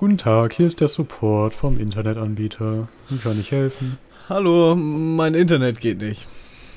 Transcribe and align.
Guten 0.00 0.16
Tag, 0.16 0.54
hier 0.54 0.66
ist 0.66 0.80
der 0.80 0.88
Support 0.88 1.54
vom 1.54 1.76
Internetanbieter. 1.76 2.88
Wie 3.10 3.18
kann 3.18 3.38
ich 3.38 3.52
helfen? 3.52 3.98
Hallo, 4.30 4.74
mein 4.74 5.34
Internet 5.34 5.78
geht 5.78 5.98
nicht. 5.98 6.26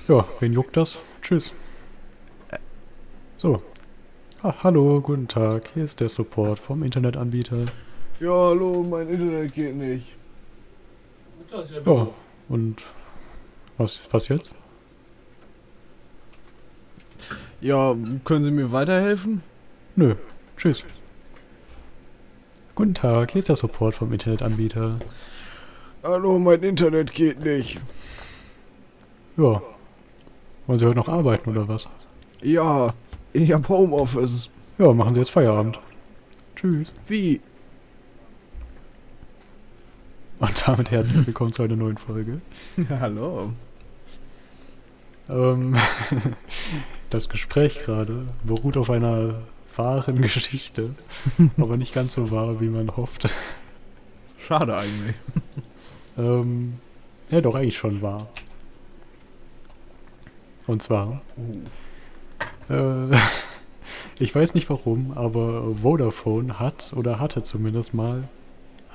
Ja, 0.10 0.28
wen 0.42 0.52
juckt 0.52 0.76
das? 0.76 1.00
Tschüss. 1.22 1.54
So. 3.38 3.64
Ah, 4.42 4.54
hallo, 4.62 5.00
guten 5.00 5.30
Tag, 5.30 5.70
hier 5.74 5.86
ist 5.86 6.02
der 6.02 6.10
Support 6.10 6.60
vom 6.60 6.84
Internetanbieter. 6.84 7.64
Ja, 8.20 8.30
hallo, 8.30 8.84
mein 8.84 9.07
Internet 9.07 9.54
geht 9.54 9.78
nicht. 9.78 10.18
Ja, 11.86 12.10
und 12.50 12.84
was, 13.78 14.05
was 14.12 14.28
jetzt? 14.28 14.52
Ja, 17.62 17.96
können 18.26 18.44
Sie 18.44 18.52
mir 18.52 18.74
weiterhelfen? 18.74 19.44
Nö, 19.96 20.16
tschüss. 20.58 20.84
Guten 22.76 22.96
Tag, 22.96 23.32
hier 23.32 23.38
ist 23.38 23.50
der 23.50 23.56
Support 23.56 23.93
vom 23.93 24.11
Internetanbieter. 24.11 24.97
Hallo, 26.02 26.39
mein 26.39 26.64
Internet 26.64 27.14
geht 27.14 27.43
nicht. 27.43 27.80
Ja. 29.38 29.61
Wollen 30.66 30.80
Sie 30.80 30.86
heute 30.88 30.96
noch 30.96 31.07
arbeiten 31.07 31.52
oder 31.52 31.68
was? 31.68 31.88
Ja, 32.42 32.92
ich 33.31 33.52
hab 33.52 33.70
Homeoffice. 33.70 34.50
Ja, 34.80 34.92
machen 34.92 35.14
Sie 35.14 35.20
jetzt 35.20 35.30
Feierabend. 35.30 35.80
Tschüss. 36.56 36.92
Wie? 37.08 37.42
Und 40.39 40.67
damit 40.67 40.89
herzlich 40.89 41.28
willkommen 41.28 41.53
zu 41.53 41.61
einer 41.61 41.75
neuen 41.75 42.00
Folge. 42.00 42.42
hallo. 42.89 43.53
Ähm, 45.30 45.75
das 47.11 47.30
Gespräch 47.30 47.83
gerade 47.83 48.25
beruht 48.44 48.78
auf 48.78 48.89
einer 48.89 49.44
wahren 49.75 50.22
Geschichte, 50.22 50.95
aber 51.58 51.77
nicht 51.77 51.94
ganz 51.94 52.16
so 52.16 52.31
wahr, 52.31 52.61
wie 52.61 52.69
man 52.69 52.95
hofft. 52.95 53.30
Schade 54.38 54.75
eigentlich. 54.75 55.16
Ähm, 56.17 56.80
ja, 57.31 57.41
doch 57.41 57.55
eigentlich 57.55 57.77
schon 57.77 58.02
wahr. 58.02 58.27
Und 60.67 60.81
zwar, 60.81 61.21
äh, 62.69 63.17
ich 64.19 64.33
weiß 64.33 64.53
nicht 64.53 64.69
warum, 64.69 65.11
aber 65.15 65.75
Vodafone 65.81 66.59
hat 66.59 66.93
oder 66.95 67.19
hatte 67.19 67.43
zumindest 67.43 67.93
mal 67.93 68.27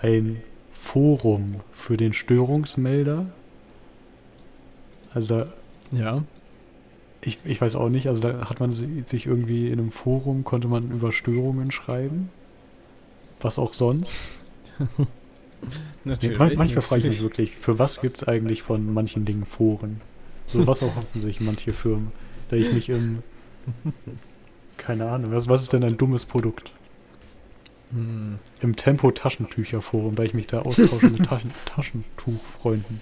ein 0.00 0.42
Forum 0.72 1.60
für 1.72 1.96
den 1.96 2.12
Störungsmelder. 2.12 3.26
Also 5.12 5.46
Ja. 5.90 6.22
Ich, 7.20 7.38
ich 7.44 7.60
weiß 7.60 7.74
auch 7.76 7.88
nicht, 7.88 8.06
also 8.08 8.20
da 8.20 8.48
hat 8.48 8.60
man 8.60 8.72
si- 8.72 9.02
sich 9.06 9.26
irgendwie 9.26 9.68
in 9.68 9.78
einem 9.78 9.92
Forum, 9.92 10.44
konnte 10.44 10.68
man 10.68 10.90
über 10.90 11.12
Störungen 11.12 11.70
schreiben. 11.70 12.30
Was 13.40 13.58
auch 13.58 13.74
sonst. 13.74 14.20
Natürlich. 16.04 16.38
man, 16.38 16.54
manchmal 16.54 16.82
frage 16.82 17.02
ich 17.02 17.08
mich 17.08 17.22
wirklich, 17.22 17.56
für 17.56 17.78
was 17.78 18.00
gibt 18.00 18.18
es 18.18 18.28
eigentlich 18.28 18.62
von 18.62 18.92
manchen 18.94 19.24
Dingen 19.24 19.44
Foren? 19.46 20.00
So 20.46 20.66
was 20.66 20.82
erhoffen 20.82 21.20
sich 21.20 21.40
manche 21.40 21.72
Firmen. 21.72 22.12
Da 22.48 22.56
ich 22.56 22.72
mich 22.72 22.88
im. 22.88 23.22
Keine 24.76 25.08
Ahnung, 25.10 25.32
was, 25.32 25.48
was 25.48 25.62
ist 25.62 25.72
denn 25.72 25.82
ein 25.84 25.96
dummes 25.98 26.24
Produkt? 26.24 26.72
Hm. 27.90 28.38
Im 28.60 28.76
Tempo-Taschentücher-Forum, 28.76 30.14
da 30.14 30.22
ich 30.22 30.34
mich 30.34 30.46
da 30.46 30.62
austausche 30.62 31.10
mit 31.10 31.24
Taschen, 31.28 31.50
Taschentuchfreunden. 31.66 33.00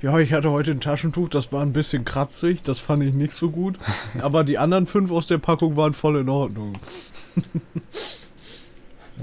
Ja, 0.00 0.16
ich 0.20 0.32
hatte 0.32 0.50
heute 0.52 0.70
ein 0.70 0.80
Taschentuch, 0.80 1.28
das 1.28 1.50
war 1.50 1.62
ein 1.62 1.72
bisschen 1.72 2.04
kratzig, 2.04 2.62
das 2.62 2.78
fand 2.78 3.02
ich 3.02 3.14
nicht 3.14 3.32
so 3.32 3.50
gut. 3.50 3.78
Aber 4.20 4.44
die 4.44 4.56
anderen 4.56 4.86
fünf 4.86 5.10
aus 5.10 5.26
der 5.26 5.38
Packung 5.38 5.76
waren 5.76 5.92
voll 5.92 6.18
in 6.18 6.28
Ordnung. 6.28 6.74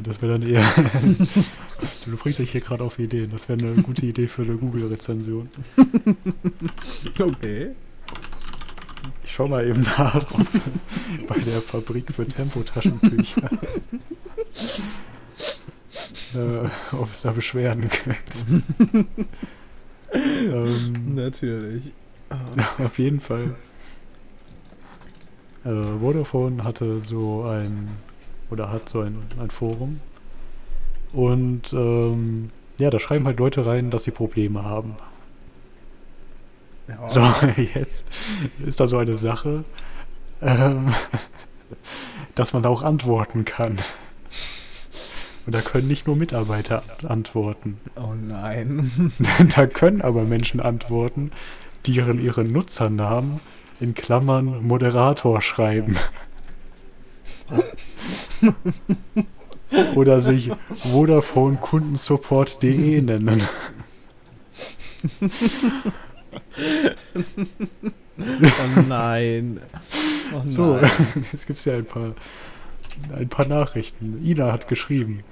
Das 0.03 0.21
wäre 0.21 0.33
dann 0.33 0.47
eher. 0.49 0.61
du 2.05 2.17
bringst 2.17 2.39
dich 2.39 2.51
hier 2.51 2.59
gerade 2.59 2.83
auf 2.83 2.99
Ideen. 2.99 3.31
Das 3.31 3.47
wäre 3.47 3.57
eine 3.57 3.81
gute 3.81 4.05
Idee 4.05 4.27
für 4.27 4.41
eine 4.41 4.57
Google-Rezension. 4.57 5.49
Okay. 7.17 7.71
Ich 9.23 9.31
schau 9.31 9.47
mal 9.47 9.65
eben 9.65 9.83
nach, 9.83 10.15
ob 10.15 10.47
bei 11.27 11.39
der 11.39 11.61
Fabrik 11.61 12.11
für 12.13 12.27
Tempotaschentücher. 12.27 13.49
äh, 16.35 16.95
ob 16.95 17.11
es 17.13 17.21
da 17.21 17.31
Beschwerden 17.31 17.89
gibt. 17.89 19.15
Ähm, 20.15 21.15
Natürlich. 21.15 21.91
auf 22.77 22.97
jeden 22.97 23.19
Fall. 23.19 23.55
Äh, 25.63 25.99
Vodafone 25.99 26.63
hatte 26.63 27.01
so 27.03 27.43
ein, 27.43 27.89
oder 28.49 28.71
hat 28.71 28.87
so 28.87 29.01
ein, 29.01 29.17
ein 29.39 29.49
Forum. 29.49 29.99
Und 31.13 31.73
ähm, 31.73 32.51
ja, 32.77 32.89
da 32.89 32.99
schreiben 32.99 33.25
halt 33.25 33.39
Leute 33.39 33.65
rein, 33.65 33.89
dass 33.89 34.03
sie 34.03 34.11
Probleme 34.11 34.63
haben. 34.63 34.95
Ja. 36.87 37.09
So, 37.09 37.21
jetzt 37.73 38.05
ist 38.63 38.79
da 38.79 38.87
so 38.87 38.97
eine 38.97 39.15
Sache, 39.15 39.63
ähm, 40.41 40.93
dass 42.35 42.53
man 42.53 42.63
da 42.63 42.69
auch 42.69 42.81
antworten 42.81 43.45
kann. 43.45 43.77
Und 45.45 45.53
da 45.53 45.61
können 45.61 45.87
nicht 45.87 46.07
nur 46.07 46.15
Mitarbeiter 46.15 46.83
antworten. 47.07 47.77
Oh 47.95 48.13
nein. 48.15 49.11
Da 49.55 49.67
können 49.67 50.01
aber 50.01 50.23
Menschen 50.23 50.59
antworten, 50.59 51.31
die 51.85 51.95
ihren, 51.95 52.19
ihren 52.19 52.51
Nutzernamen 52.51 53.39
in 53.79 53.93
Klammern 53.93 54.65
Moderator 54.65 55.41
schreiben. 55.41 55.97
Oder 59.95 60.21
sich 60.21 60.51
Vodafone 60.73 61.57
Kundensupport.de 61.57 63.01
nennen. 63.01 63.43
Oh 68.17 68.81
nein. 68.87 69.59
Oh 70.33 70.37
nein. 70.37 70.49
So, 70.49 70.79
jetzt 71.31 71.45
gibt 71.45 71.59
es 71.59 71.65
ja 71.65 71.73
ein 71.73 71.85
paar, 71.85 72.15
ein 73.15 73.29
paar 73.29 73.47
Nachrichten. 73.47 74.25
Ina 74.25 74.51
hat 74.51 74.67
geschrieben, 74.67 75.23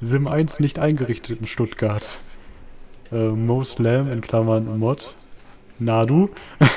Sim 0.00 0.26
1 0.26 0.60
nicht 0.60 0.78
eingerichtet 0.78 1.40
in 1.40 1.46
Stuttgart. 1.46 2.20
Äh, 3.10 3.28
Mo 3.28 3.64
Slam 3.64 4.10
in 4.12 4.20
Klammern 4.20 4.78
Mod. 4.78 5.14
Nadu. 5.78 6.28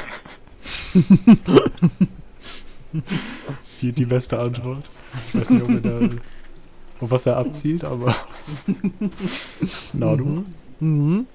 die, 3.81 3.91
die 3.91 4.05
beste 4.05 4.39
Antwort. 4.39 4.89
Ich 5.27 5.39
weiß 5.39 5.49
nicht, 5.49 5.63
ob 5.63 5.69
er 5.69 5.81
da, 5.81 5.99
auf 7.01 7.11
was 7.11 7.25
er 7.25 7.37
abzielt, 7.37 7.83
aber 7.83 8.15
Nadu. 9.93 10.43
Mhm. 10.79 11.27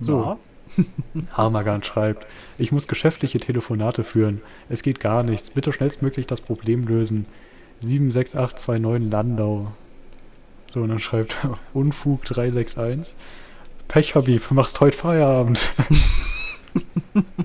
So. 0.00 0.18
Ja. 0.18 0.38
Harmagan 1.32 1.82
schreibt, 1.82 2.26
ich 2.58 2.72
muss 2.72 2.88
geschäftliche 2.88 3.38
Telefonate 3.38 4.04
führen. 4.04 4.40
Es 4.68 4.82
geht 4.82 5.00
gar 5.00 5.22
nichts. 5.22 5.50
Bitte 5.50 5.72
schnellstmöglich 5.72 6.26
das 6.26 6.40
Problem 6.40 6.86
lösen. 6.86 7.26
76829 7.80 9.10
Landau. 9.10 9.72
So, 10.72 10.80
und 10.80 10.88
dann 10.88 11.00
schreibt 11.00 11.36
Unfug 11.74 12.24
361. 12.24 13.14
Pech, 13.88 14.14
Habib, 14.14 14.50
machst 14.50 14.80
heute 14.80 14.96
Feierabend. 14.96 15.70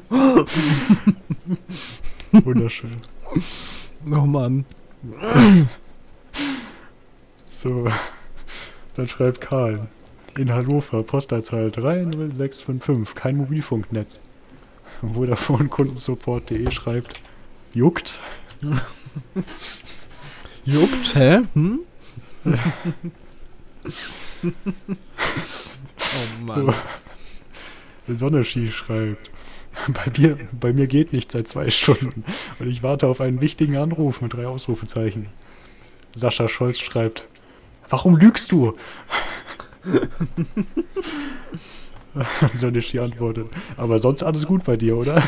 Wunderschön. 2.31 2.97
Oh 4.09 4.21
Mann. 4.21 4.63
So, 7.51 7.89
dann 8.95 9.07
schreibt 9.07 9.41
Karl. 9.41 9.87
In 10.37 10.53
Hannover, 10.53 11.03
Postleitzahl 11.03 11.71
30655, 11.71 13.15
kein 13.15 13.37
Mobilfunknetz. 13.37 14.19
Vodafone 15.01 15.67
Kundensupport.de 15.67 16.71
schreibt, 16.71 17.19
juckt. 17.73 18.21
Juckt, 20.63 21.15
hä? 21.15 21.41
Hm? 21.53 21.79
Oh 24.43 24.49
Mann. 26.45 26.73
So. 28.07 28.15
Sonne 28.15 28.45
Ski 28.45 28.71
schreibt. 28.71 29.29
Bei 29.89 30.11
mir, 30.17 30.39
bei 30.59 30.73
mir 30.73 30.87
geht 30.87 31.13
nicht 31.13 31.31
seit 31.31 31.47
zwei 31.47 31.69
Stunden 31.69 32.25
und 32.57 32.67
ich 32.67 32.81
warte 32.81 33.05
auf 33.07 33.21
einen 33.21 33.41
wichtigen 33.41 33.77
Anruf 33.77 34.21
mit 34.21 34.33
drei 34.33 34.47
Ausrufezeichen. 34.47 35.29
Sascha 36.15 36.47
Scholz 36.47 36.79
schreibt, 36.79 37.27
warum 37.89 38.17
lügst 38.17 38.51
du? 38.51 38.75
Und 42.41 42.57
Sonne 42.57 42.81
Ski 42.81 42.97
antwortet, 42.99 43.49
aber 43.77 43.99
sonst 43.99 44.23
alles 44.23 44.47
gut 44.47 44.63
bei 44.63 44.77
dir, 44.77 44.97
oder? 44.97 45.21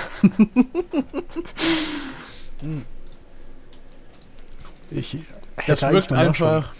Ich 4.89 5.19
Das 5.67 5.83
wirkt 5.83 6.11
einfach 6.11 6.73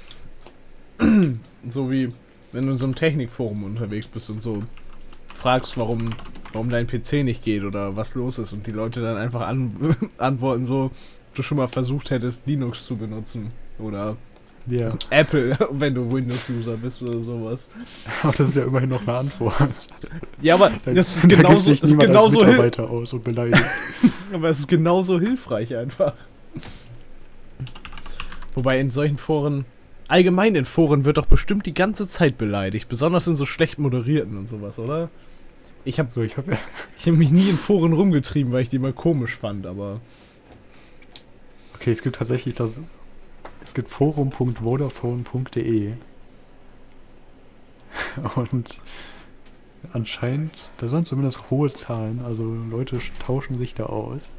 so 1.68 1.90
wie, 1.92 2.10
wenn 2.52 2.66
du 2.66 2.72
in 2.72 2.78
so 2.78 2.86
einem 2.86 2.96
Technikforum 2.96 3.64
unterwegs 3.64 4.08
bist 4.08 4.30
und 4.30 4.42
so 4.42 4.64
fragst, 5.34 5.78
warum, 5.78 6.10
warum 6.54 6.70
dein 6.70 6.88
PC 6.88 7.24
nicht 7.24 7.44
geht 7.44 7.64
oder 7.64 7.96
was 7.96 8.16
los 8.16 8.40
ist 8.40 8.54
und 8.54 8.68
die 8.68 8.72
Leute 8.72 9.02
dann 9.02 9.18
einfach 9.18 9.42
an, 9.42 9.96
antworten 10.18 10.66
so, 10.66 10.92
du 11.36 11.42
schon 11.42 11.58
mal 11.58 11.68
versucht 11.68 12.10
hättest, 12.12 12.46
Linux 12.48 12.86
zu 12.86 12.98
benutzen 12.98 13.48
oder 13.78 14.18
Ja, 14.68 14.92
Apple, 15.12 15.58
wenn 15.72 15.96
du 15.96 16.12
Windows-User 16.12 16.76
bist 16.76 17.02
oder 17.04 17.22
sowas. 17.24 17.70
aber 18.24 18.34
das 18.34 18.50
ist 18.50 18.56
ja 18.58 18.64
immerhin 18.66 18.90
noch 18.90 19.02
eine 19.08 19.18
Antwort. 19.20 19.70
Ja, 20.42 20.56
aber 20.56 20.72
Da- 20.84 20.92
das 20.94 21.16
ist 21.16 21.24
da 21.24 21.28
genauso, 21.28 21.58
sich 21.72 21.80
das 21.82 21.92
ist 21.92 22.00
genauso, 22.00 22.40
Mitarbeiter 22.40 22.90
aus 22.90 23.14
und 23.14 23.24
beleidigt. 23.24 23.64
aber 24.34 24.50
es 24.50 24.60
ist 24.60 24.68
genauso 24.68 25.20
hilfreich 25.20 25.76
einfach. 25.76 26.14
Wobei 28.56 28.80
in 28.80 28.90
solchen 28.90 29.18
Foren, 29.18 29.66
allgemein 30.10 30.56
in 30.56 30.66
Foren 30.66 31.06
wird 31.06 31.18
doch 31.18 31.26
bestimmt 31.28 31.66
die 31.66 31.74
ganze 31.74 32.08
Zeit 32.08 32.38
beleidigt, 32.38 32.90
besonders 32.90 33.28
in 33.28 33.36
so 33.36 33.46
schlecht 33.46 33.80
moderierten 33.80 34.38
und 34.38 34.48
sowas, 34.48 34.80
oder? 34.80 35.10
Ich 35.86 36.00
habe 36.00 36.12
So, 36.12 36.22
ich 36.22 36.36
habe 36.38 36.58
ich 36.98 37.08
hab 37.08 37.16
mich 37.16 37.32
nie 37.32 37.50
in 37.50 37.58
Foren 37.58 37.94
rumgetrieben, 37.94 38.52
weil 38.52 38.64
ich 38.64 38.70
die 38.70 38.76
immer 38.78 38.94
komisch 38.94 39.36
fand, 39.36 39.66
aber 39.66 40.02
Okay, 41.76 41.92
es 41.92 42.02
gibt 42.02 42.18
tatsächlich 42.18 42.56
das. 42.56 42.82
Es 43.64 43.74
gibt 43.74 43.90
forum.vodafone.de. 43.90 45.94
Und 48.36 48.82
anscheinend, 49.94 50.72
da 50.78 50.88
sind 50.90 51.08
zumindest 51.08 51.50
hohe 51.50 51.70
Zahlen, 51.70 52.20
also 52.26 52.44
Leute 52.44 52.98
sch- 52.98 53.12
tauschen 53.26 53.58
sich 53.58 53.74
da 53.76 53.86
aus. 53.86 54.30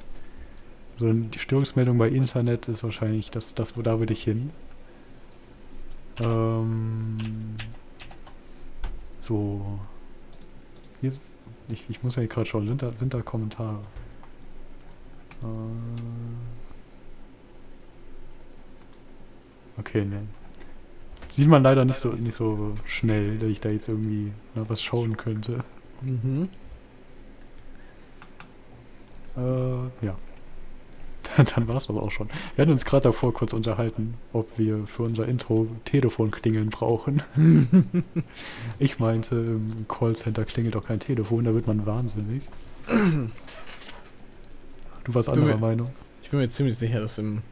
So, 0.97 1.11
die 1.11 1.39
Störungsmeldung 1.39 1.97
bei 1.97 2.09
Internet 2.11 2.69
ist 2.69 2.85
wahrscheinlich 2.85 3.31
das, 3.31 3.55
das 3.55 3.75
wo 3.77 3.81
da 3.83 3.99
will 4.01 4.11
ich 4.11 4.23
hin. 4.23 4.51
Ähm, 6.19 7.17
so. 9.21 9.79
Hier, 11.01 11.11
ist- 11.11 11.21
ich, 11.69 11.85
ich 11.89 12.03
muss 12.03 12.17
ja 12.17 12.27
gerade 12.27 12.47
schauen, 12.47 12.67
sind 12.67 12.83
da, 12.83 12.91
sind 12.95 13.15
da 13.15 13.23
Kommentare? 13.23 13.81
Äh, 15.43 15.47
Okay, 19.79 20.05
ne. 20.05 20.23
Sieht 21.29 21.49
man 21.49 21.63
leider 21.63 21.85
nicht 21.85 21.99
so, 21.99 22.11
nicht 22.13 22.35
so 22.35 22.75
schnell, 22.85 23.39
dass 23.39 23.49
ich 23.49 23.61
da 23.61 23.71
jetzt 23.71 23.89
irgendwie 23.89 24.33
na, 24.55 24.69
was 24.69 24.83
schauen 24.83 25.17
könnte. 25.17 25.65
mhm. 26.03 26.49
Äh, 29.37 30.07
ja. 30.07 30.17
Dann, 31.55 31.69
war 31.69 31.77
es 31.77 31.89
aber 31.89 32.03
auch 32.03 32.11
schon. 32.11 32.29
Wir 32.55 32.63
hatten 32.63 32.73
uns 32.73 32.85
gerade 32.85 33.05
davor 33.05 33.33
kurz 33.33 33.53
unterhalten, 33.53 34.15
ob 34.33 34.59
wir 34.59 34.87
für 34.87 35.03
unser 35.05 35.27
Intro 35.27 35.67
Telefonklingeln 35.85 36.71
brauchen. 36.71 37.23
ich 38.79 38.99
meinte, 38.99 39.35
im 39.37 39.87
Callcenter 39.89 40.45
klingelt 40.45 40.75
doch 40.75 40.87
kein 40.87 41.01
Telefon, 41.01 41.45
da 41.45 41.55
wird 41.55 41.67
man 41.67 41.87
wahnsinnig. 41.87 42.43
Du 45.05 45.15
warst 45.15 45.31
Bin 45.33 45.45
mir- 45.45 45.53
anderer 45.53 45.61
Meinung. 45.61 45.91
ich 46.23 46.31
bin 46.31 46.41
mir 46.41 46.49
ziemlich 46.49 46.77
sicher, 46.79 47.01
dass 47.01 47.19
im, 47.19 47.43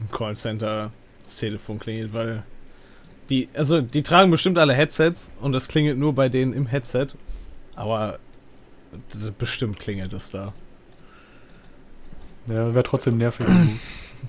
im 0.00 0.10
Callcenter 0.10 0.90
das 1.20 1.36
Telefon 1.36 1.78
klingelt, 1.78 2.12
weil 2.12 2.42
die, 3.30 3.48
also 3.54 3.80
die 3.80 4.02
tragen 4.02 4.30
bestimmt 4.30 4.58
alle 4.58 4.74
Headsets 4.74 5.30
und 5.40 5.52
das 5.52 5.68
klingelt 5.68 5.98
nur 5.98 6.14
bei 6.14 6.28
denen 6.28 6.52
im 6.52 6.66
Headset, 6.66 7.08
aber 7.74 8.18
bestimmt 9.38 9.78
klingelt 9.80 10.12
es 10.12 10.30
da. 10.30 10.52
Ja, 12.46 12.74
wäre 12.74 12.82
trotzdem 12.84 13.18
nervig. 13.18 13.46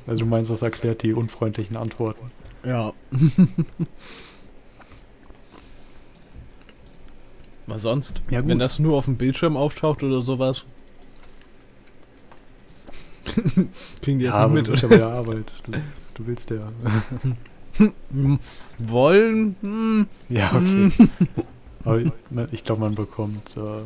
also 0.07 0.23
du 0.23 0.29
meinst, 0.29 0.49
das 0.51 0.61
erklärt 0.61 1.03
die 1.03 1.13
unfreundlichen 1.13 1.75
Antworten. 1.77 2.31
Ja. 2.63 2.93
Was 7.67 7.81
sonst? 7.81 8.21
Ja, 8.29 8.39
Wenn 8.39 8.49
gut. 8.49 8.61
das 8.61 8.79
nur 8.79 8.95
auf 8.95 9.05
dem 9.05 9.17
Bildschirm 9.17 9.57
auftaucht 9.57 10.03
oder 10.03 10.21
sowas. 10.21 10.65
Kriegen 14.01 14.19
die 14.19 14.25
das 14.25 14.35
ja, 14.35 14.47
nicht 14.47 14.67
du 14.67 14.71
mit? 14.71 14.71
bist 14.71 14.83
ja 14.83 14.89
bei 14.89 14.97
der 14.97 15.07
Arbeit. 15.13 15.53
Du, 15.65 15.71
du 16.15 16.27
willst 16.27 16.49
ja. 16.51 16.71
Hm, 18.11 18.39
Wollen? 18.77 19.55
Hm, 19.61 20.07
ja, 20.29 20.51
hm. 20.51 20.91
okay. 20.95 21.09
Aber 21.83 21.99
ich, 21.99 22.11
ich 22.51 22.63
glaube, 22.63 22.81
man 22.81 22.95
bekommt 22.95 23.57
äh, 23.57 23.81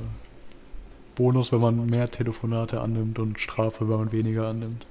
Bonus, 1.19 1.51
wenn 1.51 1.59
man 1.59 1.85
mehr 1.85 2.09
Telefonate 2.09 2.79
annimmt 2.79 3.19
und 3.19 3.41
Strafe, 3.41 3.89
wenn 3.89 3.97
man 3.97 4.11
weniger 4.13 4.47
annimmt. 4.47 4.85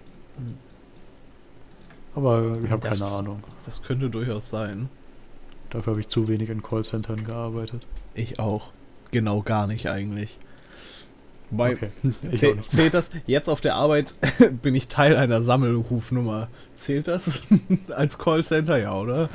Aber 2.14 2.58
ich 2.62 2.70
habe 2.70 2.86
keine 2.86 3.06
Ahnung. 3.06 3.42
Das 3.64 3.82
könnte 3.82 4.10
durchaus 4.10 4.50
sein. 4.50 4.90
Dafür 5.70 5.92
habe 5.92 6.00
ich 6.00 6.08
zu 6.08 6.28
wenig 6.28 6.50
in 6.50 6.62
Callcentern 6.62 7.24
gearbeitet. 7.24 7.86
Ich 8.12 8.38
auch. 8.38 8.72
Genau 9.10 9.40
gar 9.40 9.66
nicht 9.66 9.88
eigentlich. 9.88 10.36
Wobei, 11.50 11.72
Okay. 11.72 11.90
Auch 12.04 12.36
zäh 12.36 12.56
zählt 12.66 12.92
das? 12.92 13.10
Jetzt 13.26 13.48
auf 13.48 13.62
der 13.62 13.76
Arbeit 13.76 14.14
bin 14.62 14.74
ich 14.74 14.88
Teil 14.88 15.16
einer 15.16 15.40
Sammelrufnummer. 15.40 16.48
Zählt 16.74 17.08
das 17.08 17.40
als 17.88 18.18
Callcenter? 18.18 18.76
Ja, 18.76 18.98
oder? 18.98 19.30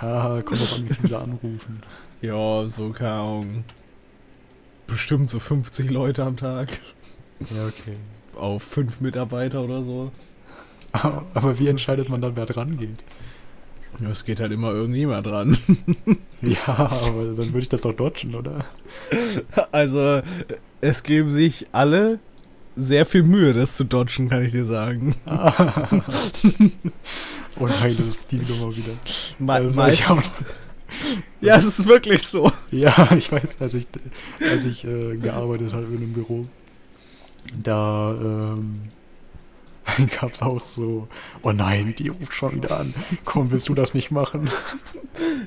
Ja, 0.00 0.42
kommt 0.44 0.60
drauf 0.60 0.76
an, 0.78 0.88
wie 0.88 0.94
viele 0.94 1.18
anrufen. 1.18 1.82
Ja, 2.20 2.66
so 2.66 2.90
keine 2.90 3.12
Ahnung. 3.12 3.64
Bestimmt 4.88 5.28
so 5.30 5.38
50 5.38 5.90
Leute 5.90 6.24
am 6.24 6.36
Tag. 6.36 6.68
Ja, 7.40 7.66
okay. 7.66 7.96
Auf 8.34 8.62
fünf 8.64 9.00
Mitarbeiter 9.00 9.62
oder 9.62 9.84
so. 9.84 10.10
Aber 10.92 11.58
wie 11.60 11.68
entscheidet 11.68 12.08
man 12.08 12.20
dann, 12.20 12.34
wer 12.34 12.46
dran 12.46 12.76
geht? 12.78 12.98
Ja, 14.00 14.08
es 14.10 14.24
geht 14.24 14.40
halt 14.40 14.50
immer 14.52 14.72
irgendjemand 14.72 15.26
dran. 15.26 15.56
Ja, 16.40 16.60
aber 16.68 17.24
dann 17.36 17.48
würde 17.48 17.58
ich 17.58 17.68
das 17.68 17.80
doch 17.80 17.92
dodgen, 17.92 18.36
oder? 18.36 18.62
Also, 19.72 20.22
es 20.80 21.02
geben 21.02 21.32
sich 21.32 21.66
alle 21.72 22.20
sehr 22.76 23.04
viel 23.06 23.24
Mühe, 23.24 23.54
das 23.54 23.74
zu 23.74 23.82
dodgen, 23.82 24.28
kann 24.28 24.44
ich 24.44 24.52
dir 24.52 24.64
sagen. 24.64 25.16
oh 25.26 25.40
nein, 27.66 27.96
das 27.98 28.06
ist 28.06 28.30
die 28.30 28.36
Nummer 28.36 28.74
wieder. 28.76 28.92
Me 29.40 29.54
auch 29.54 29.74
meistens- 29.74 30.44
ja, 31.40 31.56
es 31.56 31.64
ist 31.64 31.86
wirklich 31.86 32.22
so. 32.22 32.52
Ja, 32.70 33.08
ich 33.16 33.30
weiß, 33.30 33.60
als 33.60 33.74
ich, 33.74 33.86
als 34.40 34.64
ich 34.64 34.84
äh, 34.84 35.16
gearbeitet 35.16 35.72
habe 35.72 35.86
in 35.86 35.96
einem 35.96 36.12
Büro, 36.12 36.46
da 37.62 38.14
ähm, 38.20 38.82
gab 40.20 40.34
es 40.34 40.42
auch 40.42 40.62
so, 40.62 41.08
oh 41.42 41.52
nein, 41.52 41.94
die 41.96 42.08
ruft 42.08 42.34
schon 42.34 42.56
wieder 42.56 42.80
an. 42.80 42.94
Komm, 43.24 43.50
willst 43.50 43.68
du 43.68 43.74
das 43.74 43.94
nicht 43.94 44.10
machen? 44.10 44.50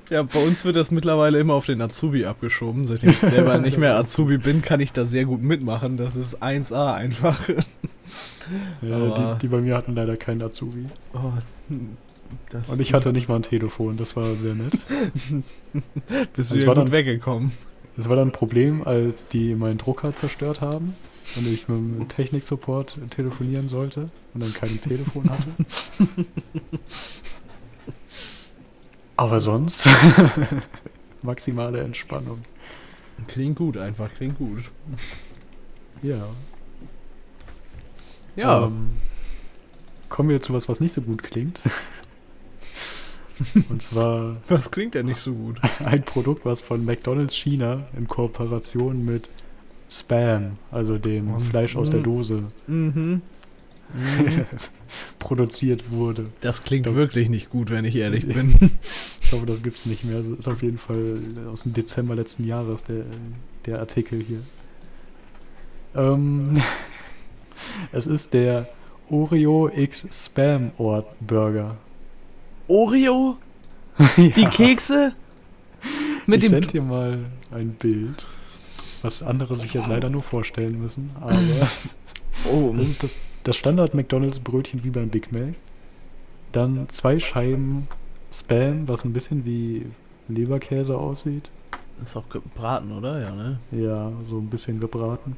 Ja, 0.09 0.23
bei 0.23 0.43
uns 0.43 0.65
wird 0.65 0.75
das 0.75 0.91
mittlerweile 0.91 1.39
immer 1.39 1.53
auf 1.53 1.65
den 1.65 1.81
Azubi 1.81 2.25
abgeschoben. 2.25 2.85
Seitdem 2.85 3.11
ich 3.11 3.19
selber 3.19 3.57
nicht 3.59 3.77
mehr 3.77 3.95
Azubi 3.99 4.37
bin, 4.37 4.61
kann 4.61 4.79
ich 4.79 4.91
da 4.93 5.05
sehr 5.05 5.25
gut 5.25 5.41
mitmachen. 5.41 5.97
Das 5.97 6.15
ist 6.15 6.41
1A 6.41 6.93
einfach. 6.93 7.39
Ja, 8.81 9.35
die, 9.35 9.39
die 9.41 9.47
bei 9.47 9.61
mir 9.61 9.75
hatten 9.75 9.95
leider 9.95 10.17
keinen 10.17 10.41
Azubi. 10.41 10.85
Oh, 11.13 11.31
das 12.49 12.69
Und 12.69 12.79
ich 12.81 12.93
hatte 12.93 13.11
nicht 13.13 13.27
mal 13.29 13.35
ein 13.37 13.43
Telefon, 13.43 13.97
das 13.97 14.15
war 14.15 14.35
sehr 14.35 14.53
nett. 14.55 14.73
Bist 16.35 16.51
Also 16.51 16.55
du 16.55 16.61
ja 16.61 16.67
war 16.67 16.75
gut 16.75 16.85
dann- 16.85 16.91
weggekommen. 16.91 17.51
Das 17.97 18.07
war 18.07 18.15
dann 18.15 18.29
ein 18.29 18.31
Problem, 18.31 18.87
als 18.87 19.27
die 19.27 19.53
meinen 19.53 19.77
Drucker 19.77 20.15
zerstört 20.15 20.61
haben 20.61 20.95
und 21.35 21.45
ich 21.45 21.67
mit 21.67 21.77
dem 21.77 22.07
Techniksupport 22.07 22.97
telefonieren 23.09 23.67
sollte 23.67 24.09
und 24.33 24.41
dann 24.41 24.53
kein 24.53 24.79
Telefon 24.79 25.29
hatte. 25.29 25.51
Aber 29.17 29.41
sonst 29.41 29.87
maximale 31.21 31.81
Entspannung. 31.81 32.39
Klingt 33.27 33.57
gut 33.57 33.77
einfach, 33.77 34.09
klingt 34.15 34.37
gut. 34.37 34.63
Ja. 36.01 36.25
Ja, 38.35 38.65
Ähm, 38.65 38.91
kommen 40.09 40.29
wir 40.29 40.41
zu 40.41 40.53
was, 40.53 40.67
was 40.69 40.79
nicht 40.79 40.93
so 40.93 41.01
gut 41.01 41.21
klingt. 41.21 41.59
Und 43.69 43.81
zwar 43.81 44.37
das 44.47 44.71
klingt 44.71 44.95
ja 44.95 45.03
nicht 45.03 45.19
so 45.19 45.33
gut. 45.33 45.59
ein 45.85 46.03
Produkt, 46.03 46.45
was 46.45 46.61
von 46.61 46.85
McDonald's 46.85 47.35
China 47.35 47.85
in 47.97 48.07
Kooperation 48.07 49.03
mit 49.05 49.29
Spam, 49.89 50.57
also 50.71 50.97
dem 50.97 51.25
Mhm. 51.33 51.41
Fleisch 51.41 51.75
aus 51.75 51.89
der 51.89 51.99
Dose, 52.01 52.43
Mhm. 52.67 53.21
produziert 55.19 55.91
wurde. 55.91 56.27
Das 56.41 56.63
klingt 56.63 56.85
Doch. 56.85 56.95
wirklich 56.95 57.29
nicht 57.29 57.49
gut, 57.49 57.69
wenn 57.69 57.83
ich 57.85 57.95
ehrlich 57.97 58.25
bin. 58.27 58.71
Ich 59.21 59.31
hoffe, 59.33 59.45
das 59.45 59.63
gibt's 59.63 59.85
nicht 59.85 60.03
mehr. 60.05 60.19
Das 60.19 60.27
ist 60.29 60.47
auf 60.47 60.61
jeden 60.63 60.77
Fall 60.77 61.17
aus 61.51 61.63
dem 61.63 61.73
Dezember 61.73 62.15
letzten 62.15 62.45
Jahres 62.45 62.83
der, 62.83 63.03
der 63.65 63.79
Artikel 63.79 64.21
hier. 64.23 64.39
Ähm, 65.95 66.61
es 67.91 68.07
ist 68.07 68.33
der 68.33 68.69
Oreo 69.09 69.69
X 69.73 70.07
Spam 70.25 70.71
Ort 70.77 71.07
Burger. 71.19 71.77
Oreo? 72.71 73.37
Die 74.17 74.31
Ja, 74.41 74.49
Kekse? 74.49 75.13
Mit 76.25 76.43
ich 76.43 76.49
dem. 76.49 76.51
send 76.51 76.73
dir 76.73 76.81
mal 76.81 77.25
ein 77.51 77.69
Bild, 77.71 78.25
was 79.01 79.21
andere 79.23 79.55
sich 79.55 79.73
jetzt 79.73 79.87
leider 79.87 80.09
nur 80.09 80.23
vorstellen 80.23 80.79
müssen. 80.81 81.11
Aber 81.19 81.33
Oh, 82.51 82.73
das 82.77 82.87
ist 82.89 83.03
das, 83.03 83.17
das 83.43 83.57
Standard 83.57 83.93
McDonalds 83.93 84.39
Brötchen 84.39 84.83
wie 84.83 84.89
beim 84.89 85.09
Big 85.09 85.31
Mac. 85.31 85.53
Dann 86.51 86.87
zwei 86.89 87.19
Scheiben 87.19 87.87
Spam, 88.31 88.87
was 88.87 89.03
ein 89.03 89.13
bisschen 89.13 89.45
wie 89.45 89.85
Leberkäse 90.29 90.97
aussieht. 90.97 91.49
ist 92.03 92.15
auch 92.15 92.29
gebraten, 92.29 92.91
oder? 92.93 93.19
Ja, 93.21 93.31
ne? 93.31 93.59
Ja, 93.71 94.11
so 94.29 94.37
ein 94.39 94.47
bisschen 94.49 94.79
gebraten. 94.79 95.35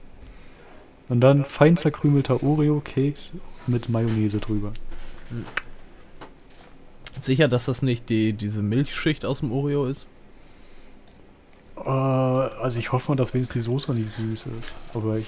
Und 1.10 1.22
dann 1.22 1.44
fein 1.46 1.76
zerkrümelter 1.78 2.44
Oreo-Keks 2.44 3.34
mit 3.68 3.90
Mayonnaise 3.90 4.40
drüber. 4.40 4.72
Sicher, 7.20 7.48
dass 7.48 7.66
das 7.66 7.82
nicht 7.82 8.10
die, 8.10 8.34
diese 8.34 8.62
Milchschicht 8.62 9.24
aus 9.26 9.40
dem 9.40 9.52
Oreo 9.52 9.86
ist? 9.86 10.08
Äh, 11.78 11.90
also 11.90 12.80
ich 12.80 12.92
hoffe 12.92 13.12
mal, 13.12 13.16
dass 13.16 13.34
wenigstens 13.34 13.54
die 13.64 13.66
Soße 13.66 13.94
nicht 13.94 14.10
süß 14.10 14.48
ist. 14.48 14.74
Aber 14.94 15.18
ich. 15.18 15.28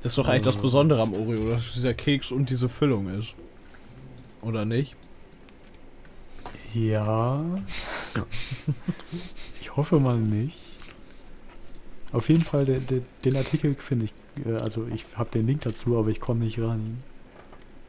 Das 0.00 0.12
ist 0.12 0.18
doch 0.18 0.28
eigentlich 0.28 0.44
das 0.44 0.56
Äh. 0.56 0.62
Besondere 0.62 1.02
am 1.02 1.14
Oreo, 1.14 1.50
dass 1.50 1.72
dieser 1.74 1.94
Keks 1.94 2.30
und 2.30 2.50
diese 2.50 2.68
Füllung 2.68 3.08
ist. 3.18 3.34
Oder 4.40 4.64
nicht? 4.64 4.96
Ja. 6.74 7.44
ich 9.60 9.76
hoffe 9.76 10.00
mal 10.00 10.18
nicht. 10.18 10.58
Auf 12.12 12.28
jeden 12.28 12.44
Fall, 12.44 12.64
der, 12.64 12.80
der, 12.80 13.00
den 13.24 13.36
Artikel 13.36 13.74
finde 13.74 14.06
ich. 14.06 14.12
äh, 14.46 14.54
Also 14.56 14.86
ich 14.92 15.04
habe 15.14 15.30
den 15.30 15.46
Link 15.46 15.62
dazu, 15.62 15.96
aber 15.98 16.08
ich 16.08 16.20
komme 16.20 16.44
nicht 16.44 16.58
ran. 16.60 17.02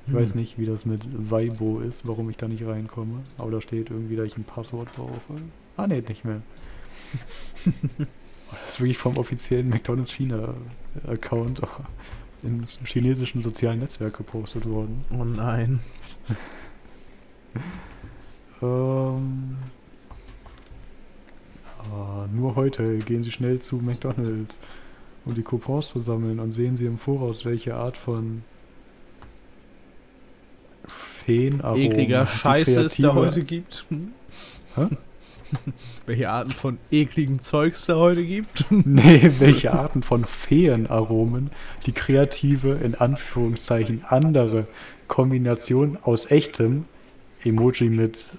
Ich 0.05 0.13
Hm. 0.13 0.19
weiß 0.19 0.35
nicht, 0.35 0.57
wie 0.57 0.65
das 0.65 0.85
mit 0.85 1.01
Weibo 1.31 1.79
ist, 1.79 2.07
warum 2.07 2.29
ich 2.29 2.37
da 2.37 2.47
nicht 2.47 2.65
reinkomme. 2.65 3.21
Aber 3.37 3.51
da 3.51 3.61
steht 3.61 3.89
irgendwie, 3.89 4.15
dass 4.15 4.27
ich 4.27 4.37
ein 4.37 4.43
Passwort 4.43 4.91
brauche. 4.95 5.35
Ah, 5.77 5.87
ne, 5.87 6.01
nicht 6.01 6.25
mehr. 6.25 6.41
das 7.65 8.69
ist 8.69 8.79
wirklich 8.79 8.97
vom 8.97 9.17
offiziellen 9.17 9.69
McDonald's 9.69 10.11
China-Account 10.11 11.61
im 12.43 12.63
chinesischen 12.85 13.41
sozialen 13.41 13.79
Netzwerk 13.79 14.17
gepostet 14.17 14.65
worden. 14.65 15.01
Oh 15.17 15.23
nein. 15.23 15.79
Ähm, 18.61 19.57
ah, 21.91 22.25
nur 22.33 22.55
heute 22.55 22.97
gehen 22.99 23.23
Sie 23.23 23.31
schnell 23.31 23.59
zu 23.59 23.77
McDonald's, 23.77 24.57
um 25.25 25.35
die 25.35 25.41
Coupons 25.43 25.89
zu 25.89 25.99
sammeln 25.99 26.39
und 26.39 26.53
sehen 26.53 26.77
Sie 26.77 26.85
im 26.85 26.97
Voraus, 26.97 27.45
welche 27.45 27.75
Art 27.75 27.97
von 27.97 28.43
Feenaromen 31.25 31.91
Ekliger 31.91 32.25
die 32.25 32.37
Scheiße 32.37 32.81
es 32.81 32.97
da 32.97 33.13
heute 33.13 33.43
gibt. 33.43 33.85
Hm? 33.89 34.11
Hä? 34.75 34.87
Welche 36.05 36.29
Arten 36.29 36.51
von 36.51 36.79
ekligem 36.91 37.39
Zeugs 37.39 37.81
es 37.81 37.85
da 37.85 37.95
heute 37.95 38.25
gibt? 38.25 38.65
Nee, 38.71 39.31
welche 39.39 39.71
Arten 39.71 40.03
von 40.03 40.25
Feenaromen 40.25 41.51
die 41.85 41.91
kreative, 41.91 42.73
in 42.83 42.95
Anführungszeichen, 42.95 44.03
andere 44.07 44.67
Kombination 45.07 45.97
aus 46.01 46.31
echtem, 46.31 46.85
Emoji 47.43 47.89
mit 47.89 48.37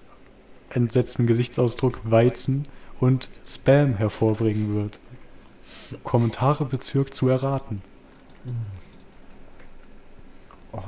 entsetztem 0.70 1.26
Gesichtsausdruck, 1.26 2.00
Weizen 2.04 2.66
und 3.00 3.28
Spam 3.46 3.96
hervorbringen 3.96 4.74
wird. 4.74 4.98
Kommentare 6.02 6.64
bezirkt 6.64 7.14
zu 7.14 7.28
erraten. 7.28 7.82
Oh. 10.72 10.82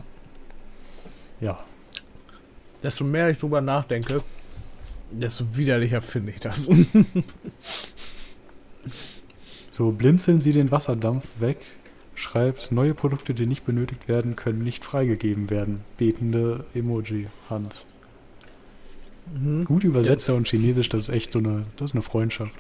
Ja, 1.40 1.64
Desto 2.87 3.02
mehr 3.02 3.28
ich 3.28 3.38
drüber 3.38 3.61
nachdenke, 3.61 4.23
desto 5.11 5.57
widerlicher 5.57 6.00
finde 6.00 6.31
ich 6.31 6.38
das. 6.38 6.71
so 9.73 9.90
blinzeln 9.90 10.40
Sie 10.40 10.52
den 10.52 10.71
Wasserdampf 10.71 11.26
weg, 11.40 11.59
schreibt, 12.14 12.71
neue 12.71 12.95
Produkte, 12.95 13.35
die 13.35 13.47
nicht 13.47 13.66
benötigt 13.66 14.07
werden, 14.07 14.37
können 14.37 14.62
nicht 14.62 14.85
freigegeben 14.85 15.50
werden. 15.50 15.81
Betende 15.97 16.64
Emoji-Hand. 16.75 17.85
Mhm. 19.35 19.64
Gut 19.64 19.83
Übersetzer 19.83 20.37
und 20.37 20.47
Chinesisch, 20.47 20.88
das 20.88 21.09
ist 21.09 21.14
echt 21.16 21.33
so 21.33 21.40
eine, 21.40 21.66
das 21.78 21.90
ist 21.90 21.95
eine 21.97 22.02
Freundschaft. 22.02 22.55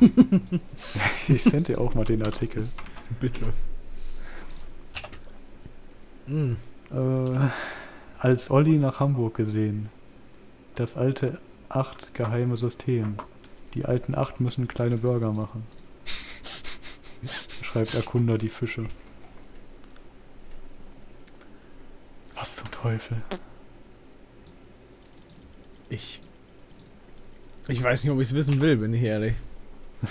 ich 1.28 1.44
sende 1.44 1.74
dir 1.74 1.80
auch 1.80 1.94
mal 1.94 2.04
den 2.04 2.24
Artikel. 2.24 2.66
Bitte. 3.20 3.52
Mhm. 6.26 6.56
Äh, 6.90 7.50
als 8.20 8.50
Olli 8.50 8.76
nach 8.76 9.00
Hamburg 9.00 9.34
gesehen. 9.34 9.88
Das 10.74 10.96
alte 10.96 11.40
acht 11.70 12.14
geheime 12.14 12.56
System. 12.56 13.14
Die 13.74 13.86
alten 13.86 14.14
acht 14.14 14.40
müssen 14.40 14.68
kleine 14.68 14.98
Burger 14.98 15.32
machen. 15.32 15.64
Schreibt 17.62 17.94
Erkunder 17.94 18.36
die 18.36 18.50
Fische. 18.50 18.84
Was 22.34 22.56
zum 22.56 22.70
Teufel? 22.70 23.22
Ich. 25.88 26.20
Ich 27.68 27.82
weiß 27.82 28.04
nicht, 28.04 28.12
ob 28.12 28.20
ich 28.20 28.28
es 28.28 28.34
wissen 28.34 28.60
will, 28.60 28.76
bin 28.76 28.94
ich 28.94 29.02
ehrlich. 29.02 29.34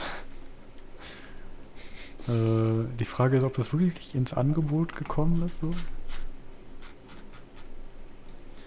Äh, 2.27 2.85
die 2.99 3.05
Frage 3.05 3.37
ist, 3.37 3.43
ob 3.43 3.55
das 3.55 3.73
wirklich 3.73 4.13
ins 4.13 4.33
Angebot 4.33 4.95
gekommen 4.95 5.41
ist, 5.41 5.59
so. 5.59 5.71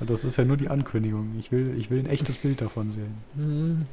Das 0.07 0.25
ist 0.25 0.37
ja 0.37 0.45
nur 0.45 0.57
die 0.57 0.69
Ankündigung. 0.69 1.35
Ich 1.39 1.51
will, 1.53 1.75
ich 1.79 1.91
will 1.91 2.01
ein 2.01 2.07
echtes 2.07 2.37
Bild 2.39 2.61
davon 2.61 2.93
sehen. 2.93 3.87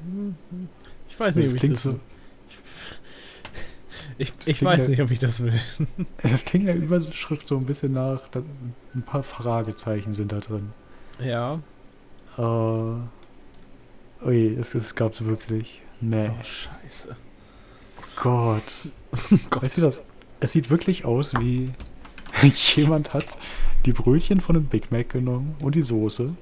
Ich 1.07 1.19
weiß 1.19 1.35
Das 1.35 1.43
nicht, 1.43 1.53
ob 1.55 1.63
ich 1.63 1.69
das 1.71 1.83
so, 1.83 1.99
Ich, 4.17 4.31
das 4.33 4.47
ich 4.47 4.63
weiß 4.63 4.83
ja- 4.83 4.89
nicht, 4.89 5.01
ob 5.01 5.11
ich 5.11 5.19
das 5.19 5.41
will. 5.41 5.53
Es 6.17 6.43
klingt 6.45 6.67
der 6.67 6.75
Überschrift 6.75 7.47
so 7.47 7.57
ein 7.57 7.65
bisschen 7.65 7.93
nach, 7.93 8.21
ein 8.95 9.01
paar 9.03 9.23
Fragezeichen 9.23 10.13
sind 10.13 10.31
da 10.31 10.39
drin. 10.39 10.69
Ja. 11.23 11.59
Äh, 12.37 12.41
ui, 14.25 14.55
es, 14.59 14.75
es 14.75 14.95
gab's 14.95 15.23
wirklich. 15.25 15.81
Nee. 16.01 16.29
Oh, 16.29 16.43
scheiße. 16.43 17.15
Gott. 18.21 18.89
Gott. 19.49 19.63
Weißt 19.63 19.77
du 19.77 19.81
das? 19.81 20.01
Es 20.39 20.51
sieht 20.53 20.69
wirklich 20.69 21.03
aus 21.05 21.33
wie 21.35 21.71
jemand 22.75 23.13
hat 23.13 23.25
die 23.85 23.93
Brötchen 23.93 24.41
von 24.41 24.55
einem 24.55 24.65
Big 24.65 24.91
Mac 24.91 25.09
genommen 25.09 25.55
und 25.61 25.75
die 25.75 25.83
Soße 25.83 26.35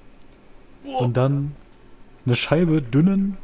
und 0.99 1.17
dann 1.17 1.53
eine 2.25 2.35
Scheibe 2.35 2.81
dünnen 2.81 3.37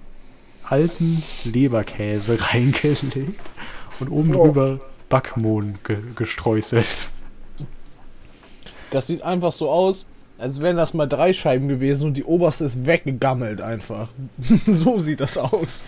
alten 0.64 1.22
Leberkäse 1.44 2.38
reingelegt 2.54 3.40
und 4.00 4.10
oben 4.10 4.36
Oh. 4.36 4.46
drüber 4.46 4.80
Backmohn 5.10 5.76
ge 5.84 5.98
gestreuselt. 6.16 7.08
Das 8.90 9.08
sieht 9.08 9.22
einfach 9.24 9.52
so 9.52 9.70
aus, 9.70 10.06
als 10.38 10.62
wären 10.62 10.78
das 10.78 10.94
mal 10.94 11.08
drei 11.08 11.34
Scheiben 11.34 11.68
gewesen 11.68 12.08
und 12.08 12.18
die 12.18 12.24
oberste 12.24 12.66
ist 12.66 12.86
weggegammelt 12.86 13.62
einfach. 13.62 14.10
so 14.66 15.00
sieht 15.00 15.20
das 15.20 15.38
aus. 15.38 15.84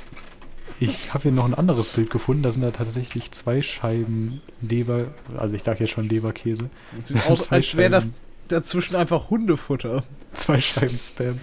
Ich 0.79 1.13
habe 1.13 1.24
hier 1.24 1.32
noch 1.32 1.46
ein 1.46 1.53
anderes 1.53 1.89
Bild 1.89 2.10
gefunden. 2.10 2.44
Da 2.44 2.51
sind 2.51 2.62
da 2.62 2.72
tatsächlich 2.72 3.32
zwei 3.32 3.62
Scheiben 3.62 4.41
Leber, 4.62 5.08
also 5.38 5.55
ich 5.55 5.63
sage 5.63 5.82
jetzt 5.86 5.91
schon 5.91 6.10
Leberkäse, 6.10 6.70
Das 6.98 7.10
sieht 7.10 7.25
aus, 7.27 7.50
als 7.51 7.75
wäre 7.75 7.89
das 7.89 8.13
dazwischen 8.48 8.96
einfach 8.96 9.29
Hundefutter. 9.29 10.03
zwei 10.34 10.60
Scheiben 10.60 11.00
Spam 11.00 11.39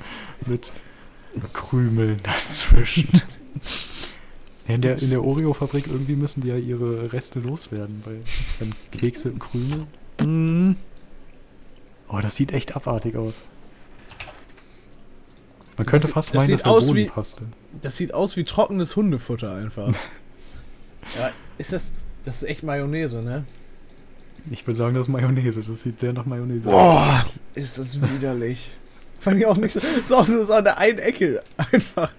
mit 0.46 0.72
Krümeln 1.52 2.18
dazwischen. 2.22 3.08
In, 4.68 4.80
der, 4.80 4.96
in 5.02 5.10
der 5.10 5.24
Oreo-Fabrik 5.24 5.88
irgendwie 5.88 6.14
müssen 6.14 6.40
die 6.40 6.48
ja 6.48 6.56
ihre 6.56 7.12
Reste 7.12 7.40
loswerden, 7.40 8.00
weil 8.04 8.20
Kekse 8.96 9.30
im 9.30 9.40
Krümel. 9.40 9.86
Mhm. 10.24 10.76
Oh, 12.08 12.20
das 12.20 12.36
sieht 12.36 12.52
echt 12.52 12.76
abartig 12.76 13.16
aus. 13.16 13.42
Man 15.76 15.86
könnte 15.86 16.06
sieht- 16.06 16.14
fast 16.14 16.28
das 16.30 16.34
meinen, 16.34 16.46
sieht 16.46 16.58
das 16.60 16.64
wäre 16.64 16.74
aus 16.74 16.84
wie- 16.86 16.88
Bodenpaste. 17.04 17.42
Das 17.80 17.96
sieht 17.96 18.14
aus 18.14 18.36
wie 18.36 18.44
trockenes 18.44 18.94
Hundefutter 18.96 19.54
einfach. 19.54 19.88
ja, 21.18 21.30
ist 21.58 21.72
das. 21.72 21.92
Das 22.24 22.42
ist 22.42 22.48
echt 22.48 22.62
Mayonnaise, 22.62 23.20
ne? 23.22 23.44
Ich 24.50 24.66
würde 24.66 24.76
sagen, 24.78 24.94
das 24.94 25.06
ist 25.08 25.12
Mayonnaise. 25.12 25.60
Das 25.60 25.82
sieht 25.82 25.98
sehr 25.98 26.12
nach 26.12 26.24
Mayonnaise 26.26 26.68
aus. 26.68 26.72
Boah, 26.74 27.26
ist 27.54 27.78
das 27.78 28.00
widerlich. 28.00 28.70
Fand 29.20 29.38
ich 29.40 29.46
auch 29.46 29.56
nicht 29.56 29.72
so. 29.72 29.80
Ist 29.80 30.08
so 30.08 30.22
so 30.44 30.52
an 30.52 30.64
der 30.64 30.78
einen 30.78 30.98
Ecke 30.98 31.42
einfach. 31.56 32.12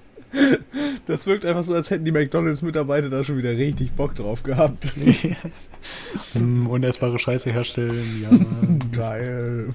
Das 1.06 1.28
wirkt 1.28 1.46
einfach 1.46 1.64
so, 1.64 1.76
als 1.76 1.90
hätten 1.92 2.06
die 2.06 2.12
McDonalds-Mitarbeiter 2.12 3.10
da 3.10 3.24
schon 3.24 3.38
wieder 3.38 3.52
richtig 3.52 3.92
Bock 3.92 4.16
drauf 4.16 4.42
gehabt. 4.44 4.94
Hm, 6.34 6.66
unessbare 6.70 7.20
Scheiße 7.20 7.52
herstellen, 7.52 8.24
ja. 8.24 8.30
Geil. 8.98 9.74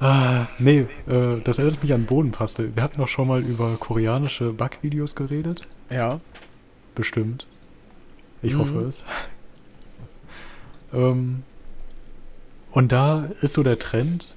Ah, 0.00 0.46
nee, 0.58 0.86
äh, 1.06 1.40
das 1.44 1.58
erinnert 1.58 1.82
mich 1.82 1.92
an 1.92 2.04
Bodenpaste. 2.06 2.74
Wir 2.76 2.82
hatten 2.82 2.98
doch 2.98 3.08
schon 3.08 3.28
mal 3.28 3.42
über 3.42 3.76
koreanische 3.78 4.52
Backvideos 4.52 5.14
geredet. 5.14 5.62
Ja. 5.90 6.18
Bestimmt. 6.94 7.46
Ich 8.42 8.54
Mhm. 8.54 8.58
hoffe 8.58 8.78
es. 8.80 9.04
ähm, 10.92 11.42
und 12.72 12.92
da 12.92 13.24
ist 13.40 13.54
so 13.54 13.62
der 13.62 13.78
Trend, 13.78 14.34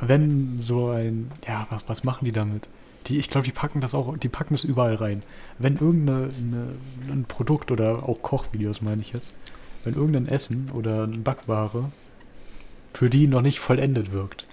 wenn 0.00 0.58
so 0.58 0.88
ein, 0.90 1.30
ja, 1.46 1.66
was, 1.70 1.84
was 1.88 2.04
machen 2.04 2.24
die 2.24 2.32
damit? 2.32 2.68
Die, 3.08 3.18
ich 3.18 3.28
glaube, 3.28 3.44
die 3.44 3.52
packen 3.52 3.80
das 3.80 3.94
auch, 3.94 4.16
die 4.16 4.28
packen 4.28 4.54
das 4.54 4.62
überall 4.62 4.94
rein. 4.94 5.22
Wenn 5.58 5.76
irgendein 5.76 6.78
ein 7.10 7.24
Produkt 7.26 7.72
oder 7.72 8.08
auch 8.08 8.22
Kochvideos 8.22 8.80
meine 8.80 9.02
ich 9.02 9.12
jetzt, 9.12 9.34
wenn 9.82 9.94
irgendein 9.94 10.26
Essen 10.28 10.70
oder 10.72 11.02
eine 11.04 11.18
Backware 11.18 11.90
für 12.94 13.10
die 13.10 13.26
noch 13.26 13.42
nicht 13.42 13.60
vollendet 13.60 14.12
wirkt, 14.12 14.46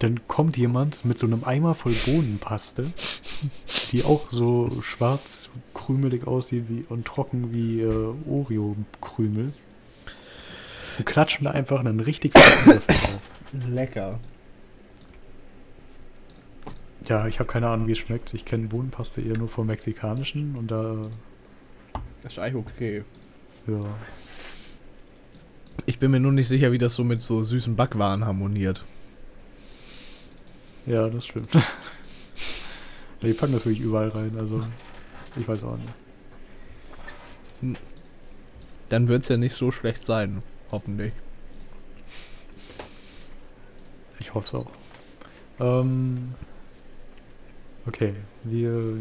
dann 0.00 0.26
kommt 0.28 0.56
jemand 0.56 1.04
mit 1.04 1.18
so 1.18 1.26
einem 1.26 1.44
Eimer 1.44 1.74
voll 1.74 1.94
Bohnenpaste, 2.04 2.92
die 3.92 4.04
auch 4.04 4.28
so 4.28 4.82
schwarz 4.82 5.48
krümelig 5.74 6.26
aussieht 6.26 6.64
wie, 6.68 6.84
und 6.88 7.06
trocken 7.06 7.54
wie 7.54 7.80
äh, 7.80 8.14
Oreo-Krümel. 8.28 9.52
und 10.98 11.04
klatschen 11.04 11.44
da 11.44 11.52
einfach 11.52 11.80
einen 11.80 12.00
richtig 12.00 12.38
fetten 12.38 12.70
Löffel 12.70 12.96
drauf. 12.96 13.68
Lecker. 13.68 14.20
Ja, 17.08 17.26
ich 17.28 17.38
habe 17.38 17.50
keine 17.50 17.68
Ahnung, 17.68 17.86
wie 17.86 17.92
es 17.92 17.98
schmeckt. 17.98 18.34
Ich 18.34 18.44
kenne 18.44 18.66
Bohnenpaste 18.66 19.20
eher 19.20 19.38
nur 19.38 19.48
vom 19.48 19.68
Mexikanischen 19.68 20.56
und 20.56 20.70
da, 20.70 21.02
Das 22.22 22.32
ist 22.32 22.38
eigentlich 22.38 22.66
okay. 22.66 23.04
ja. 23.66 23.80
Ich 25.84 25.98
bin 25.98 26.10
mir 26.10 26.20
nur 26.20 26.32
nicht 26.32 26.48
sicher, 26.48 26.72
wie 26.72 26.78
das 26.78 26.94
so 26.94 27.04
mit 27.04 27.22
so 27.22 27.44
süßen 27.44 27.76
Backwaren 27.76 28.24
harmoniert. 28.24 28.84
Ja, 30.86 31.08
das 31.08 31.26
stimmt. 31.26 31.50
die 33.22 33.32
packen 33.32 33.52
das 33.52 33.66
wirklich 33.66 33.80
überall 33.80 34.08
rein, 34.08 34.32
also 34.38 34.60
ich 35.36 35.46
weiß 35.46 35.62
auch 35.64 35.76
nicht. 35.76 35.92
Dann 38.88 39.08
wird 39.08 39.22
es 39.22 39.28
ja 39.28 39.36
nicht 39.36 39.54
so 39.54 39.72
schlecht 39.72 40.04
sein. 40.04 40.42
Hoffentlich. 40.70 41.12
Ich 44.18 44.34
hoffe 44.34 44.46
es 44.46 44.54
auch. 44.54 44.70
Ähm, 45.60 46.34
okay, 47.86 48.14
wir. 48.44 48.98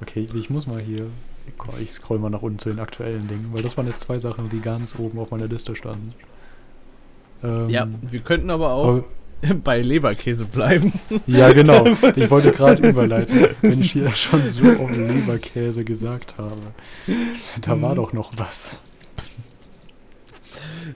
Okay, 0.00 0.26
ich 0.34 0.50
muss 0.50 0.66
mal 0.66 0.80
hier. 0.80 1.10
Ich 1.80 1.92
scroll 1.92 2.18
mal 2.18 2.30
nach 2.30 2.42
unten 2.42 2.58
zu 2.58 2.68
den 2.68 2.78
aktuellen 2.80 3.26
Dingen, 3.28 3.48
weil 3.52 3.62
das 3.62 3.76
waren 3.76 3.86
jetzt 3.86 4.00
zwei 4.00 4.18
Sachen, 4.18 4.48
die 4.50 4.60
ganz 4.60 4.94
oben 4.98 5.18
auf 5.18 5.30
meiner 5.30 5.46
Liste 5.48 5.74
standen. 5.76 6.14
Ähm, 7.42 7.68
Ja, 7.68 7.86
wir 8.02 8.20
könnten 8.20 8.50
aber 8.50 8.72
auch 8.72 8.88
aber- 8.88 9.04
bei 9.64 9.80
Leberkäse 9.80 10.44
bleiben. 10.46 10.92
ja, 11.26 11.52
genau. 11.52 11.84
Ich 12.16 12.28
wollte 12.30 12.52
gerade 12.52 12.88
überleiten, 12.88 13.48
wenn 13.62 13.80
ich 13.80 13.92
hier 13.92 14.10
schon 14.16 14.48
so 14.48 14.64
auf 14.68 14.90
Leberkäse 14.96 15.84
gesagt 15.84 16.36
habe. 16.38 16.56
Da 17.60 17.80
war 17.80 17.94
doch 17.94 18.12
noch 18.12 18.32
was. 18.36 18.70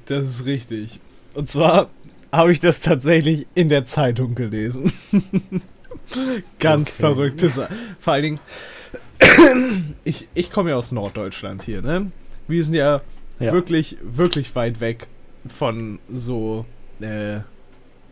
Das 0.06 0.23
ist 0.26 0.47
richtig. 0.47 0.99
Und 1.35 1.49
zwar 1.49 1.90
habe 2.32 2.50
ich 2.52 2.61
das 2.61 2.80
tatsächlich 2.80 3.47
in 3.54 3.68
der 3.68 3.85
Zeitung 3.85 4.35
gelesen. 4.35 4.90
Ganz 6.59 6.90
Okay. 6.90 7.00
verrückte 7.00 7.49
Sache. 7.49 7.73
Vor 8.00 8.12
allen 8.14 8.23
Dingen, 8.23 8.40
ich, 10.04 10.28
ich 10.34 10.50
komme 10.50 10.70
ja 10.70 10.76
aus 10.76 10.92
Norddeutschland 10.92 11.62
hier, 11.62 11.82
ne? 11.82 12.10
Wir 12.48 12.64
sind 12.64 12.74
ja, 12.74 13.00
Ja. 13.38 13.52
wirklich, 13.52 13.96
wirklich 14.02 14.54
weit 14.54 14.80
weg 14.80 15.06
von 15.46 15.98
so, 16.12 16.66
äh, 17.00 17.40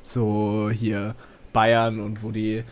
so 0.02 0.70
hier 0.72 1.14
Bayern 1.52 2.00
und 2.00 2.22
wo 2.22 2.30
die 2.30 2.62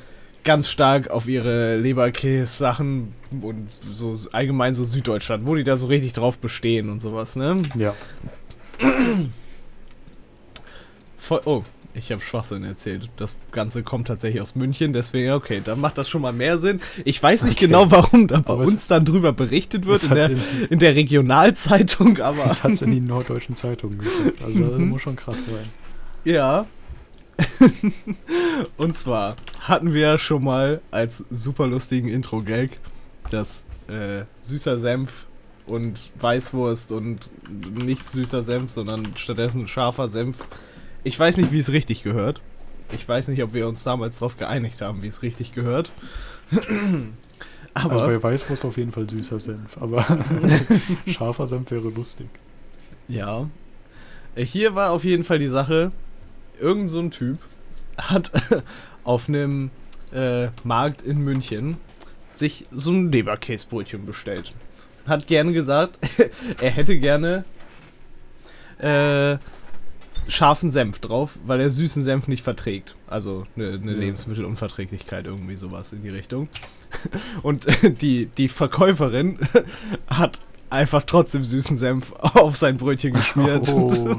ganz 0.44 0.68
stark 0.70 1.10
auf 1.10 1.28
ihre 1.28 1.76
Leberkäse-Sachen 1.78 3.12
und 3.42 3.68
so 3.90 4.16
allgemein 4.32 4.72
so 4.72 4.84
Süddeutschland, 4.84 5.46
wo 5.46 5.54
die 5.54 5.64
da 5.64 5.76
so 5.76 5.88
richtig 5.88 6.14
drauf 6.14 6.38
bestehen 6.38 6.88
und 6.88 7.00
sowas, 7.00 7.36
ne? 7.36 7.56
Ja. 7.76 7.94
Voll, 11.18 11.42
oh, 11.44 11.64
ich 11.94 12.12
habe 12.12 12.20
Schwachsinn 12.20 12.64
erzählt. 12.64 13.08
Das 13.16 13.34
Ganze 13.50 13.82
kommt 13.82 14.06
tatsächlich 14.08 14.40
aus 14.40 14.54
München, 14.54 14.92
deswegen, 14.92 15.32
okay, 15.32 15.60
dann 15.64 15.80
macht 15.80 15.98
das 15.98 16.08
schon 16.08 16.22
mal 16.22 16.32
mehr 16.32 16.58
Sinn. 16.58 16.80
Ich 17.04 17.22
weiß 17.22 17.42
nicht 17.44 17.56
Okay. 17.56 17.66
genau, 17.66 17.90
warum 17.90 18.28
da 18.28 18.40
bei 18.40 18.52
Aber 18.52 18.62
es- 18.64 18.70
uns 18.70 18.86
dann 18.86 19.04
drüber 19.04 19.32
berichtet 19.32 19.86
wird 19.86 19.96
Es 19.98 20.04
in 20.04 20.10
hat 20.10 20.16
der, 20.18 20.30
in, 20.30 20.40
in 20.70 20.78
der 20.78 20.94
Regionalzeitung, 20.94 22.18
aber 22.20 22.44
das 22.44 22.62
hat's 22.62 22.82
in 22.82 22.90
die 22.92 23.00
norddeutschen 23.00 23.56
Zeitungen 23.56 23.98
geschafft. 23.98 24.42
Also 24.44 24.58
das 24.60 24.78
Mhm. 24.78 24.88
muss 24.90 25.02
schon 25.02 25.16
krass 25.16 25.36
sein. 25.46 25.68
ja. 26.24 26.66
Und 28.76 28.96
zwar 28.96 29.36
hatten 29.60 29.92
wir 29.94 30.00
ja 30.00 30.18
schon 30.18 30.42
mal 30.44 30.80
als 30.90 31.24
super 31.30 31.66
lustigen 31.66 32.08
Intro-Gag 32.08 32.78
das 33.30 33.64
äh, 33.88 34.24
süßer 34.40 34.78
Senf 34.78 35.26
und 35.66 36.10
Weißwurst 36.20 36.92
und 36.92 37.28
nicht 37.84 38.02
süßer 38.04 38.42
Senf, 38.42 38.70
sondern 38.70 39.06
stattdessen 39.16 39.68
scharfer 39.68 40.08
Senf. 40.08 40.36
Ich 41.08 41.18
weiß 41.18 41.38
nicht, 41.38 41.52
wie 41.52 41.58
es 41.58 41.72
richtig 41.72 42.02
gehört. 42.02 42.42
Ich 42.92 43.08
weiß 43.08 43.28
nicht, 43.28 43.42
ob 43.42 43.54
wir 43.54 43.66
uns 43.66 43.82
damals 43.82 44.18
darauf 44.18 44.36
geeinigt 44.36 44.82
haben, 44.82 45.00
wie 45.02 45.06
es 45.06 45.22
richtig 45.22 45.52
gehört. 45.54 45.90
Aber 47.72 47.92
Also 47.92 48.06
bei 48.06 48.22
Weißwurst 48.22 48.66
auf 48.66 48.76
jeden 48.76 48.92
Fall 48.92 49.08
süßer 49.08 49.40
Senf, 49.40 49.76
aber 49.80 50.04
scharfer 51.06 51.46
Senf 51.46 51.70
wäre 51.70 51.88
lustig. 51.90 52.28
Ja. 53.06 53.48
Äh, 54.34 54.44
Hier 54.44 54.74
war 54.74 54.90
auf 54.90 55.04
jeden 55.04 55.22
Fall 55.24 55.38
die 55.38 55.48
Sache, 55.48 55.92
irgend 56.60 56.88
so 56.88 56.98
ein 56.98 57.10
Typ 57.10 57.38
hat 57.96 58.30
auf 59.04 59.28
einem 59.28 59.70
äh, 60.12 60.48
Markt 60.64 61.02
in 61.02 61.18
München 61.24 61.76
sich 62.32 62.66
so 62.72 62.90
ein 62.90 63.12
Leberkäsebrötchen 63.12 64.04
bestellt. 64.06 64.52
Hat 65.06 65.26
gerne 65.26 65.52
gesagt, 65.52 65.98
er 66.60 66.70
hätte 66.70 66.98
gerne 66.98 67.44
äh, 68.78 69.38
scharfen 70.28 70.70
Senf 70.70 70.98
drauf, 70.98 71.38
weil 71.46 71.60
er 71.60 71.70
süßen 71.70 72.02
Senf 72.02 72.28
nicht 72.28 72.44
verträgt. 72.44 72.94
Also 73.06 73.46
eine, 73.56 73.70
eine 73.70 73.92
Ja. 73.92 73.98
Lebensmittelunverträglichkeit, 73.98 75.24
irgendwie 75.26 75.56
sowas 75.56 75.92
in 75.92 76.02
die 76.02 76.10
Richtung. 76.10 76.48
Und 77.42 77.66
die, 78.02 78.26
die 78.26 78.48
Verkäuferin 78.48 79.38
hat 80.06 80.38
einfach 80.70 81.02
trotzdem 81.02 81.44
süßen 81.44 81.78
Senf 81.78 82.12
auf 82.12 82.56
sein 82.56 82.76
Brötchen 82.76 83.14
geschmiert. 83.14 83.72
Oh, 83.72 84.16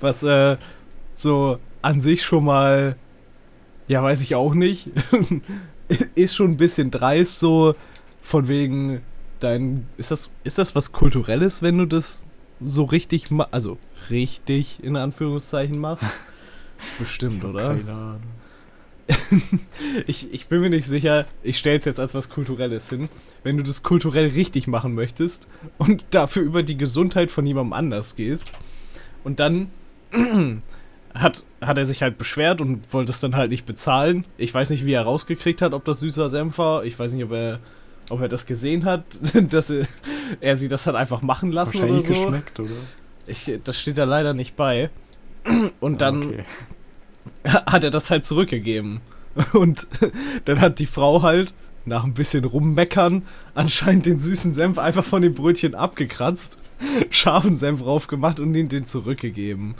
Was 0.00 0.22
äh, 0.22 0.56
so 1.14 1.58
an 1.82 2.00
sich 2.00 2.22
schon 2.24 2.44
mal, 2.44 2.96
ja, 3.88 4.02
weiß 4.02 4.20
ich 4.20 4.34
auch 4.36 4.54
nicht, 4.54 4.90
ist 6.14 6.34
schon 6.36 6.52
ein 6.52 6.56
bisschen 6.56 6.90
dreist, 6.90 7.40
so 7.40 7.74
von 8.22 8.48
wegen 8.48 9.00
dein, 9.40 9.86
ist 9.96 10.10
das, 10.10 10.30
ist 10.44 10.58
das 10.58 10.74
was 10.74 10.92
Kulturelles, 10.92 11.62
wenn 11.62 11.78
du 11.78 11.86
das 11.86 12.26
so 12.64 12.84
richtig, 12.84 13.30
ma 13.30 13.48
also 13.50 13.78
richtig 14.10 14.82
in 14.82 14.96
Anführungszeichen 14.96 15.78
machst? 15.78 16.06
Bestimmt, 16.98 17.44
oder? 17.44 17.74
keine 17.74 17.92
Ahnung. 17.92 18.22
Ich, 20.06 20.32
ich 20.32 20.48
bin 20.48 20.60
mir 20.60 20.70
nicht 20.70 20.86
sicher, 20.86 21.26
ich 21.42 21.58
stelle 21.58 21.78
es 21.78 21.84
jetzt 21.84 22.00
als 22.00 22.14
was 22.14 22.28
Kulturelles 22.28 22.88
hin. 22.88 23.08
Wenn 23.44 23.56
du 23.56 23.62
das 23.62 23.82
kulturell 23.82 24.28
richtig 24.30 24.66
machen 24.66 24.94
möchtest 24.94 25.46
und 25.78 26.06
dafür 26.10 26.42
über 26.42 26.62
die 26.62 26.76
Gesundheit 26.76 27.30
von 27.30 27.46
jemandem 27.46 27.72
anders 27.72 28.16
gehst 28.16 28.50
und 29.24 29.40
dann 29.40 29.70
hat, 31.14 31.44
hat 31.60 31.78
er 31.78 31.86
sich 31.86 32.02
halt 32.02 32.18
beschwert 32.18 32.60
und 32.60 32.92
wollte 32.92 33.10
es 33.10 33.20
dann 33.20 33.36
halt 33.36 33.50
nicht 33.50 33.66
bezahlen. 33.66 34.24
Ich 34.36 34.52
weiß 34.52 34.70
nicht, 34.70 34.84
wie 34.84 34.92
er 34.92 35.02
rausgekriegt 35.02 35.62
hat, 35.62 35.72
ob 35.72 35.84
das 35.84 36.00
süßer 36.00 36.30
Senf 36.30 36.58
war. 36.58 36.84
Ich 36.84 36.98
weiß 36.98 37.12
nicht, 37.12 37.24
ob 37.24 37.32
er, 37.32 37.60
ob 38.10 38.20
er 38.20 38.28
das 38.28 38.46
gesehen 38.46 38.84
hat, 38.84 39.04
dass 39.50 39.70
er, 39.70 39.86
er 40.40 40.56
sie 40.56 40.68
das 40.68 40.86
hat 40.86 40.94
einfach 40.94 41.22
machen 41.22 41.52
lassen 41.52 41.78
oder 41.78 41.88
Wahrscheinlich 41.88 42.06
so. 42.06 42.24
geschmeckt, 42.24 42.60
oder? 42.60 42.70
Ich, 43.26 43.52
das 43.64 43.80
steht 43.80 43.98
da 43.98 44.04
leider 44.04 44.34
nicht 44.34 44.56
bei. 44.56 44.90
Und 45.80 46.00
dann 46.00 46.22
okay. 46.28 46.44
hat 47.44 47.84
er 47.84 47.90
das 47.90 48.10
halt 48.10 48.24
zurückgegeben. 48.24 49.00
Und 49.52 49.86
dann 50.44 50.60
hat 50.60 50.78
die 50.78 50.86
Frau 50.86 51.22
halt 51.22 51.52
nach 51.84 52.04
ein 52.04 52.14
bisschen 52.14 52.44
rummeckern 52.44 53.22
anscheinend 53.54 54.06
den 54.06 54.18
süßen 54.18 54.54
Senf 54.54 54.78
einfach 54.78 55.04
von 55.04 55.22
dem 55.22 55.34
Brötchen 55.34 55.74
abgekratzt, 55.74 56.58
scharfen 57.10 57.56
Senf 57.56 57.82
drauf 57.82 58.06
gemacht 58.08 58.40
und 58.40 58.54
ihn 58.54 58.68
den 58.68 58.86
zurückgegeben. 58.86 59.76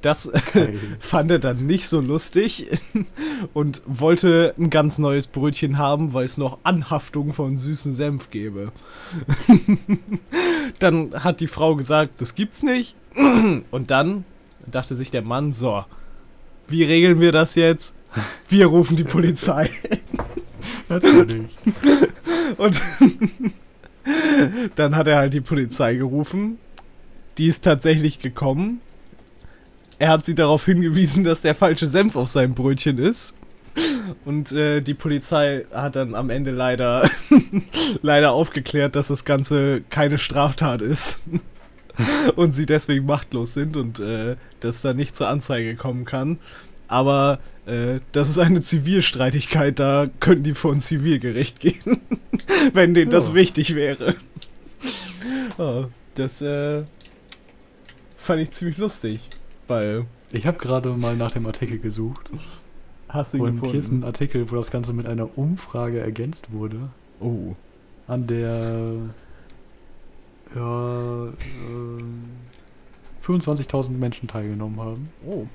Das 0.00 0.32
fand 0.98 1.30
er 1.30 1.38
dann 1.38 1.66
nicht 1.66 1.88
so 1.88 2.00
lustig 2.00 2.70
und 3.52 3.82
wollte 3.86 4.54
ein 4.58 4.70
ganz 4.70 4.98
neues 4.98 5.26
Brötchen 5.26 5.78
haben, 5.78 6.12
weil 6.12 6.24
es 6.24 6.38
noch 6.38 6.58
Anhaftung 6.62 7.32
von 7.32 7.56
süßen 7.56 7.92
Senf 7.92 8.30
gäbe. 8.30 8.72
dann 10.78 11.12
hat 11.24 11.40
die 11.40 11.46
Frau 11.46 11.76
gesagt, 11.76 12.20
das 12.20 12.34
gibt's 12.34 12.62
nicht. 12.62 12.94
Und 13.70 13.90
dann 13.90 14.24
dachte 14.66 14.96
sich 14.96 15.10
der 15.10 15.22
Mann, 15.22 15.52
so, 15.52 15.84
wie 16.68 16.84
regeln 16.84 17.20
wir 17.20 17.32
das 17.32 17.54
jetzt? 17.54 17.94
Wir 18.48 18.66
rufen 18.66 18.96
die 18.96 19.04
Polizei. 19.04 19.70
Natürlich. 20.88 21.56
Und 22.56 22.80
dann 24.74 24.96
hat 24.96 25.08
er 25.08 25.16
halt 25.16 25.34
die 25.34 25.40
Polizei 25.40 25.94
gerufen. 25.94 26.58
Die 27.38 27.46
ist 27.46 27.64
tatsächlich 27.64 28.18
gekommen. 28.18 28.80
Er 29.98 30.10
hat 30.10 30.24
sie 30.24 30.34
darauf 30.34 30.64
hingewiesen, 30.64 31.24
dass 31.24 31.42
der 31.42 31.54
falsche 31.54 31.86
Senf 31.86 32.16
auf 32.16 32.28
seinem 32.28 32.54
Brötchen 32.54 32.98
ist. 32.98 33.36
Und 34.24 34.52
äh, 34.52 34.80
die 34.80 34.94
Polizei 34.94 35.64
hat 35.72 35.96
dann 35.96 36.14
am 36.14 36.30
Ende 36.30 36.50
leider, 36.52 37.08
leider 38.02 38.32
aufgeklärt, 38.32 38.94
dass 38.96 39.08
das 39.08 39.24
Ganze 39.24 39.82
keine 39.90 40.18
Straftat 40.18 40.82
ist. 40.82 41.22
und 42.36 42.52
sie 42.52 42.66
deswegen 42.66 43.06
machtlos 43.06 43.54
sind 43.54 43.76
und 43.76 44.00
äh, 44.00 44.36
dass 44.60 44.82
da 44.82 44.94
nicht 44.94 45.16
zur 45.16 45.28
Anzeige 45.28 45.76
kommen 45.76 46.04
kann. 46.04 46.38
Aber 46.88 47.38
äh, 47.66 48.00
das 48.12 48.28
ist 48.28 48.38
eine 48.38 48.60
Zivilstreitigkeit, 48.60 49.78
da 49.78 50.06
könnten 50.20 50.42
die 50.44 50.54
vor 50.54 50.72
ein 50.72 50.80
Zivilgericht 50.80 51.60
gehen, 51.60 52.00
wenn 52.72 52.94
denen 52.94 53.10
das 53.10 53.28
Ja. 53.28 53.34
wichtig 53.34 53.74
wäre. 53.74 54.16
Oh, 55.56 55.86
das 56.14 56.42
äh, 56.42 56.82
fand 58.18 58.42
ich 58.42 58.50
ziemlich 58.50 58.78
lustig, 58.78 59.20
weil 59.68 60.06
Ich 60.32 60.46
habe 60.46 60.58
gerade 60.58 60.90
mal 60.96 61.16
nach 61.16 61.32
dem 61.32 61.46
Artikel 61.46 61.78
gesucht. 61.78 62.30
hast 63.08 63.34
du 63.34 63.38
ihn 63.38 63.42
Und 63.44 63.60
hier 63.64 63.74
ist 63.74 63.86
gefunden. 63.86 64.02
ein 64.02 64.06
Artikel, 64.06 64.50
wo 64.50 64.56
das 64.56 64.70
Ganze 64.70 64.92
mit 64.92 65.06
einer 65.06 65.36
Umfrage 65.38 66.00
ergänzt 66.00 66.52
wurde. 66.52 66.90
Oh, 67.20 67.54
An 68.06 68.26
der. 68.26 68.92
Ja. 70.54 71.26
Ähm, 71.68 72.24
25.000 73.24 73.90
Menschen 73.90 74.28
teilgenommen 74.28 74.78
haben. 74.80 75.08
Oh. 75.26 75.46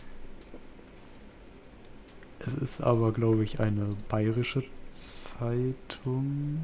Es 2.39 2.53
ist 2.55 2.81
aber, 2.81 3.11
glaube 3.11 3.43
ich, 3.43 3.59
eine 3.59 3.89
bayerische 4.07 4.63
Zeitung. 4.97 6.63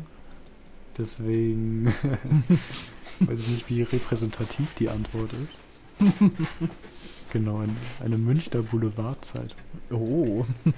Deswegen 0.98 1.88
weiß 3.20 3.40
ich 3.40 3.50
nicht, 3.50 3.70
wie 3.70 3.82
repräsentativ 3.84 4.74
die 4.80 4.90
Antwort 4.90 5.32
ist. 5.34 6.00
genau, 7.36 7.58
ein, 7.58 7.76
eine 8.02 8.18
Münchner 8.18 8.62
Boulevardzeitung. 8.62 9.58
Oh. 9.92 10.46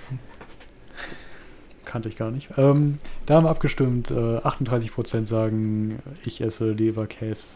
Kannte 1.86 2.10
ich 2.10 2.18
gar 2.18 2.32
nicht. 2.32 2.50
Ähm, 2.58 2.98
da 3.28 3.36
haben 3.36 3.44
wir 3.44 3.52
abgestimmt. 3.52 4.10
Äh, 4.10 4.16
38% 4.16 5.28
sagen, 5.28 6.00
ich 6.26 6.42
esse 6.42 6.72
Leberkäse. 6.72 7.50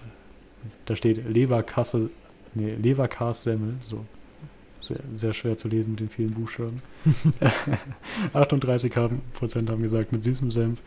Da 0.85 0.95
steht 0.95 1.27
Leberkasse, 1.27 2.11
nee, 2.53 2.75
Leberkassemmel. 2.75 3.77
So. 3.81 4.05
Sehr, 4.81 4.99
sehr 5.15 5.33
schwer 5.33 5.57
zu 5.57 5.67
lesen 5.67 5.91
mit 5.91 5.99
den 5.99 6.09
vielen 6.09 6.35
Buchstaben. 6.35 6.83
38% 8.35 8.95
haben, 8.95 9.23
Prozent 9.33 9.71
haben 9.71 9.81
gesagt 9.81 10.11
mit 10.11 10.21
süßem 10.21 10.51
Senf, 10.51 10.79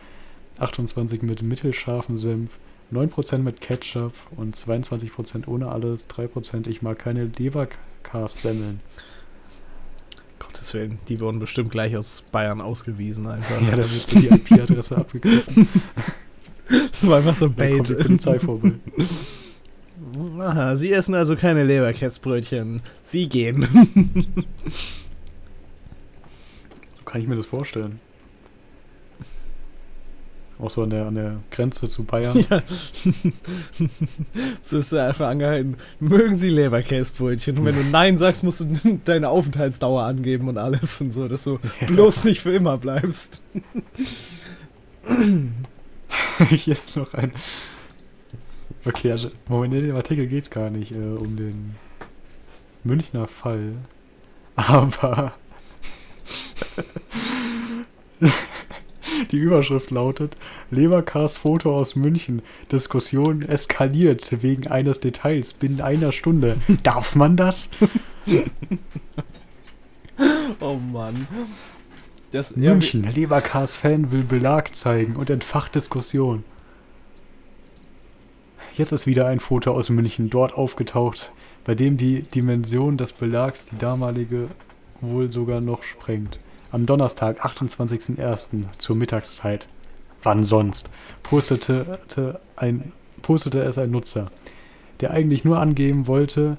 28% 0.61 1.25
mit 1.25 1.43
mittelscharfem 1.43 2.17
Senf, 2.17 2.53
9% 2.93 3.39
mit 3.39 3.61
Ketchup 3.61 4.13
und 4.37 4.57
22% 4.57 5.47
ohne 5.49 5.69
alles, 5.69 6.09
3% 6.09 6.69
ich 6.69 6.83
mag 6.83 6.99
keine 6.99 7.25
Leberkas-Semmeln. 7.25 8.81
Gottes 10.39 10.75
Willen, 10.75 10.99
die 11.09 11.21
wurden 11.21 11.39
bestimmt 11.39 11.71
gleich 11.71 11.97
aus 11.97 12.23
Bayern 12.31 12.61
ausgewiesen 12.61 13.27
einfach. 13.27 13.61
Ja, 13.63 13.71
da 13.73 13.79
wird 13.79 14.13
die 14.13 14.29
IP-Adresse 14.29 14.97
abgegriffen. 14.97 15.69
Das 16.67 17.07
war 17.07 17.19
einfach 17.19 17.35
so 17.37 17.45
ein 17.45 17.57
Da 17.57 17.69
kommt 17.69 17.89
Bait. 18.25 18.81
die. 18.97 19.03
Aha, 20.41 20.77
Sie 20.77 20.93
essen 20.93 21.15
also 21.15 21.37
keine 21.37 21.65
Leberkätzbrötchen. 21.65 22.81
Sie 23.03 23.29
gehen. 23.29 23.69
So 26.97 27.05
kann 27.05 27.21
ich 27.21 27.27
mir 27.27 27.37
das 27.37 27.45
vorstellen. 27.45 28.01
Auch 30.59 30.71
so 30.71 30.85
an 30.85 30.91
der, 30.91 31.07
an 31.07 31.15
der 31.17 31.37
Grenze 31.51 31.89
zu 31.89 32.05
Bayern. 32.05 32.45
Ja. 32.49 32.63
so 34.63 34.79
ist 34.79 34.93
er 34.93 35.09
einfach 35.09 35.29
angehalten. 35.29 35.77
Mögen 35.99 36.37
Sie 36.37 36.49
Leberkäsebrötchen? 36.49 37.59
Und 37.59 37.65
wenn 37.65 37.75
du 37.75 37.83
Nein 37.91 38.19
sagst, 38.19 38.45
musst 38.45 38.61
du 38.61 39.01
deine 39.05 39.31
Aufenthaltsdauer 39.31 40.05
angeben 40.05 40.49
und 40.49 40.59
alles 40.59 41.01
und 41.01 41.13
so, 41.13 41.27
dass 41.27 41.45
du 41.45 41.59
bloß 41.87 42.25
nicht 42.25 42.41
für 42.41 42.55
immer 42.55 42.79
bleibst. 42.79 43.43
Ist 46.67 46.97
noch 46.97 47.13
ein. 47.15 47.33
Okay, 48.85 49.11
also, 49.11 49.31
Moment, 49.49 49.75
in 49.75 49.87
dem 49.87 49.97
Artikel 49.97 50.27
geht 50.27 50.45
es 50.45 50.51
gar 50.51 50.71
nicht 50.71 50.93
äh, 50.93 50.97
um 50.97 51.37
den 51.37 51.75
Münchner 52.85 53.27
Fall. 53.27 53.73
Aber. 54.57 55.33
Die 59.35 59.41
Überschrift 59.41 59.91
lautet: 59.91 60.37
Leberkas 60.71 61.39
Foto 61.39 61.77
aus 61.77 61.97
München. 61.97 62.41
Diskussion 62.71 63.43
eskaliert 63.43 64.31
wegen 64.45 64.69
eines 64.69 65.01
Details 65.01 65.55
binnen 65.55 65.81
einer 65.81 66.13
Stunde. 66.13 66.57
Darf 66.85 67.17
man 67.17 67.37
das? 67.37 67.69
Oh 70.61 70.79
Mann. 70.93 71.27
Das, 72.31 72.55
München. 72.55 73.03
Leberkas-Fan 73.13 74.13
will 74.13 74.23
Belag 74.23 74.77
zeigen 74.77 75.17
und 75.17 75.31
entfacht 75.31 75.75
Diskussion. 75.75 76.45
Jetzt 78.77 78.93
ist 78.93 79.09
wieder 79.09 79.27
ein 79.27 79.41
Foto 79.41 79.73
aus 79.73 79.91
München 79.91 80.31
dort 80.31 80.55
aufgetaucht, 80.55 81.33
bei 81.65 81.75
dem 81.75 81.97
die 81.97 82.23
Dimension 82.23 82.97
des 82.97 83.13
Belags 83.13 83.67
die 83.67 83.79
damalige 83.79 84.47
wohl 85.01 85.33
sogar 85.33 85.61
noch 85.61 85.83
sprengt. 85.83 86.39
Am 86.75 86.87
Donnerstag, 86.87 87.47
28.01. 87.47 88.65
zur 88.79 88.97
Mittagszeit. 88.97 89.69
Wann 90.25 90.43
sonst? 90.43 90.91
Postete, 91.23 92.01
ein, 92.57 92.91
postete 93.23 93.61
es 93.61 93.79
ein 93.79 93.93
Nutzer, 93.93 94.27
der 94.99 95.13
eigentlich 95.13 95.45
nur 95.45 95.61
angeben 95.61 96.09
wollte, 96.09 96.57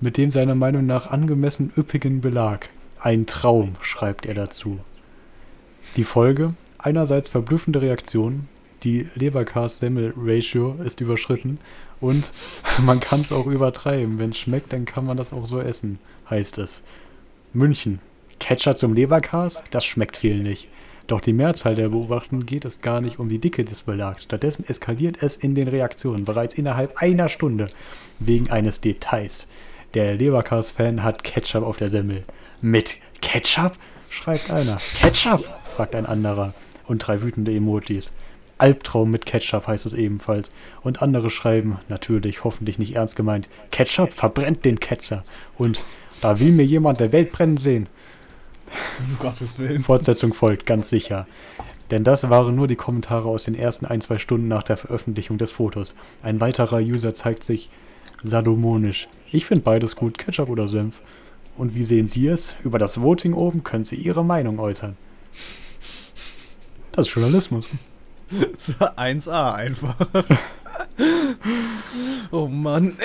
mit 0.00 0.16
dem 0.16 0.30
seiner 0.30 0.54
Meinung 0.54 0.86
nach 0.86 1.08
angemessen 1.08 1.72
üppigen 1.76 2.20
Belag. 2.20 2.70
Ein 3.00 3.26
Traum, 3.26 3.72
schreibt 3.80 4.26
er 4.26 4.34
dazu. 4.34 4.78
Die 5.96 6.04
Folge? 6.04 6.54
Einerseits 6.78 7.28
verblüffende 7.28 7.82
Reaktion, 7.82 8.46
die 8.84 9.08
Leberkas-Semmel-Ratio 9.16 10.76
ist 10.84 11.00
überschritten 11.00 11.58
und 12.00 12.32
man 12.86 13.00
kann 13.00 13.22
es 13.22 13.32
auch 13.32 13.46
übertreiben. 13.46 14.20
Wenn 14.20 14.30
es 14.30 14.38
schmeckt, 14.38 14.72
dann 14.72 14.84
kann 14.84 15.04
man 15.04 15.16
das 15.16 15.32
auch 15.32 15.46
so 15.46 15.58
essen, 15.58 15.98
heißt 16.30 16.58
es. 16.58 16.84
München. 17.52 17.98
Ketchup 18.38 18.78
zum 18.78 18.94
Leberkas? 18.94 19.62
Das 19.70 19.84
schmeckt 19.84 20.16
viel 20.16 20.42
nicht. 20.42 20.68
Doch 21.06 21.20
die 21.22 21.32
Mehrzahl 21.32 21.74
der 21.74 21.88
Beobachtungen 21.88 22.44
geht 22.44 22.66
es 22.66 22.82
gar 22.82 23.00
nicht 23.00 23.18
um 23.18 23.30
die 23.30 23.38
Dicke 23.38 23.64
des 23.64 23.82
Belags. 23.82 24.24
Stattdessen 24.24 24.66
eskaliert 24.68 25.22
es 25.22 25.36
in 25.36 25.54
den 25.54 25.66
Reaktionen 25.66 26.24
bereits 26.24 26.54
innerhalb 26.54 26.98
einer 26.98 27.30
Stunde 27.30 27.68
wegen 28.18 28.50
eines 28.50 28.82
Details. 28.82 29.48
Der 29.94 30.14
Leberkas-Fan 30.14 31.02
hat 31.02 31.24
Ketchup 31.24 31.64
auf 31.64 31.78
der 31.78 31.88
Semmel. 31.88 32.22
Mit 32.60 32.98
Ketchup? 33.22 33.72
schreibt 34.10 34.50
einer. 34.50 34.76
Ketchup? 35.00 35.44
fragt 35.74 35.94
ein 35.94 36.04
anderer. 36.04 36.52
Und 36.86 36.98
drei 36.98 37.22
wütende 37.22 37.54
Emojis. 37.54 38.12
Albtraum 38.58 39.10
mit 39.10 39.24
Ketchup 39.24 39.66
heißt 39.66 39.86
es 39.86 39.94
ebenfalls. 39.94 40.50
Und 40.82 41.00
andere 41.00 41.30
schreiben, 41.30 41.78
natürlich, 41.88 42.44
hoffentlich 42.44 42.78
nicht 42.78 42.96
ernst 42.96 43.16
gemeint, 43.16 43.48
Ketchup 43.70 44.12
verbrennt 44.12 44.66
den 44.66 44.78
Ketzer. 44.78 45.24
Und 45.56 45.82
da 46.20 46.38
will 46.38 46.52
mir 46.52 46.64
jemand 46.64 47.00
der 47.00 47.12
Welt 47.12 47.32
brennen 47.32 47.56
sehen. 47.56 47.88
Um 49.00 49.18
Gottes 49.18 49.58
Willen. 49.58 49.82
Fortsetzung 49.82 50.34
folgt, 50.34 50.66
ganz 50.66 50.90
sicher. 50.90 51.26
Denn 51.90 52.04
das 52.04 52.28
waren 52.28 52.54
nur 52.54 52.68
die 52.68 52.76
Kommentare 52.76 53.28
aus 53.28 53.44
den 53.44 53.54
ersten 53.54 53.86
ein, 53.86 54.00
zwei 54.00 54.18
Stunden 54.18 54.48
nach 54.48 54.62
der 54.62 54.76
Veröffentlichung 54.76 55.38
des 55.38 55.52
Fotos. 55.52 55.94
Ein 56.22 56.40
weiterer 56.40 56.78
User 56.78 57.14
zeigt 57.14 57.42
sich 57.42 57.70
sadomonisch. 58.22 59.08
Ich 59.30 59.46
finde 59.46 59.64
beides 59.64 59.96
gut, 59.96 60.18
Ketchup 60.18 60.48
oder 60.48 60.68
Senf. 60.68 61.00
Und 61.56 61.74
wie 61.74 61.84
sehen 61.84 62.06
Sie 62.06 62.28
es? 62.28 62.56
Über 62.62 62.78
das 62.78 63.00
Voting 63.00 63.32
oben 63.32 63.64
können 63.64 63.84
Sie 63.84 63.96
Ihre 63.96 64.24
Meinung 64.24 64.58
äußern. 64.58 64.96
Das 66.92 67.08
ist 67.08 67.14
Journalismus. 67.14 67.66
War 68.78 68.98
1A 68.98 69.54
einfach. 69.54 69.96
oh 72.30 72.46
Mann. 72.46 72.96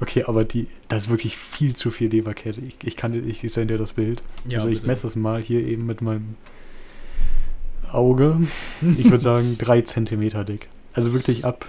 Okay, 0.00 0.24
aber 0.26 0.44
die, 0.44 0.68
das 0.88 1.04
ist 1.04 1.10
wirklich 1.10 1.36
viel 1.36 1.74
zu 1.74 1.90
viel 1.90 2.08
Leberkäse. 2.10 2.60
Ich, 2.60 2.76
ich 2.84 2.96
kann 2.96 3.12
dir, 3.12 3.20
ich 3.20 3.40
sende 3.52 3.74
dir 3.74 3.78
das 3.78 3.94
Bild. 3.94 4.22
Ja, 4.46 4.58
also 4.58 4.68
ich 4.68 4.78
bitte. 4.78 4.86
messe 4.86 5.06
es 5.06 5.16
mal 5.16 5.40
hier 5.42 5.66
eben 5.66 5.86
mit 5.86 6.00
meinem 6.02 6.36
Auge. 7.90 8.38
Ich 8.96 9.06
würde 9.06 9.20
sagen 9.20 9.56
drei 9.58 9.80
Zentimeter 9.82 10.44
dick. 10.44 10.68
Also 10.92 11.12
wirklich 11.12 11.44
ab, 11.44 11.66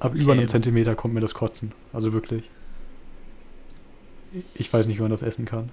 ab 0.00 0.14
über 0.14 0.32
Okay. 0.32 0.40
einem 0.40 0.48
Zentimeter 0.48 0.94
kommt 0.94 1.14
mir 1.14 1.20
das 1.20 1.34
Kotzen. 1.34 1.72
Also 1.92 2.12
wirklich. 2.12 2.44
Ich 4.54 4.72
weiß 4.72 4.86
nicht, 4.86 4.98
wie 4.98 5.02
man 5.02 5.10
das 5.10 5.22
essen 5.22 5.44
kann. 5.46 5.70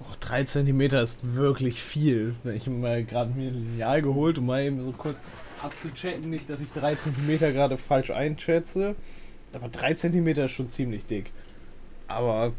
Oh, 0.00 0.14
3 0.20 0.44
cm 0.44 0.80
ist 0.80 1.18
wirklich 1.22 1.82
viel. 1.82 2.34
Ich 2.54 2.66
mal 2.66 3.04
gerade 3.04 3.30
mir 3.32 3.48
ein 3.50 3.54
Lineal 3.54 4.02
geholt, 4.02 4.38
um 4.38 4.46
mal 4.46 4.62
eben 4.62 4.82
so 4.84 4.92
kurz 4.92 5.22
abzuchecken, 5.62 6.28
nicht, 6.28 6.50
dass 6.50 6.60
ich 6.60 6.70
3 6.72 6.94
cm 6.96 7.38
gerade 7.38 7.76
falsch 7.76 8.10
einschätze. 8.10 8.96
Aber 9.52 9.68
3 9.68 9.94
cm 9.94 10.26
ist 10.28 10.52
schon 10.52 10.68
ziemlich 10.68 11.06
dick. 11.06 11.30
Aber 12.08 12.52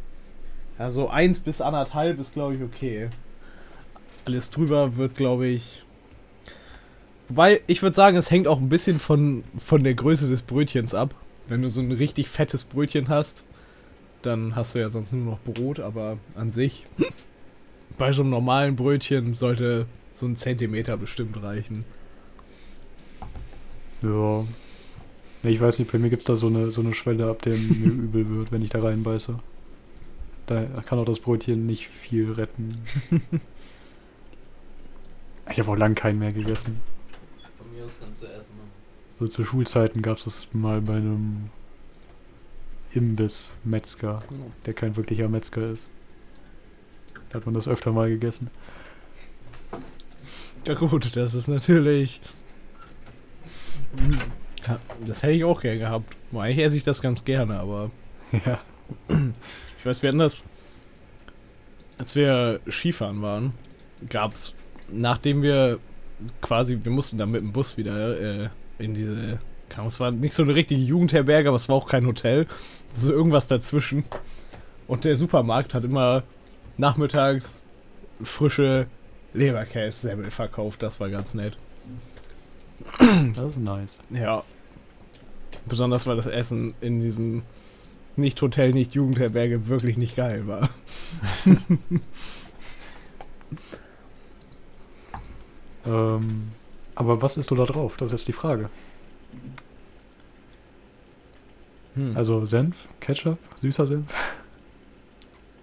ja, 0.80 0.92
so 0.92 1.10
1 1.10 1.42
bis 1.42 1.62
1,5 1.62 2.20
ist, 2.20 2.34
glaube 2.34 2.56
ich, 2.56 2.64
okay. 2.64 3.10
Alles 4.26 4.50
drüber 4.50 4.98
wird, 4.98 5.16
glaube 5.16 5.48
ich. 5.48 5.84
Wobei, 7.30 7.62
ich 7.68 7.82
würde 7.82 7.96
sagen, 7.96 8.18
es 8.18 8.32
hängt 8.32 8.48
auch 8.48 8.60
ein 8.60 8.70
bisschen 8.70 9.00
von, 9.00 9.44
von 9.58 9.84
der 9.84 9.94
Größe 9.94 10.28
des 10.28 10.42
Brötchens 10.42 10.94
ab. 10.94 11.16
Wenn 11.48 11.62
du 11.62 11.70
so 11.70 11.82
ein 11.82 11.92
richtig 11.92 12.30
fettes 12.30 12.64
Brötchen 12.64 13.10
hast, 13.10 13.44
dann 14.22 14.56
hast 14.56 14.76
du 14.76 14.80
ja 14.80 14.90
sonst 14.90 15.12
nur 15.14 15.26
noch 15.26 15.40
Brot, 15.40 15.80
aber 15.80 16.18
an 16.36 16.52
sich, 16.52 16.86
bei 17.98 18.12
so 18.12 18.22
einem 18.22 18.32
normalen 18.32 18.76
Brötchen 18.76 19.34
sollte 19.34 19.88
so 20.14 20.26
ein 20.26 20.36
Zentimeter 20.36 20.98
bestimmt 20.98 21.42
reichen. 21.42 21.86
Ja. 24.02 24.46
Nee, 25.44 25.52
Ich 25.52 25.62
weiß 25.62 25.80
nicht, 25.80 25.92
bei 25.92 26.00
mir 26.00 26.10
gibt 26.10 26.22
es 26.22 26.28
da 26.28 26.36
so 26.36 26.48
eine, 26.48 26.72
so 26.72 26.82
eine 26.82 26.94
Schwelle, 26.94 27.30
ab 27.30 27.42
der 27.42 27.56
mir 27.56 27.92
übel 27.92 28.30
wird, 28.30 28.52
wenn 28.52 28.62
ich 28.62 28.70
da 28.72 28.82
reinbeiße. 28.82 29.38
Da 30.48 30.64
kann 30.86 31.00
auch 31.00 31.06
das 31.06 31.20
Brötchen 31.20 31.66
nicht 31.66 31.88
viel 31.88 32.32
retten. 32.32 32.82
Ich 35.52 35.60
habe 35.60 35.72
auch 35.72 35.76
lang 35.76 35.94
keinen 35.94 36.20
mehr 36.20 36.32
gegessen. 36.32 36.80
Von 37.58 37.72
mir 37.76 37.84
aus 37.84 37.92
kannst 38.00 38.22
du 38.22 38.28
erstmal. 38.28 38.66
So 39.20 39.28
zu 39.28 39.44
Schulzeiten 39.44 40.02
gab 40.02 40.18
es 40.18 40.24
das 40.24 40.48
mal 40.54 40.82
bei 40.82 40.96
einem 40.96 41.50
Imbiss 42.92 43.54
Metzger, 43.66 44.24
der 44.66 44.74
kein 44.74 44.96
wirklicher 44.96 45.28
Metzger 45.28 45.70
ist. 45.70 45.90
Da 47.30 47.36
hat 47.40 47.46
man 47.46 47.56
das 47.56 47.68
öfter 47.68 47.92
mal 47.92 48.10
gegessen. 48.10 48.50
Ja 50.66 50.76
gut, 50.76 51.16
das 51.18 51.34
ist 51.36 51.50
natürlich 51.50 52.22
Ja, 53.98 54.04
das 55.06 55.24
hätte 55.24 55.34
ich 55.34 55.44
auch 55.44 55.62
gern 55.62 55.80
gehabt. 55.80 56.16
Eigentlich 56.34 56.66
esse 56.66 56.78
ich 56.78 56.84
das 56.84 57.02
ganz 57.02 57.26
gerne, 57.26 57.60
aber 57.60 57.92
Ja. 58.46 58.60
ich 59.78 59.86
weiß, 59.86 60.02
wir 60.02 60.10
hatten 60.10 60.20
das, 60.20 60.44
als 61.98 62.16
wir 62.16 62.60
Skifahren 62.70 63.22
waren, 63.22 63.54
gab 64.10 64.34
es, 64.34 64.54
nachdem 64.92 65.42
wir 65.42 65.80
quasi, 66.42 66.80
wir 66.82 66.92
mussten 66.92 67.18
dann 67.18 67.32
mit 67.32 67.42
dem 67.42 67.52
Bus 67.52 67.78
wieder 67.78 68.20
äh, 68.20 68.50
in 68.80 68.94
diese, 68.94 69.40
es 69.88 70.00
war 70.00 70.12
nicht 70.12 70.34
so 70.34 70.44
eine 70.44 70.56
richtige 70.56 70.82
Jugendherberge, 70.82 71.50
aber 71.50 71.58
es 71.58 71.70
war 71.70 71.76
auch 71.76 71.88
kein 71.88 72.06
Hotel, 72.06 72.48
so 72.94 73.12
irgendwas 73.12 73.48
dazwischen. 73.48 74.04
Und 74.88 75.06
der 75.06 75.16
Supermarkt 75.16 75.74
hat 75.74 75.84
immer 75.84 76.24
nachmittags 76.78 77.62
frische 78.22 78.88
Leberkäse-Semmel 79.34 80.32
verkauft, 80.32 80.84
das 80.84 81.00
war 81.00 81.10
ganz 81.10 81.34
nett. 81.34 81.58
Das 83.34 83.50
ist 83.50 83.58
nice. 83.58 84.00
Ja. 84.10 84.44
Besonders 85.66 86.08
weil 86.08 86.16
das 86.16 86.28
Essen 86.28 86.74
in 86.82 87.00
diesem 87.00 87.44
nicht 88.16 88.42
Hotel, 88.42 88.72
nicht 88.72 88.94
Jugendherberge 88.94 89.68
wirklich 89.68 89.98
nicht 89.98 90.16
geil 90.16 90.48
war. 90.48 90.70
Ähm, 95.86 96.50
aber 96.96 97.22
was 97.22 97.38
isst 97.38 97.52
du 97.52 97.56
da 97.56 97.66
drauf? 97.66 97.98
Das 97.98 98.08
ist 98.08 98.12
jetzt 98.12 98.28
die 98.28 98.34
Frage. 98.34 98.70
Hm. 101.96 102.16
Also 102.16 102.46
Senf, 102.46 102.88
Ketchup, 103.00 103.38
süßer 103.56 103.88
Senf. 103.88 104.14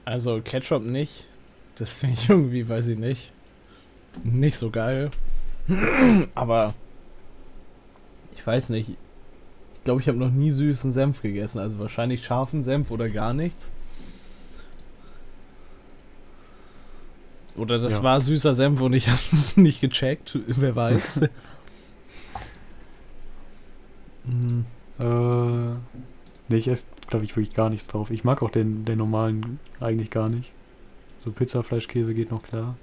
Also 0.04 0.40
Ketchup 0.42 0.84
nicht. 0.84 1.26
Das 1.76 1.96
finde 1.96 2.16
ich 2.20 2.28
irgendwie, 2.28 2.68
weiß 2.68 2.88
ich 2.88 2.98
nicht. 2.98 3.32
Nicht 4.22 4.56
so 4.56 4.70
geil. 4.70 5.10
Aber 6.34 6.74
ich 8.40 8.46
weiß 8.46 8.70
nicht. 8.70 8.96
Ich 9.74 9.84
glaube, 9.84 10.00
ich 10.00 10.08
habe 10.08 10.18
noch 10.18 10.30
nie 10.30 10.50
süßen 10.50 10.92
Senf 10.92 11.20
gegessen. 11.22 11.58
Also 11.58 11.78
wahrscheinlich 11.78 12.24
scharfen 12.24 12.62
Senf 12.62 12.90
oder 12.90 13.08
gar 13.10 13.34
nichts. 13.34 13.70
Oder 17.56 17.78
das 17.78 17.98
Ja. 17.98 18.02
war 18.02 18.20
süßer 18.20 18.54
Senf 18.54 18.80
und 18.80 18.92
ich 18.94 19.08
habe 19.10 19.20
es 19.20 19.56
nicht 19.56 19.80
gecheckt. 19.80 20.38
Wer 20.46 20.74
weiß. 20.76 21.20
Hm. 24.26 24.66
Äh, 24.98 25.76
nee, 26.48 26.56
ich 26.56 26.68
esse, 26.68 26.84
glaube 27.08 27.24
ich, 27.24 27.34
wirklich 27.36 27.54
gar 27.54 27.70
nichts 27.70 27.86
drauf. 27.88 28.10
Ich 28.10 28.22
mag 28.22 28.42
auch 28.42 28.50
den, 28.50 28.84
den 28.84 28.98
normalen 28.98 29.58
eigentlich 29.80 30.10
gar 30.10 30.28
nicht. 30.28 30.52
So 31.24 31.32
Pizza, 31.32 31.62
Fleisch, 31.62 31.88
Käse 31.88 32.12
geht 32.14 32.30
noch 32.30 32.42
klar. 32.42 32.76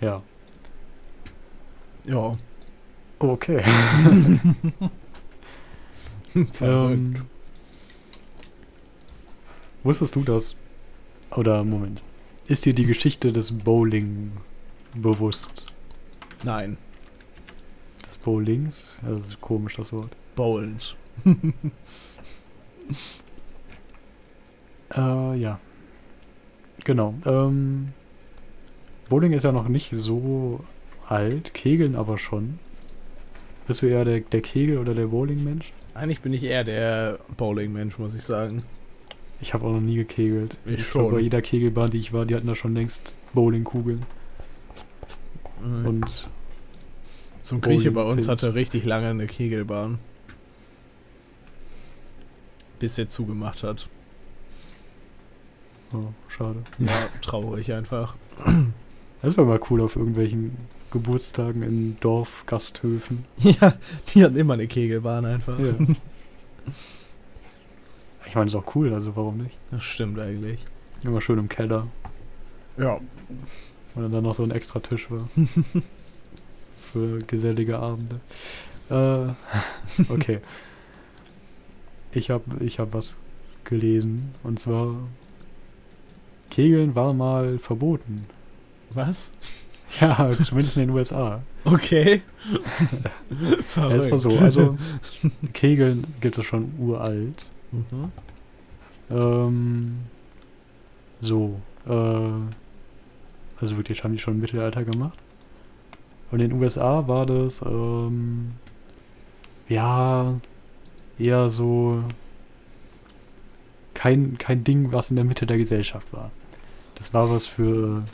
Ja. 0.00 0.20
Ja. 2.06 2.36
Okay. 3.18 3.62
Verrückt. 6.52 6.60
ähm, 6.60 7.22
wusstest 9.82 10.14
du 10.16 10.20
das? 10.20 10.54
Oder 11.30 11.64
Moment. 11.64 12.02
Ist 12.48 12.66
dir 12.66 12.74
die 12.74 12.84
Geschichte 12.84 13.32
des 13.32 13.52
Bowling 13.52 14.32
bewusst? 14.94 15.66
Nein. 16.44 16.76
Des 18.06 18.18
Bowlings? 18.18 18.96
Das 19.02 19.24
ist 19.26 19.40
komisch, 19.40 19.76
das 19.76 19.92
Wort. 19.92 20.14
Bowls. 20.34 20.94
Äh, 24.94 25.34
ja. 25.38 25.58
Genau. 26.84 27.14
Ähm, 27.24 27.92
Bowling 29.08 29.32
ist 29.32 29.42
ja 29.42 29.50
noch 29.52 29.66
nicht 29.68 29.90
so 29.92 30.60
alt, 31.08 31.54
Kegeln 31.54 31.96
aber 31.96 32.18
schon. 32.18 32.58
Bist 33.66 33.82
du 33.82 33.86
eher 33.86 34.04
der, 34.04 34.20
der 34.20 34.40
Kegel- 34.42 34.78
oder 34.78 34.94
der 34.94 35.06
Bowling-Mensch? 35.06 35.72
Eigentlich 35.94 36.20
bin 36.20 36.32
ich 36.32 36.44
eher 36.44 36.62
der 36.62 37.18
Bowling-Mensch, 37.36 37.98
muss 37.98 38.14
ich 38.14 38.22
sagen. 38.22 38.62
Ich 39.40 39.54
habe 39.54 39.66
auch 39.66 39.72
noch 39.72 39.80
nie 39.80 39.96
gekegelt. 39.96 40.56
Ich 40.64 40.76
glaub, 40.76 40.86
schon. 40.86 41.10
bei 41.12 41.20
jeder 41.20 41.42
Kegelbahn, 41.42 41.90
die 41.90 41.98
ich 41.98 42.12
war, 42.12 42.24
die 42.26 42.34
hatten 42.34 42.46
da 42.46 42.54
schon 42.54 42.74
längst 42.74 43.14
Bowlingkugeln. 43.34 44.02
Und 45.62 45.86
Und 45.86 46.28
zum 47.42 47.60
Grieche 47.60 47.90
bei 47.90 48.02
uns 48.02 48.28
hatte 48.28 48.54
richtig 48.54 48.84
lange 48.84 49.08
eine 49.08 49.26
Kegelbahn. 49.26 49.98
Bis 52.78 52.98
er 52.98 53.08
zugemacht 53.08 53.62
hat. 53.62 53.88
oh, 55.92 56.12
schade. 56.28 56.62
Ja, 56.78 57.08
traurig 57.22 57.72
einfach. 57.72 58.14
Das 59.22 59.36
wäre 59.36 59.46
mal 59.46 59.60
cool 59.70 59.80
auf 59.80 59.96
irgendwelchen 59.96 60.56
Geburtstagen 60.90 61.62
in 61.62 61.96
Dorfgasthöfen. 62.00 63.24
Ja, 63.38 63.74
die 64.08 64.24
hatten 64.24 64.36
immer 64.36 64.54
eine 64.54 64.66
Kegelbahn 64.66 65.24
einfach. 65.24 65.58
Ja. 65.58 65.74
ich 68.26 68.34
meine, 68.34 68.46
ist 68.46 68.54
auch 68.54 68.74
cool, 68.74 68.92
also 68.92 69.16
warum 69.16 69.38
nicht? 69.38 69.56
Das 69.70 69.84
stimmt 69.84 70.18
eigentlich. 70.18 70.64
Immer 71.02 71.20
schön 71.20 71.38
im 71.38 71.48
Keller. 71.48 71.86
Ja. 72.78 73.00
Und 73.94 74.12
dann 74.12 74.22
noch 74.22 74.34
so 74.34 74.42
ein 74.42 74.50
extra 74.50 74.80
Tisch 74.80 75.10
war. 75.10 75.28
Für 76.92 77.18
gesellige 77.22 77.78
Abende. 77.78 78.20
Äh, 78.90 79.32
okay. 80.12 80.40
Ich 82.12 82.30
habe 82.30 82.64
ich 82.64 82.78
hab 82.78 82.94
was 82.94 83.16
gelesen. 83.64 84.30
Und 84.42 84.58
zwar, 84.58 84.94
Kegeln 86.50 86.94
war 86.94 87.12
mal 87.12 87.58
verboten. 87.58 88.22
Was? 88.94 89.32
Ja, 90.00 90.32
zumindest 90.42 90.76
in 90.76 90.88
den 90.88 90.90
USA. 90.90 91.42
Okay. 91.64 92.22
Ja, 93.76 93.90
es 93.92 94.10
war 94.10 94.18
so. 94.18 94.30
Also, 94.40 94.76
Kegeln 95.52 96.04
gibt 96.20 96.36
es 96.36 96.44
schon 96.44 96.72
uralt. 96.76 97.44
Mhm. 97.70 98.10
Ähm, 99.10 99.96
so, 101.20 101.60
äh, 101.86 101.90
also 103.60 103.76
wirklich 103.76 104.02
haben 104.04 104.12
die 104.12 104.18
schon 104.18 104.34
im 104.34 104.40
Mittelalter 104.40 104.84
gemacht. 104.84 105.18
Und 106.30 106.40
in 106.40 106.50
den 106.50 106.60
USA 106.60 107.06
war 107.06 107.24
das, 107.26 107.62
ähm, 107.62 108.48
ja, 109.68 110.34
eher 111.18 111.50
so 111.50 112.02
kein, 113.94 114.36
kein 114.38 114.64
Ding, 114.64 114.92
was 114.92 115.10
in 115.10 115.16
der 115.16 115.24
Mitte 115.24 115.46
der 115.46 115.58
Gesellschaft 115.58 116.12
war. 116.12 116.30
Das 116.96 117.14
war 117.14 117.30
was 117.30 117.46
für 117.46 118.04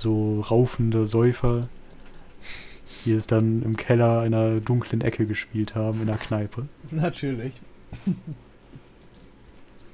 so 0.00 0.40
raufende 0.40 1.06
Säufer, 1.06 1.68
die 3.04 3.12
es 3.12 3.26
dann 3.26 3.62
im 3.62 3.76
Keller 3.76 4.20
einer 4.20 4.60
dunklen 4.60 5.00
Ecke 5.00 5.26
gespielt 5.26 5.74
haben, 5.74 6.02
in 6.02 6.08
einer 6.08 6.18
Kneipe. 6.18 6.68
Natürlich. 6.90 7.60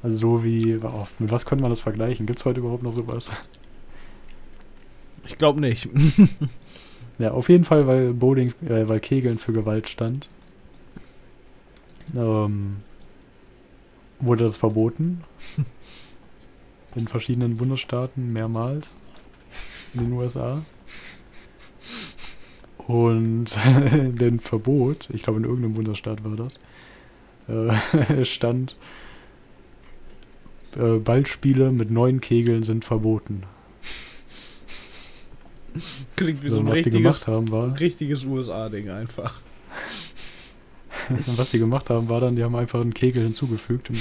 Also 0.03 0.19
so 0.19 0.45
wie, 0.45 0.77
oh, 0.83 1.07
mit 1.19 1.31
was 1.31 1.47
könnte 1.47 1.63
man 1.63 1.71
das 1.71 1.81
vergleichen? 1.81 2.27
Gibt 2.27 2.39
es 2.39 2.45
heute 2.45 2.61
überhaupt 2.61 2.83
noch 2.83 2.93
sowas? 2.93 3.31
Ich 5.27 5.39
glaube 5.39 5.61
nicht. 5.61 5.89
Ja, 7.19 7.31
auf 7.31 7.49
jeden 7.49 7.65
Fall, 7.65 7.87
weil 7.87 8.13
Bowling, 8.13 8.53
äh, 8.67 8.89
weil 8.89 8.99
Kegeln 9.01 9.39
für 9.39 9.53
Gewalt 9.53 9.89
stand, 9.89 10.29
ähm, 12.15 12.79
wurde 14.19 14.45
das 14.45 14.57
verboten. 14.57 15.23
In 16.97 17.07
verschiedenen 17.07 17.55
Bundesstaaten 17.55 18.33
mehrmals. 18.33 18.97
In 19.95 20.05
den 20.05 20.13
USA. 20.13 20.63
Und 22.87 23.47
den 23.95 24.41
Verbot, 24.41 25.09
ich 25.13 25.23
glaube 25.23 25.39
in 25.39 25.45
irgendeinem 25.45 25.75
Bundesstaat 25.75 26.25
war 26.25 26.37
das, 26.37 26.59
äh, 27.49 28.25
stand, 28.25 28.77
äh, 30.77 30.99
Ballspiele 30.99 31.71
mit 31.71 31.91
neun 31.91 32.21
Kegeln 32.21 32.63
sind 32.63 32.85
verboten. 32.85 33.45
Klingt 36.17 36.43
wie 36.43 36.49
So, 36.49 36.57
so 36.57 36.61
ein 36.61 36.67
was 36.67 36.75
die 36.75 36.85
richtiges, 36.85 37.01
gemacht 37.01 37.27
haben 37.27 37.51
war, 37.51 37.81
richtiges 37.81 38.25
USA-Ding 38.25 38.91
einfach. 38.91 39.41
Und 41.09 41.27
was 41.39 41.51
die 41.51 41.59
gemacht 41.59 41.91
haben, 41.91 42.09
war 42.09 42.21
dann, 42.21 42.37
die 42.37 42.45
haben 42.45 42.55
einfach 42.55 42.81
einen 42.81 42.95
Kegel 42.95 43.25
hinzugefügt 43.25 43.91
und 43.91 43.99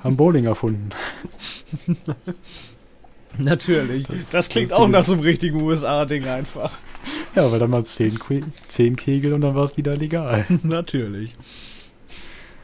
haben 0.00 0.16
Bowling 0.16 0.46
erfunden. 0.46 0.90
Natürlich. 3.38 4.06
Das 4.30 4.48
klingt 4.48 4.70
das 4.70 4.78
auch 4.78 4.88
nach 4.88 5.04
so 5.04 5.12
einem 5.12 5.22
richtigen 5.22 5.60
USA-Ding 5.62 6.24
einfach. 6.26 6.72
Ja, 7.34 7.50
weil 7.52 7.58
dann 7.58 7.70
mal 7.70 7.84
zehn, 7.84 8.18
Que 8.18 8.40
zehn 8.68 8.96
Kegel 8.96 9.32
und 9.34 9.42
dann 9.42 9.54
war 9.54 9.64
es 9.64 9.76
wieder 9.76 9.94
legal. 9.96 10.46
Natürlich. 10.62 11.34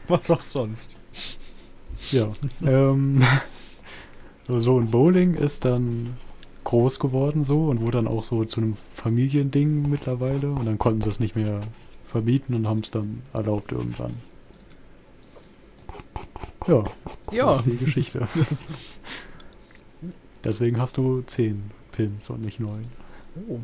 Was 0.07 0.29
auch 0.31 0.41
sonst. 0.41 0.89
Ja. 2.11 2.31
ähm, 2.65 3.23
so, 4.47 4.79
ein 4.79 4.91
Bowling 4.91 5.35
ist 5.35 5.65
dann 5.65 6.17
groß 6.63 6.99
geworden 6.99 7.43
so 7.43 7.67
und 7.67 7.81
wurde 7.81 7.99
dann 7.99 8.07
auch 8.07 8.23
so 8.23 8.43
zu 8.43 8.59
einem 8.59 8.75
Familiending 8.93 9.87
mittlerweile 9.89 10.49
und 10.49 10.65
dann 10.65 10.77
konnten 10.79 11.01
sie 11.01 11.09
es 11.09 11.19
nicht 11.19 11.35
mehr 11.35 11.61
verbieten 12.07 12.53
und 12.55 12.67
haben 12.67 12.79
es 12.79 12.91
dann 12.91 13.21
erlaubt 13.33 13.71
irgendwann. 13.71 14.11
Ja, 16.67 16.83
das 17.27 17.35
Ja. 17.35 17.55
ist 17.57 17.65
die 17.65 17.77
Geschichte. 17.77 18.27
Deswegen 20.45 20.79
hast 20.79 20.97
du 20.97 21.21
zehn 21.23 21.71
Pins 21.91 22.29
und 22.29 22.41
nicht 22.45 22.59
neun. 22.59 22.85
Oh. 23.49 23.59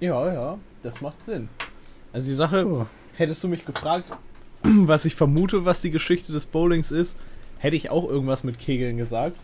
Ja, 0.00 0.32
ja, 0.32 0.58
das 0.82 1.00
macht 1.00 1.22
Sinn. 1.22 1.48
Also 2.12 2.28
die 2.28 2.34
Sache, 2.34 2.66
Oh. 2.66 2.86
hättest 3.16 3.42
du 3.44 3.48
mich 3.48 3.64
gefragt, 3.64 4.04
was 4.62 5.04
ich 5.04 5.14
vermute, 5.14 5.64
was 5.64 5.80
die 5.80 5.90
Geschichte 5.90 6.32
des 6.32 6.46
Bowlings 6.46 6.90
ist, 6.90 7.18
hätte 7.58 7.76
ich 7.76 7.90
auch 7.90 8.08
irgendwas 8.08 8.44
mit 8.44 8.58
Kegeln 8.58 8.96
gesagt. 8.96 9.36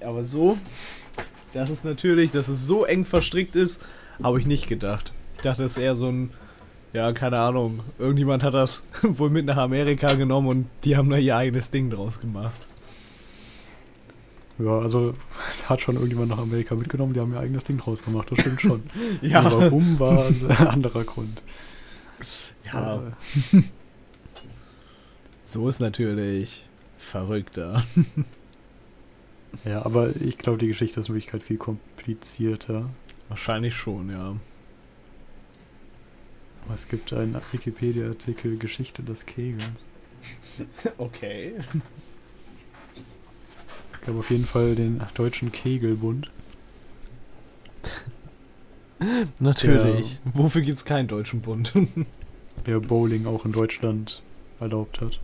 Aber 0.00 0.24
so, 0.24 0.56
dass 1.52 1.68
es 1.68 1.84
natürlich, 1.84 2.32
dass 2.32 2.48
es 2.48 2.66
so 2.66 2.84
eng 2.84 3.04
verstrickt 3.04 3.56
ist, 3.56 3.82
habe 4.22 4.40
ich 4.40 4.46
nicht 4.46 4.68
gedacht. 4.68 5.12
Ich 5.34 5.40
dachte, 5.42 5.64
es 5.64 5.72
ist 5.72 5.78
eher 5.82 5.96
so 5.96 6.08
ein, 6.08 6.30
ja, 6.92 7.12
keine 7.12 7.38
Ahnung, 7.38 7.80
irgendjemand 7.98 8.42
hat 8.44 8.54
das 8.54 8.84
wohl 9.02 9.30
mit 9.30 9.46
nach 9.46 9.56
Amerika 9.58 10.14
genommen 10.14 10.48
und 10.48 10.66
die 10.84 10.96
haben 10.96 11.10
da 11.10 11.16
ihr 11.16 11.36
eigenes 11.36 11.70
Ding 11.70 11.90
draus 11.90 12.20
gemacht. 12.20 12.66
Ja, 14.58 14.78
also 14.80 15.14
hat 15.68 15.80
schon 15.82 15.94
irgendjemand 15.96 16.30
nach 16.30 16.38
Amerika 16.38 16.74
mitgenommen, 16.74 17.14
die 17.14 17.20
haben 17.20 17.32
ihr 17.32 17.40
eigenes 17.40 17.64
Ding 17.64 17.78
draus 17.78 18.02
gemacht, 18.02 18.30
das 18.30 18.40
stimmt 18.40 18.60
schon. 18.60 18.82
Ja. 19.22 19.40
Aber 19.40 19.62
warum 19.62 19.98
war 19.98 20.26
ein 20.26 20.50
anderer 20.68 21.04
Grund. 21.04 21.42
Ja, 22.72 23.02
Äh, 23.52 23.62
so 25.42 25.68
ist 25.68 25.80
natürlich 25.80 26.64
verrückter. 26.98 27.84
ja, 29.64 29.84
aber 29.84 30.14
ich 30.16 30.38
glaube, 30.38 30.58
die 30.58 30.68
Geschichte 30.68 31.00
ist 31.00 31.08
in 31.08 31.14
Wirklichkeit 31.14 31.42
viel 31.42 31.58
komplizierter. 31.58 32.88
Wahrscheinlich 33.28 33.74
schon, 33.74 34.10
ja. 34.10 34.36
Aber 36.64 36.74
es 36.74 36.88
gibt 36.88 37.12
einen 37.12 37.36
Wikipedia-Artikel 37.50 38.56
Geschichte 38.56 39.02
des 39.02 39.26
Kegels. 39.26 39.64
Okay. 40.96 41.54
Ich 44.02 44.06
glaube 44.06 44.18
auf 44.18 44.30
jeden 44.32 44.46
Fall 44.46 44.74
den 44.74 45.00
deutschen 45.14 45.52
Kegelbund. 45.52 46.28
Natürlich. 49.38 50.18
Wofür 50.24 50.62
gibt 50.62 50.76
es 50.76 50.84
keinen 50.84 51.06
deutschen 51.06 51.40
Bund? 51.40 51.72
der 52.66 52.80
Bowling 52.80 53.26
auch 53.26 53.44
in 53.44 53.52
Deutschland 53.52 54.20
erlaubt 54.58 55.00
hat. 55.00 55.20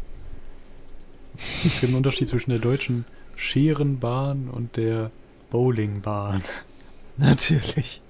Es 1.37 1.81
gibt 1.81 1.87
einen 1.87 1.97
Unterschied 1.97 2.29
zwischen 2.29 2.51
der 2.51 2.61
deutschen 2.61 3.05
Scherenbahn 3.35 4.49
und 4.49 4.77
der 4.77 5.11
Bowlingbahn. 5.51 6.45
Natürlich. 7.17 8.01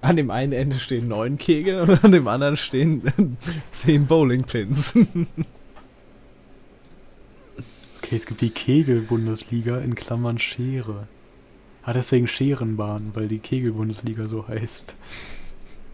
An 0.00 0.16
dem 0.16 0.32
einen 0.32 0.52
Ende 0.52 0.80
stehen 0.80 1.06
neun 1.06 1.38
Kegel 1.38 1.82
und 1.82 2.02
an 2.02 2.10
dem 2.10 2.26
anderen 2.26 2.56
stehen 2.56 3.36
zehn 3.70 4.08
Bowlingpins. 4.08 4.94
Okay, 8.12 8.18
es 8.18 8.26
gibt 8.26 8.42
die 8.42 8.50
Kegel-Bundesliga 8.50 9.78
in 9.78 9.94
Klammern 9.94 10.38
Schere. 10.38 11.08
Ah, 11.82 11.94
deswegen 11.94 12.28
Scherenbahn, 12.28 13.14
weil 13.14 13.26
die 13.26 13.38
Kegel-Bundesliga 13.38 14.28
so 14.28 14.46
heißt. 14.46 14.96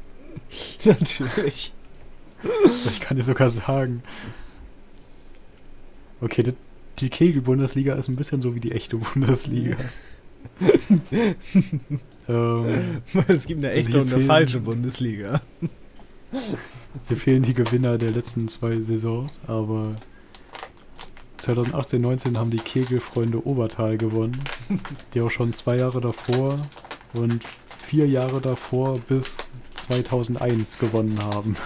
Natürlich. 0.84 1.72
Ich 2.86 2.98
kann 2.98 3.18
dir 3.18 3.22
sogar 3.22 3.48
sagen. 3.48 4.02
Okay, 6.20 6.42
die, 6.42 6.54
die 6.98 7.08
Kegel-Bundesliga 7.08 7.94
ist 7.94 8.08
ein 8.08 8.16
bisschen 8.16 8.42
so 8.42 8.52
wie 8.56 8.60
die 8.60 8.72
echte 8.72 8.96
Bundesliga. 8.96 9.76
ähm, 12.28 13.02
Es 13.28 13.46
gibt 13.46 13.62
eine 13.62 13.70
echte 13.70 13.92
hier 13.92 14.00
und 14.00 14.12
eine 14.12 14.24
falsche 14.24 14.58
Bundesliga. 14.58 15.40
Hier 17.06 17.16
fehlen 17.16 17.44
die 17.44 17.54
Gewinner 17.54 17.96
der 17.96 18.10
letzten 18.10 18.48
zwei 18.48 18.82
Saisons, 18.82 19.38
aber 19.46 19.94
2018, 21.38 22.00
19 22.00 22.36
haben 22.38 22.50
die 22.50 22.58
Kegelfreunde 22.58 23.46
Obertal 23.46 23.96
gewonnen, 23.96 24.42
die 25.14 25.20
auch 25.20 25.30
schon 25.30 25.54
zwei 25.54 25.76
Jahre 25.76 26.00
davor 26.00 26.58
und 27.14 27.42
vier 27.86 28.06
Jahre 28.06 28.40
davor 28.40 28.98
bis 28.98 29.38
2001 29.74 30.78
gewonnen 30.78 31.18
haben. 31.22 31.56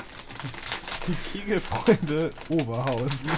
Die 1.08 1.38
Kegelfreunde 1.38 2.30
Oberhausen. 2.48 3.30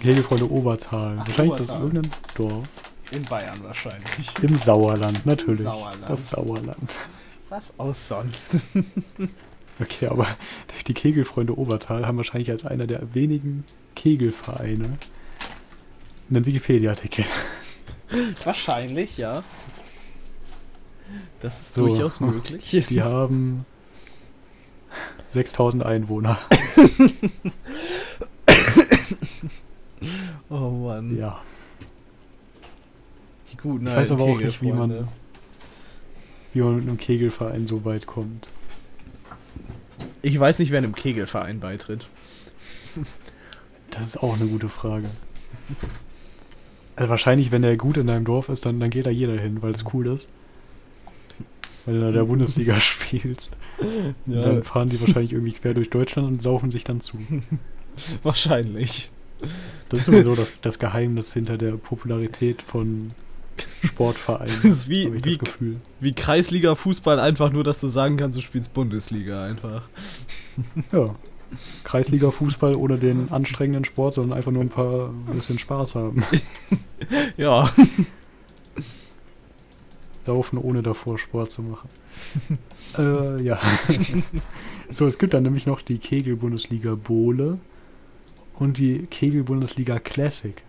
Kegelfreunde 0.00 0.50
Obertal. 0.50 1.18
Ach, 1.20 1.26
Wahrscheinlich 1.26 1.56
das 1.56 1.62
ist 1.62 1.70
Obertal. 1.70 1.86
irgendein 1.86 2.10
Dorf. 2.34 2.68
In 3.12 3.22
Bayern 3.22 3.62
wahrscheinlich. 3.62 4.42
Im 4.42 4.56
Sauerland, 4.56 5.24
natürlich. 5.26 5.60
Sauerland. 5.60 6.04
Das 6.08 6.30
Sauerland. 6.30 6.98
Was 7.48 7.72
auch 7.78 7.94
sonst? 7.94 8.66
Okay, 9.80 10.06
aber 10.06 10.26
die 10.86 10.94
Kegelfreunde 10.94 11.56
Obertal 11.56 12.06
haben 12.06 12.16
wahrscheinlich 12.16 12.50
als 12.50 12.64
einer 12.64 12.86
der 12.86 13.14
wenigen 13.14 13.64
Kegelvereine 13.94 14.90
einen 16.30 16.46
Wikipedia-Artikel. 16.46 17.24
Wahrscheinlich, 18.44 19.16
ja. 19.18 19.42
Das 21.40 21.60
ist 21.60 21.74
So. 21.74 21.86
durchaus 21.86 22.20
möglich. 22.20 22.86
Die 22.88 23.02
haben 23.02 23.66
6000 25.30 25.84
Einwohner. 25.84 26.38
Oh 30.48 30.70
Mann. 30.70 31.16
Ja. 31.16 31.40
Die 33.50 33.56
guten 33.56 33.86
Ich 33.86 33.94
weiß 33.96 34.10
aber 34.12 34.24
auch 34.24 34.38
nicht, 34.38 34.62
wie 34.62 34.72
man-. 34.72 35.08
Wie 36.52 36.60
man 36.60 36.76
mit 36.76 36.88
einem 36.88 36.98
Kegelverein 36.98 37.66
so 37.66 37.84
weit 37.84 38.06
kommt. 38.06 38.48
Ich 40.22 40.38
weiß 40.38 40.58
nicht, 40.60 40.70
wer 40.70 40.78
einem 40.78 40.94
Kegelverein 40.94 41.60
beitritt. 41.60 42.06
Das 43.90 44.04
ist 44.04 44.16
auch 44.16 44.34
eine 44.34 44.46
gute 44.46 44.68
Frage. 44.68 45.10
Also 46.96 47.10
wahrscheinlich, 47.10 47.50
wenn 47.52 47.64
er 47.64 47.76
gut 47.76 47.96
in 47.96 48.06
deinem 48.06 48.24
Dorf 48.24 48.48
ist, 48.48 48.64
dann, 48.64 48.78
dann 48.80 48.90
geht 48.90 49.06
da 49.06 49.10
jeder 49.10 49.38
hin, 49.38 49.62
weil 49.62 49.72
es 49.72 49.84
cool 49.92 50.06
ist. 50.06 50.28
Wenn 51.84 52.00
du 52.00 52.06
in 52.08 52.14
der 52.14 52.24
Bundesliga 52.24 52.78
spielst. 52.80 53.56
Ja, 54.26 54.42
Dann 54.42 54.62
fahren 54.62 54.88
die 54.88 55.00
wahrscheinlich 55.00 55.32
irgendwie 55.32 55.52
quer 55.52 55.74
durch 55.74 55.90
Deutschland 55.90 56.28
und 56.28 56.42
saufen 56.42 56.70
sich 56.70 56.84
dann 56.84 57.00
zu. 57.00 57.18
wahrscheinlich. 58.22 59.10
Das 59.88 60.00
ist 60.00 60.06
sowieso 60.06 60.36
das, 60.36 60.60
das 60.60 60.78
Geheimnis 60.78 61.32
hinter 61.32 61.58
der 61.58 61.72
Popularität 61.72 62.62
von 62.62 63.08
Sportvereinen. 63.84 64.52
Das 64.62 64.64
ist 64.64 64.88
wie- 64.88 65.12
wie- 65.12 65.20
das 65.20 65.38
Gefühl. 65.38 65.76
Wie 66.00 66.12
Kreisliga-Fußball 66.12 67.18
einfach 67.20 67.52
nur, 67.52 67.64
dass 67.64 67.80
du 67.80 67.88
sagen 67.88 68.16
kannst, 68.16 68.36
du 68.38 68.42
spielst 68.42 68.72
Bundesliga 68.74 69.44
einfach. 69.44 69.82
Ja. 70.92 71.06
Kreisliga-Fußball 71.84 72.74
ohne 72.76 72.96
den 72.98 73.30
anstrengenden 73.30 73.84
Sport, 73.84 74.14
sondern 74.14 74.38
einfach 74.38 74.52
nur 74.52 74.62
ein 74.62 74.70
paar 74.70 75.10
ein 75.10 75.34
bisschen 75.36 75.58
Spaß 75.58 75.94
haben. 75.94 76.24
Ja. 77.36 77.70
Saufen, 80.24 80.58
ohne 80.58 80.82
davor 80.82 81.18
Sport 81.18 81.50
zu 81.50 81.62
machen. 81.62 81.88
äh, 82.96 83.42
ja. 83.42 83.58
so, 84.90 85.06
es 85.06 85.18
gibt 85.18 85.34
dann 85.34 85.42
nämlich 85.42 85.66
noch 85.66 85.82
die 85.82 85.98
Kegel-Bundesliga 85.98 86.94
Bohle 86.94 87.58
und 88.54 88.78
die 88.78 89.06
Kegel-Bundesliga 89.10 89.98
Classic. 89.98 90.62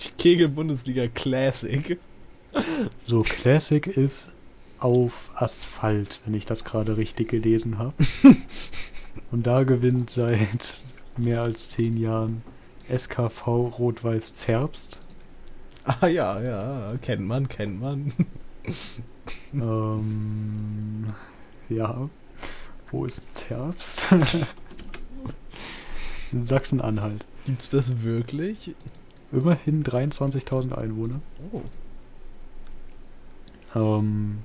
Die 0.00 0.10
Kegel-Bundesliga 0.18 1.08
Classic. 1.08 1.98
So, 3.06 3.22
Classic 3.22 3.86
ist 3.86 4.30
auf 4.78 5.30
Asphalt, 5.34 6.20
wenn 6.24 6.34
ich 6.34 6.46
das 6.46 6.64
gerade 6.64 6.96
richtig 6.96 7.28
gelesen 7.28 7.78
habe. 7.78 7.94
Und 9.30 9.46
da 9.46 9.64
gewinnt 9.64 10.10
seit 10.10 10.82
mehr 11.16 11.42
als 11.42 11.68
zehn 11.68 11.96
Jahren 11.96 12.42
SKV 12.88 13.46
Rot-Weiß 13.46 14.34
Zerbst. 14.34 14.98
Ah 15.84 16.06
ja, 16.06 16.40
ja, 16.40 16.96
kennt 17.02 17.26
man, 17.26 17.48
kennt 17.48 17.80
man. 17.80 18.12
ähm, 19.52 21.06
ja, 21.68 22.08
wo 22.90 23.04
ist 23.04 23.36
Zerbst? 23.36 24.06
Sachsen-Anhalt. 26.32 27.26
Gibt's 27.46 27.70
das 27.70 28.02
wirklich? 28.02 28.74
Immerhin 29.32 29.82
23.000 29.82 30.74
Einwohner. 30.74 31.20
Oh. 31.52 31.62
Ähm, 33.78 34.38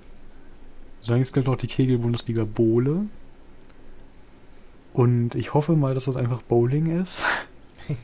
sagen 1.01 1.21
es 1.21 1.33
gibt 1.33 1.47
noch 1.47 1.55
die 1.55 1.67
Kegel-Bundesliga 1.67 2.45
Bohle. 2.45 3.05
Und 4.93 5.35
ich 5.35 5.53
hoffe 5.53 5.75
mal, 5.75 5.93
dass 5.93 6.05
das 6.05 6.17
einfach 6.17 6.41
Bowling 6.43 7.01
ist. 7.01 7.23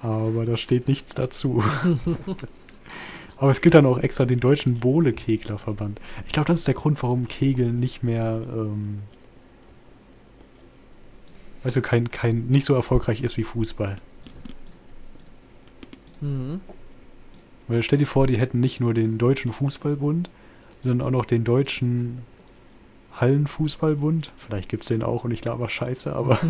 Aber 0.00 0.46
da 0.46 0.56
steht 0.56 0.86
nichts 0.86 1.14
dazu. 1.14 1.62
Aber 3.36 3.50
es 3.50 3.60
gibt 3.60 3.74
dann 3.74 3.86
auch 3.86 3.98
extra 3.98 4.24
den 4.24 4.40
deutschen 4.40 4.78
Bohle-Keglerverband. 4.80 6.00
Ich 6.26 6.32
glaube, 6.32 6.46
das 6.46 6.60
ist 6.60 6.68
der 6.68 6.74
Grund, 6.74 7.02
warum 7.02 7.28
Kegeln 7.28 7.78
nicht 7.78 8.02
mehr, 8.02 8.42
ähm, 8.52 9.00
weißt 11.62 11.76
du, 11.76 11.82
kein, 11.82 12.10
kein, 12.10 12.46
nicht 12.46 12.64
so 12.64 12.74
erfolgreich 12.74 13.22
ist 13.22 13.36
wie 13.36 13.44
Fußball. 13.44 13.96
Mhm. 16.20 16.60
Weil 17.68 17.82
stell 17.82 17.98
dir 17.98 18.06
vor, 18.06 18.26
die 18.26 18.38
hätten 18.38 18.60
nicht 18.60 18.80
nur 18.80 18.94
den 18.94 19.18
Deutschen 19.18 19.52
Fußballbund, 19.52 20.30
sondern 20.82 21.06
auch 21.06 21.10
noch 21.10 21.24
den 21.26 21.44
Deutschen 21.44 22.22
Hallenfußballbund. 23.14 24.32
Vielleicht 24.36 24.68
gibt 24.68 24.84
es 24.84 24.88
den 24.88 25.02
auch 25.02 25.24
und 25.24 25.30
ich 25.30 25.44
laber 25.44 25.68
scheiße, 25.68 26.14
aber. 26.14 26.40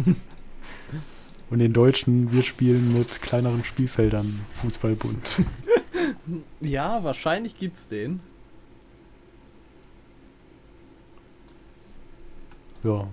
und 1.50 1.58
den 1.58 1.72
Deutschen, 1.72 2.32
wir 2.32 2.42
spielen 2.42 2.92
mit 2.92 3.20
kleineren 3.20 3.64
Spielfeldern 3.64 4.40
Fußballbund. 4.62 5.36
Ja, 6.60 7.02
wahrscheinlich 7.04 7.56
gibt's 7.56 7.88
den. 7.88 8.20
Ja. 12.84 13.08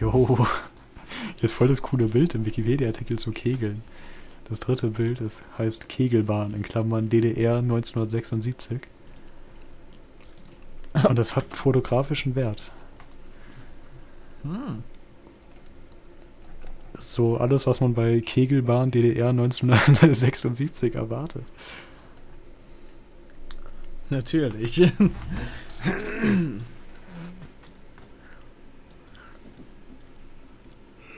Jo. 0.00 0.46
Ist 1.40 1.54
voll 1.54 1.68
das 1.68 1.82
coole 1.82 2.06
Bild 2.06 2.34
im 2.34 2.46
Wikipedia-Artikel 2.46 3.18
zu 3.18 3.32
Kegeln. 3.32 3.82
Das 4.48 4.60
dritte 4.60 4.88
Bild 4.88 5.20
ist, 5.20 5.42
heißt 5.56 5.88
Kegelbahn 5.88 6.52
in 6.54 6.62
Klammern 6.62 7.08
DDR 7.08 7.58
1976. 7.58 8.82
Und 11.08 11.18
das 11.18 11.34
hat 11.34 11.46
fotografischen 11.50 12.34
Wert. 12.34 12.70
Hm. 14.42 14.82
So 16.98 17.38
alles, 17.38 17.66
was 17.66 17.80
man 17.80 17.94
bei 17.94 18.20
Kegelbahn 18.20 18.90
DDR 18.90 19.30
1976 19.30 20.94
erwartet. 20.94 21.44
Natürlich. 24.10 24.92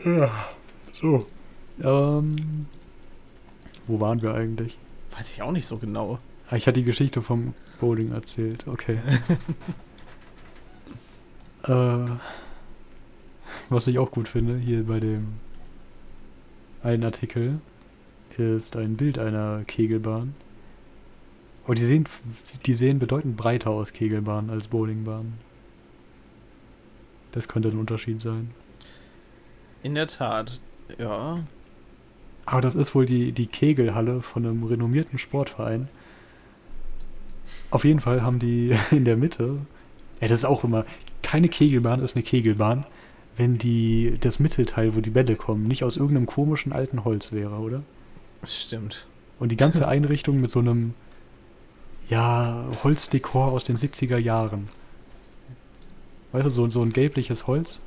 Ja, 0.04 0.48
so. 0.92 1.26
Ähm, 1.82 2.66
wo 3.86 4.00
waren 4.00 4.22
wir 4.22 4.34
eigentlich? 4.34 4.78
Weiß 5.16 5.32
ich 5.32 5.42
auch 5.42 5.52
nicht 5.52 5.66
so 5.66 5.78
genau. 5.78 6.18
Ah, 6.48 6.56
ich 6.56 6.66
hatte 6.66 6.80
die 6.80 6.84
Geschichte 6.84 7.22
vom 7.22 7.52
Bowling 7.80 8.10
erzählt. 8.10 8.66
Okay. 8.66 8.98
äh, 11.64 12.10
was 13.68 13.86
ich 13.86 13.98
auch 13.98 14.10
gut 14.10 14.28
finde, 14.28 14.56
hier 14.56 14.84
bei 14.84 15.00
dem 15.00 15.34
einen 16.82 17.04
Artikel, 17.04 17.60
ist 18.38 18.76
ein 18.76 18.96
Bild 18.96 19.18
einer 19.18 19.64
Kegelbahn. 19.66 20.34
Aber 21.64 21.74
die 21.74 21.84
sehen, 21.84 22.06
die 22.64 22.74
sehen 22.74 22.98
bedeutend 22.98 23.36
breiter 23.36 23.70
aus, 23.70 23.92
Kegelbahnen, 23.92 24.50
als 24.50 24.68
Bowlingbahnen. 24.68 25.34
Das 27.32 27.48
könnte 27.48 27.70
ein 27.70 27.78
Unterschied 27.78 28.20
sein. 28.20 28.50
In 29.82 29.94
der 29.94 30.06
Tat, 30.06 30.60
ja. 30.98 31.40
Aber 32.46 32.60
das 32.60 32.76
ist 32.76 32.94
wohl 32.94 33.06
die, 33.06 33.32
die 33.32 33.46
Kegelhalle 33.46 34.22
von 34.22 34.46
einem 34.46 34.62
renommierten 34.62 35.18
Sportverein. 35.18 35.88
Auf 37.70 37.84
jeden 37.84 38.00
Fall 38.00 38.22
haben 38.22 38.38
die 38.38 38.74
in 38.92 39.04
der 39.04 39.16
Mitte, 39.16 39.58
ja, 40.20 40.28
das 40.28 40.40
ist 40.40 40.44
auch 40.44 40.64
immer, 40.64 40.86
keine 41.22 41.48
Kegelbahn 41.48 42.00
ist 42.00 42.14
eine 42.14 42.22
Kegelbahn, 42.22 42.86
wenn 43.36 43.58
die, 43.58 44.16
das 44.20 44.38
Mittelteil, 44.38 44.94
wo 44.94 45.00
die 45.00 45.10
Bälle 45.10 45.34
kommen, 45.36 45.64
nicht 45.64 45.82
aus 45.82 45.96
irgendeinem 45.96 46.26
komischen 46.26 46.72
alten 46.72 47.04
Holz 47.04 47.32
wäre, 47.32 47.56
oder? 47.56 47.82
Das 48.40 48.62
stimmt. 48.62 49.08
Und 49.38 49.50
die 49.50 49.56
ganze 49.56 49.88
Einrichtung 49.88 50.40
mit 50.40 50.50
so 50.50 50.60
einem, 50.60 50.94
ja, 52.08 52.64
Holzdekor 52.84 53.52
aus 53.52 53.64
den 53.64 53.76
70er 53.76 54.16
Jahren. 54.16 54.66
Weißt 56.32 56.46
du, 56.46 56.50
so, 56.50 56.68
so 56.68 56.82
ein 56.82 56.92
gelbliches 56.92 57.46
Holz. 57.46 57.80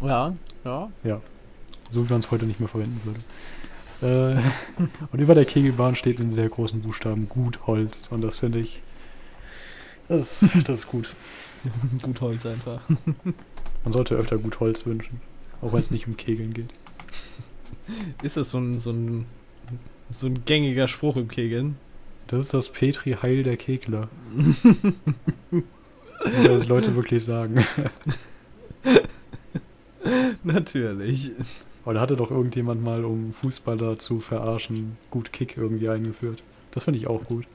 Ja, 0.00 0.34
ja. 0.64 1.20
So 1.94 2.04
wie 2.04 2.12
man 2.12 2.18
es 2.18 2.30
heute 2.32 2.44
nicht 2.44 2.58
mehr 2.58 2.68
verwenden 2.68 3.00
würde. 3.04 3.20
Äh, 4.02 4.42
und 5.12 5.20
über 5.20 5.36
der 5.36 5.44
Kegelbahn 5.44 5.94
steht 5.94 6.18
in 6.18 6.32
sehr 6.32 6.48
großen 6.48 6.82
Buchstaben 6.82 7.28
Gut 7.28 7.68
Holz. 7.68 8.08
Und 8.10 8.24
das 8.24 8.40
finde 8.40 8.58
ich. 8.58 8.82
Das, 10.08 10.44
das 10.66 10.80
ist 10.80 10.88
gut. 10.88 11.14
Gut 12.02 12.20
Holz 12.20 12.44
einfach. 12.44 12.80
Man 13.84 13.92
sollte 13.92 14.16
öfter 14.16 14.36
gut 14.36 14.60
Holz 14.60 14.84
wünschen. 14.84 15.20
Auch 15.62 15.72
wenn 15.72 15.80
es 15.80 15.90
nicht 15.90 16.06
um 16.06 16.16
Kegeln 16.16 16.52
geht. 16.52 16.68
Ist 18.22 18.36
das 18.36 18.50
so 18.50 18.58
ein, 18.58 18.76
so 18.78 18.90
ein, 18.90 19.24
so 20.10 20.26
ein 20.26 20.44
gängiger 20.44 20.88
Spruch 20.88 21.16
im 21.16 21.28
Kegeln? 21.28 21.78
Das 22.26 22.40
ist 22.40 22.54
das 22.54 22.68
Petri 22.68 23.12
Heil 23.22 23.44
der 23.44 23.56
Kegler. 23.56 24.08
Oder 26.20 26.48
das 26.48 26.68
Leute 26.68 26.96
wirklich 26.96 27.24
sagen. 27.24 27.64
Natürlich. 30.42 31.30
Aber 31.84 31.94
da 31.94 32.00
hatte 32.00 32.16
doch 32.16 32.30
irgendjemand 32.30 32.82
mal, 32.82 33.04
um 33.04 33.32
Fußballer 33.32 33.98
zu 33.98 34.20
verarschen, 34.20 34.96
gut 35.10 35.32
Kick 35.32 35.56
irgendwie 35.56 35.88
eingeführt. 35.88 36.42
Das 36.70 36.84
finde 36.84 36.98
ich 36.98 37.06
auch 37.06 37.24
gut. 37.24 37.46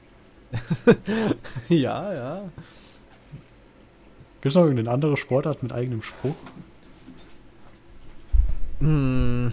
Ja, 1.68 2.12
ja. 2.12 2.42
Gibt 4.40 4.46
es 4.46 4.54
noch 4.54 4.62
irgendeine 4.62 4.90
andere 4.90 5.16
Sportart 5.16 5.62
mit 5.62 5.72
eigenem 5.72 6.02
Spruch? 6.02 6.36
Hm. 8.80 9.52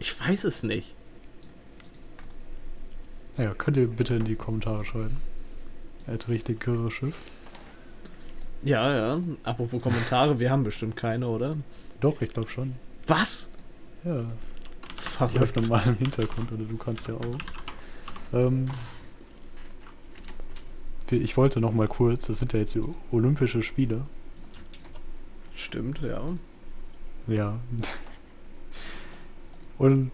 Ich 0.00 0.18
weiß 0.20 0.44
es 0.44 0.62
nicht. 0.62 0.94
Naja, 3.36 3.54
könnt 3.54 3.76
ihr 3.76 3.86
bitte 3.86 4.14
in 4.14 4.24
die 4.24 4.34
Kommentare 4.34 4.84
schreiben. 4.84 5.18
Er 6.06 6.14
hat 6.14 6.28
richtig 6.28 6.64
Schiff. 6.90 7.14
Ja, 8.64 8.94
ja. 8.94 9.20
Apropos 9.44 9.80
Kommentare, 9.80 10.40
wir 10.40 10.50
haben 10.50 10.64
bestimmt 10.64 10.96
keine, 10.96 11.28
oder? 11.28 11.54
Doch, 12.00 12.20
ich 12.22 12.32
glaube 12.32 12.48
schon. 12.48 12.74
Was? 13.06 13.50
Ja. 14.04 14.24
Verrückt. 14.96 15.42
öffne 15.42 15.66
mal 15.66 15.86
im 15.86 15.96
Hintergrund 15.96 16.52
oder 16.52 16.64
du 16.64 16.76
kannst 16.76 17.08
ja 17.08 17.14
auch. 17.14 17.38
Ähm, 18.32 18.66
ich 21.10 21.36
wollte 21.36 21.60
noch 21.60 21.72
mal 21.72 21.88
kurz, 21.88 22.26
das 22.26 22.38
sind 22.38 22.52
ja 22.52 22.58
jetzt 22.60 22.74
die 22.74 22.82
Olympische 23.10 23.62
Spiele. 23.62 24.02
Stimmt, 25.54 26.00
ja. 26.02 26.24
Ja. 27.26 27.58
Und 29.78 30.10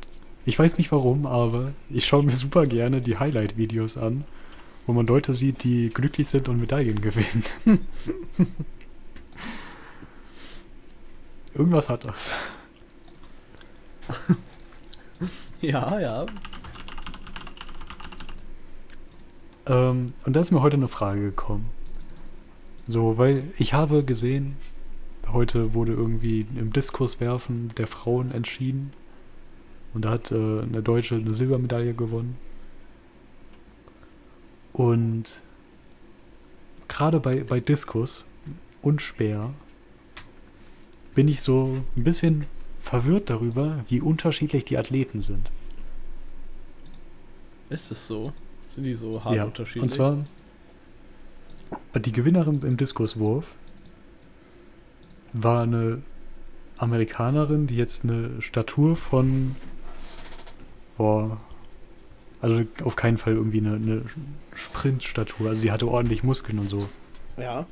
ich 0.47 0.59
weiß 0.59 0.79
nicht 0.79 0.93
warum, 0.93 1.27
aber 1.27 1.73
ich 1.91 2.07
schaue 2.07 2.23
mir 2.23 2.37
super 2.37 2.67
gerne 2.67 3.01
die 3.01 3.19
Highlight-Videos 3.19 3.97
an, 3.97 4.25
wo 4.87 4.93
man 4.93 5.07
Leute 5.07 5.35
sieht, 5.35 5.65
die 5.65 5.89
glücklich 5.89 6.29
sind 6.29 6.49
und 6.49 6.61
Medaillen 6.61 7.01
gewinnen. 7.01 7.45
Irgendwas 11.55 11.89
hat 11.89 12.05
das. 12.05 12.33
Ja, 15.61 15.99
ja. 15.99 16.27
Ähm, 19.67 20.07
und 20.27 20.37
da 20.37 20.41
ist 20.41 20.51
mir 20.51 20.61
heute 20.61 20.77
eine 20.77 20.89
Frage 20.89 21.23
gekommen. 21.23 21.71
So, 22.87 23.17
weil 23.17 23.45
ich 23.57 23.73
habe 23.73 24.05
gesehen, 24.05 24.57
heute 25.33 25.73
wurde 25.73 25.93
irgendwie 25.93 26.47
im 26.55 26.71
Diskuswerfen 26.73 27.69
der 27.79 27.87
Frauen 27.87 28.31
entschieden. 28.31 28.93
Und 29.95 30.05
da 30.05 30.11
hat 30.11 30.33
äh, 30.33 30.35
eine 30.35 30.83
Deutsche 30.83 31.15
eine 31.15 31.33
Silbermedaille 31.33 31.95
gewonnen. 31.95 32.37
Und 34.75 35.41
gerade 36.89 37.21
bei, 37.21 37.43
bei 37.43 37.61
Diskus 37.61 38.23
und 38.83 39.01
Speer 39.01 39.55
bin 41.15 41.29
ich 41.29 41.43
so 41.43 41.79
ein 41.97 42.05
bisschen 42.05 42.47
verwirrt 42.81 43.31
darüber, 43.31 43.85
wie 43.89 44.01
unterschiedlich 44.01 44.65
die 44.65 44.77
Athleten 44.77 45.23
sind. 45.23 45.51
Ist 47.71 47.91
es 47.91 48.07
so? 48.07 48.33
Sind 48.67 48.85
die 48.85 48.95
so 48.95 49.25
hart 49.25 49.35
Ja, 49.35 49.45
unterschiedlich? 49.45 49.83
Und 49.83 49.91
zwar 49.91 50.19
die 51.95 52.13
Gewinnerin 52.13 52.61
im 52.63 52.77
Diskuswurf 52.77 53.47
war 55.33 55.63
eine 55.63 56.03
Amerikanerin, 56.77 57.67
die 57.67 57.77
jetzt 57.77 58.05
eine 58.05 58.43
Statur 58.43 58.97
von 58.97 59.57
boah, 60.97 61.41
also 62.41 62.63
auf 62.83 62.97
keinen 62.97 63.19
Fall 63.19 63.35
irgendwie 63.35 63.59
eine, 63.59 63.75
eine 63.75 64.03
Sprintstatur. 64.55 65.51
Also 65.51 65.63
sie 65.63 65.73
hatte 65.73 65.89
ordentlich 65.89 66.23
Muskeln 66.23 66.59
und 66.59 66.69
so. 66.69 66.89
Ja. 67.37 67.67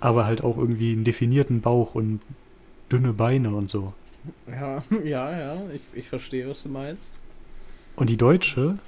Aber 0.00 0.26
halt 0.26 0.42
auch 0.42 0.58
irgendwie 0.58 0.92
einen 0.92 1.04
definierten 1.04 1.60
Bauch 1.60 1.94
und 1.94 2.20
dünne 2.90 3.12
Beine 3.12 3.54
und 3.54 3.70
so. 3.70 3.94
Ja, 4.46 4.82
ja, 5.04 5.38
ja. 5.38 5.62
Ich, 5.74 5.82
ich 5.98 6.08
verstehe, 6.08 6.48
was 6.48 6.62
du 6.62 6.68
meinst. 6.68 7.20
Und 7.96 8.10
die 8.10 8.16
Deutsche, 8.16 8.78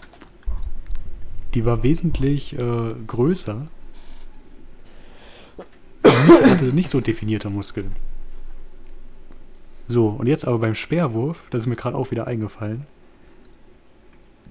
die 1.55 1.65
war 1.65 1.83
wesentlich 1.83 2.59
äh, 2.59 2.95
größer. 3.07 3.69
hatte 6.05 6.67
nicht 6.67 6.91
so 6.91 7.01
definierte 7.01 7.51
Muskeln. 7.51 7.93
So, 9.89 10.09
und 10.09 10.27
jetzt 10.27 10.47
aber 10.47 10.59
beim 10.59 10.75
Speerwurf, 10.75 11.45
das 11.51 11.63
ist 11.63 11.67
mir 11.67 11.77
gerade 11.77 11.97
auch 11.97 12.11
wieder 12.11 12.27
eingefallen, 12.27 12.87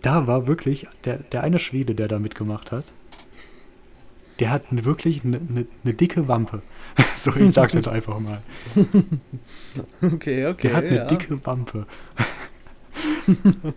da 0.01 0.27
war 0.27 0.47
wirklich 0.47 0.87
der, 1.03 1.17
der 1.17 1.43
eine 1.43 1.59
Schwede, 1.59 1.95
der 1.95 2.07
da 2.07 2.19
mitgemacht 2.19 2.71
hat, 2.71 2.85
der 4.39 4.51
hat 4.51 4.63
wirklich 4.69 5.23
eine 5.23 5.39
ne, 5.39 5.65
ne 5.83 5.93
dicke 5.93 6.27
Wampe. 6.27 6.61
so, 7.17 7.33
ich 7.35 7.51
sag's 7.51 7.73
jetzt 7.73 7.87
einfach 7.87 8.19
mal. 8.19 8.41
Okay, 10.01 10.45
okay. 10.45 10.69
Der 10.69 10.73
hat 10.73 10.85
eine 10.85 10.95
ja. 10.95 11.05
dicke 11.05 11.45
Wampe. 11.45 11.85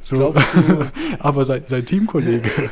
so, 0.00 0.34
aber 1.18 1.44
sein, 1.44 1.64
sein 1.66 1.84
Teamkollege, 1.84 2.70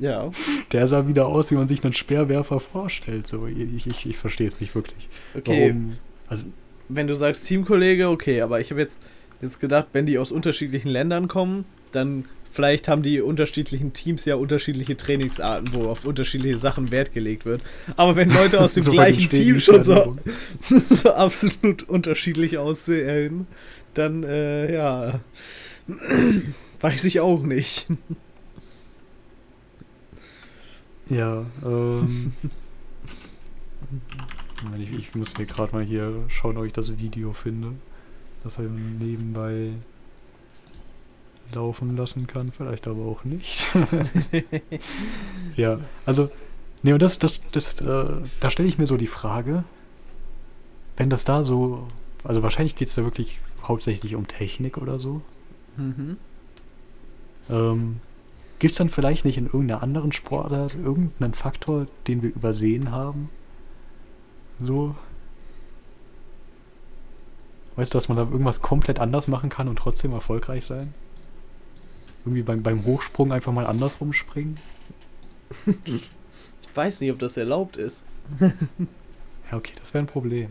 ja. 0.00 0.30
der 0.72 0.88
sah 0.88 1.06
wieder 1.06 1.26
aus, 1.26 1.52
wie 1.52 1.54
man 1.54 1.68
sich 1.68 1.84
einen 1.84 1.92
Speerwerfer 1.92 2.58
vorstellt. 2.58 3.28
So, 3.28 3.46
ich, 3.46 3.86
ich, 3.86 4.06
ich 4.06 4.16
verstehe 4.16 4.48
es 4.48 4.60
nicht 4.60 4.74
wirklich. 4.74 5.08
Okay, 5.36 5.68
Warum? 5.68 5.90
Also, 6.26 6.46
wenn 6.88 7.06
du 7.06 7.14
sagst 7.14 7.46
Teamkollege, 7.46 8.08
okay, 8.08 8.40
aber 8.40 8.60
ich 8.60 8.70
habe 8.70 8.80
jetzt, 8.80 9.04
jetzt 9.40 9.60
gedacht, 9.60 9.88
wenn 9.92 10.06
die 10.06 10.18
aus 10.18 10.32
unterschiedlichen 10.32 10.88
Ländern 10.88 11.28
kommen, 11.28 11.64
dann 11.92 12.24
vielleicht 12.50 12.88
haben 12.88 13.02
die 13.02 13.20
unterschiedlichen 13.20 13.92
Teams 13.92 14.24
ja 14.24 14.34
unterschiedliche 14.34 14.96
Trainingsarten, 14.96 15.72
wo 15.72 15.88
auf 15.88 16.04
unterschiedliche 16.04 16.58
Sachen 16.58 16.90
Wert 16.90 17.12
gelegt 17.12 17.46
wird. 17.46 17.62
Aber 17.96 18.16
wenn 18.16 18.30
Leute 18.30 18.60
aus 18.60 18.74
dem 18.74 18.82
So 18.90 18.90
gleichen 18.90 19.28
Team 19.28 19.60
schon 19.60 19.84
so, 19.84 20.16
so 20.68 21.12
absolut 21.12 21.84
unterschiedlich 21.84 22.58
aussehen, 22.58 23.46
dann 23.94 24.24
äh, 24.24 24.72
ja, 24.72 25.20
weiß 26.80 27.04
ich 27.04 27.20
auch 27.20 27.42
nicht. 27.42 27.86
Ja, 31.08 31.44
ähm. 31.64 32.32
Ich, 34.78 34.92
ich 34.92 35.14
muss 35.14 35.38
mir 35.38 35.46
gerade 35.46 35.74
mal 35.74 35.82
hier 35.82 36.12
schauen, 36.28 36.58
ob 36.58 36.66
ich 36.66 36.72
das 36.74 36.98
Video 36.98 37.32
finde. 37.32 37.72
Das 38.44 38.58
er 38.58 38.64
nebenbei 38.64 39.72
laufen 41.54 41.96
lassen 41.96 42.26
kann, 42.26 42.50
vielleicht 42.50 42.86
aber 42.86 43.04
auch 43.04 43.24
nicht. 43.24 43.66
ja, 45.56 45.78
also, 46.06 46.30
ne, 46.82 46.92
und 46.94 47.02
das, 47.02 47.18
das, 47.18 47.40
das, 47.52 47.80
äh, 47.80 48.04
da 48.40 48.50
stelle 48.50 48.68
ich 48.68 48.78
mir 48.78 48.86
so 48.86 48.96
die 48.96 49.06
Frage, 49.06 49.64
wenn 50.96 51.10
das 51.10 51.24
da 51.24 51.44
so, 51.44 51.86
also 52.24 52.42
wahrscheinlich 52.42 52.76
geht 52.76 52.88
es 52.88 52.94
da 52.94 53.04
wirklich 53.04 53.40
hauptsächlich 53.62 54.14
um 54.14 54.26
Technik 54.26 54.76
oder 54.78 54.98
so. 54.98 55.22
Mhm. 55.76 56.16
Ähm, 57.48 58.00
Gibt 58.58 58.72
es 58.72 58.78
dann 58.78 58.90
vielleicht 58.90 59.24
nicht 59.24 59.38
in 59.38 59.46
irgendeiner 59.46 59.82
anderen 59.82 60.12
Sportart 60.12 60.74
irgendeinen 60.74 61.32
Faktor, 61.32 61.86
den 62.06 62.22
wir 62.22 62.28
übersehen 62.28 62.90
haben? 62.90 63.30
So. 64.58 64.94
Weißt 67.76 67.94
du, 67.94 67.96
dass 67.96 68.08
man 68.08 68.18
da 68.18 68.24
irgendwas 68.24 68.60
komplett 68.60 68.98
anders 68.98 69.28
machen 69.28 69.48
kann 69.48 69.68
und 69.68 69.76
trotzdem 69.76 70.12
erfolgreich 70.12 70.66
sein? 70.66 70.92
Irgendwie 72.24 72.42
beim, 72.42 72.62
beim 72.62 72.84
Hochsprung 72.84 73.32
einfach 73.32 73.52
mal 73.52 73.66
andersrum 73.66 74.12
springen? 74.12 74.58
Ich 75.84 76.08
weiß 76.74 77.00
nicht, 77.00 77.10
ob 77.12 77.18
das 77.18 77.36
erlaubt 77.36 77.76
ist. 77.76 78.04
Ja, 79.50 79.58
okay, 79.58 79.72
das 79.80 79.92
wäre 79.92 80.04
ein 80.04 80.06
Problem. 80.06 80.50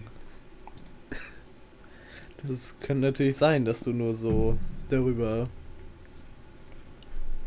Das 2.44 2.76
kann 2.82 3.00
natürlich 3.00 3.38
sein, 3.38 3.66
dass 3.66 3.82
du 3.82 3.92
nur 3.92 4.16
so 4.16 4.58
darüber. 4.90 5.48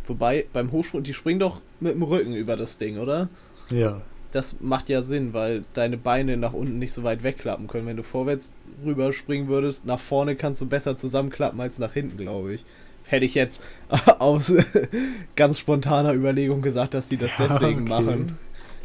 Wobei, 0.06 0.46
beim 0.52 0.72
Hochsprung, 0.72 1.02
die 1.02 1.14
springen 1.14 1.40
doch 1.40 1.60
mit 1.80 1.94
dem 1.94 2.02
Rücken 2.02 2.34
über 2.34 2.56
das 2.56 2.78
Ding, 2.78 2.98
oder? 2.98 3.28
Ja. 3.70 4.02
Das 4.32 4.60
macht 4.60 4.88
ja 4.88 5.02
Sinn, 5.02 5.32
weil 5.32 5.64
deine 5.74 5.96
Beine 5.96 6.36
nach 6.36 6.52
unten 6.52 6.78
nicht 6.78 6.92
so 6.92 7.02
weit 7.04 7.22
wegklappen 7.22 7.68
können. 7.68 7.86
Wenn 7.86 7.96
du 7.96 8.02
vorwärts 8.02 8.54
rüber 8.84 9.12
springen 9.12 9.48
würdest, 9.48 9.86
nach 9.86 10.00
vorne 10.00 10.36
kannst 10.36 10.60
du 10.60 10.66
besser 10.66 10.96
zusammenklappen 10.96 11.60
als 11.60 11.78
nach 11.78 11.92
hinten, 11.92 12.16
glaube 12.16 12.54
ich. 12.54 12.64
Hätte 13.12 13.26
ich 13.26 13.34
jetzt 13.34 13.62
aus 14.18 14.54
ganz 15.36 15.58
spontaner 15.58 16.14
Überlegung 16.14 16.62
gesagt, 16.62 16.94
dass 16.94 17.08
die 17.08 17.18
das 17.18 17.30
Ja, 17.38 17.46
deswegen 17.48 17.82
okay. 17.82 17.88
machen. 17.90 18.38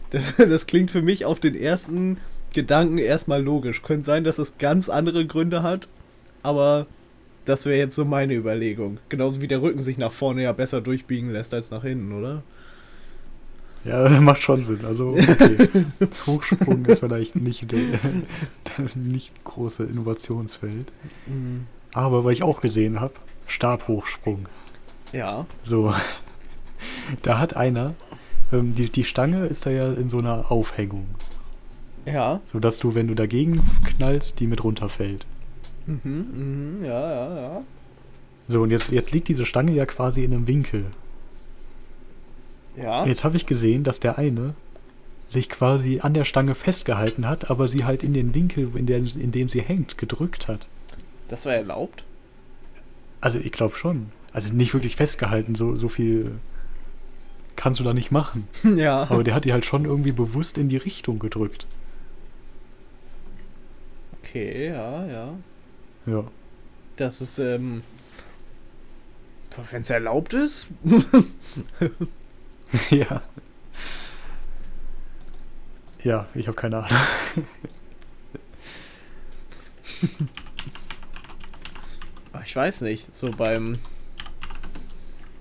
Das, 0.10 0.36
das 0.36 0.68
klingt 0.68 0.92
für 0.92 1.02
mich 1.02 1.24
auf 1.24 1.40
den 1.40 1.56
ersten 1.56 2.18
Gedanken 2.54 2.98
erstmal 2.98 3.42
logisch. 3.42 3.84
Könnte 3.84 4.04
sein, 4.04 4.26
dass 4.26 4.38
es 4.38 4.58
ganz 4.58 4.90
andere 4.90 5.26
Gründe 5.26 5.64
hat, 5.64 5.88
aber 6.44 6.88
das 7.46 7.66
wäre 7.66 7.78
jetzt 7.78 7.96
so 7.96 8.04
meine 8.04 8.34
Überlegung. 8.34 8.98
Genauso 9.08 9.40
wie 9.40 9.48
der 9.48 9.62
Rücken 9.62 9.80
sich 9.80 9.98
nach 9.98 10.12
vorne 10.12 10.44
ja 10.44 10.52
besser 10.52 10.82
durchbiegen 10.82 11.32
lässt 11.32 11.54
als 11.54 11.72
nach 11.72 11.84
hinten, 11.84 12.12
oder? 12.12 12.44
Ja, 13.86 14.10
macht 14.20 14.44
schon 14.44 14.62
Sinn. 14.62 14.84
Also, 14.86 15.12
okay. 15.12 15.70
Hochsprung 16.26 16.84
ist 16.86 17.00
vielleicht 17.00 17.38
nicht 17.38 17.72
der, 17.72 17.80
der 17.80 18.90
nicht 18.96 19.46
große 19.46 19.86
Innovationsfeld. 19.86 20.92
Aber 21.94 22.26
weil 22.26 22.34
ich 22.34 22.44
auch 22.44 22.60
gesehen 22.60 23.00
habe, 23.00 23.14
Stabhochsprung. 23.48 24.48
Ja. 25.14 25.46
So, 25.62 25.94
da 27.22 27.40
hat 27.40 27.56
einer, 27.56 27.96
ähm, 28.52 28.74
die, 28.74 28.90
die 28.90 29.04
Stange 29.04 29.46
ist 29.46 29.66
da 29.66 29.70
ja 29.70 29.92
in 29.94 30.10
so 30.10 30.20
einer 30.20 30.52
Aufhängung, 30.52 31.08
Ja. 32.06 32.42
sodass 32.46 32.80
du, 32.80 32.96
wenn 32.96 33.08
du 33.08 33.16
dagegen 33.16 33.62
knallst, 33.86 34.40
die 34.40 34.48
mit 34.48 34.64
runterfällt. 34.64 35.26
Mhm, 35.86 36.00
mhm, 36.80 36.86
ja, 36.86 37.10
ja, 37.10 37.36
ja. 37.42 37.62
So, 38.50 38.62
und 38.62 38.72
jetzt, 38.72 38.92
jetzt 38.92 39.12
liegt 39.12 39.28
diese 39.28 39.46
Stange 39.46 39.72
ja 39.74 39.86
quasi 39.86 40.24
in 40.24 40.34
einem 40.34 40.48
Winkel. 40.48 40.86
Ja. 42.76 43.02
Und 43.04 43.10
jetzt 43.10 43.24
habe 43.24 43.36
ich 43.38 43.46
gesehen, 43.46 43.84
dass 43.84 44.00
der 44.00 44.18
eine 44.18 44.54
sich 45.28 45.50
quasi 45.50 46.00
an 46.02 46.14
der 46.14 46.24
Stange 46.24 46.56
festgehalten 46.56 47.28
hat, 47.28 47.50
aber 47.50 47.68
sie 47.68 47.84
halt 47.84 48.04
in 48.04 48.14
den 48.14 48.34
Winkel, 48.34 48.72
in, 48.76 48.86
der, 48.86 48.98
in 48.98 49.32
dem 49.32 49.50
sie 49.50 49.62
hängt, 49.62 49.98
gedrückt 49.98 50.48
hat. 50.48 50.68
Das 51.28 51.46
war 51.46 51.54
erlaubt. 51.54 52.04
Also 53.22 53.40
ich 53.40 53.52
glaube 53.52 53.76
schon. 53.76 54.12
Also 54.32 54.54
nicht 54.54 54.74
wirklich 54.74 54.96
festgehalten, 54.96 55.56
so, 55.56 55.76
so 55.78 55.90
viel 55.90 56.40
kannst 57.56 57.80
du 57.80 57.84
da 57.84 57.94
nicht 57.94 58.12
machen. 58.12 58.48
ja. 58.76 59.04
Aber 59.04 59.24
der 59.24 59.34
hat 59.34 59.46
die 59.46 59.54
halt 59.54 59.66
schon 59.66 59.86
irgendwie 59.86 60.12
bewusst 60.12 60.58
in 60.58 60.70
die 60.70 60.78
Richtung 60.78 61.20
gedrückt. 61.20 61.66
Okay, 64.22 64.68
ja, 64.68 65.06
ja. 65.06 65.34
Ja. 66.06 66.24
Das 66.96 67.22
ist, 67.22 67.40
ähm. 67.40 67.82
Wenn 69.72 69.82
es 69.82 69.90
erlaubt 69.90 70.36
ist? 70.36 70.68
ja. 72.92 73.24
Ja, 76.04 76.28
ich 76.36 76.48
habe 76.48 76.56
keine 76.56 76.84
Ahnung. 76.84 77.00
Ich 82.48 82.56
weiß 82.56 82.82
nicht. 82.82 83.14
So 83.14 83.30
beim. 83.30 83.78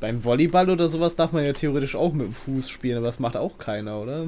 Beim 0.01 0.25
Volleyball 0.25 0.69
oder 0.69 0.89
sowas 0.89 1.15
darf 1.15 1.33
man 1.33 1.47
ja 1.47 1.53
theoretisch 1.53 1.95
auch 1.95 2.13
mit 2.13 2.27
dem 2.27 2.35
Fuß 2.35 2.69
spielen, 2.69 2.99
aber 2.99 3.07
das 3.07 3.19
macht 3.19 3.37
auch 3.37 3.57
keiner, 3.57 3.99
oder? 3.99 4.27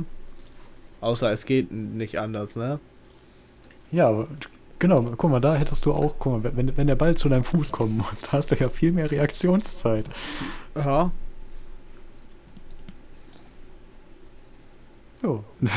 Außer 1.03 1.31
es 1.31 1.45
geht 1.45 1.71
nicht 1.71 2.19
anders, 2.19 2.57
ne? 2.57 2.81
Ja, 3.93 4.09
aber 4.09 4.29
genau, 4.79 5.03
guck 5.17 5.31
mal, 5.31 5.41
da 5.41 5.57
hättest 5.57 5.85
du 5.85 5.93
auch, 5.93 6.15
guck 6.19 6.43
mal, 6.43 6.57
wenn, 6.57 6.75
wenn 6.77 6.87
der 6.87 6.97
Ball 6.97 7.17
zu 7.17 7.29
deinem 7.29 7.45
Fuß 7.45 7.71
kommen 7.71 7.99
muss, 7.99 8.21
da 8.23 8.33
hast 8.33 8.51
du 8.51 8.55
ja 8.55 8.71
viel 8.71 8.93
mehr 8.93 9.11
Reaktionszeit. 9.11 10.07
Ja. 10.75 11.11
Jo. 15.23 15.45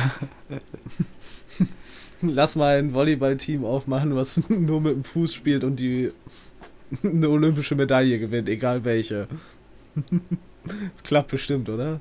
Lass 2.21 2.55
mal 2.55 2.77
ein 2.77 2.93
Volleyballteam 2.93 3.65
aufmachen, 3.65 4.15
was 4.15 4.41
nur 4.49 4.79
mit 4.79 4.93
dem 4.93 5.03
Fuß 5.03 5.33
spielt 5.33 5.65
und 5.65 5.81
die 5.81 6.11
eine 7.03 7.29
olympische 7.29 7.75
Medaille 7.75 8.19
gewinnt, 8.19 8.49
egal 8.49 8.83
welche. 8.83 9.27
Das 10.93 11.01
klappt 11.03 11.31
bestimmt, 11.31 11.69
oder? 11.69 11.99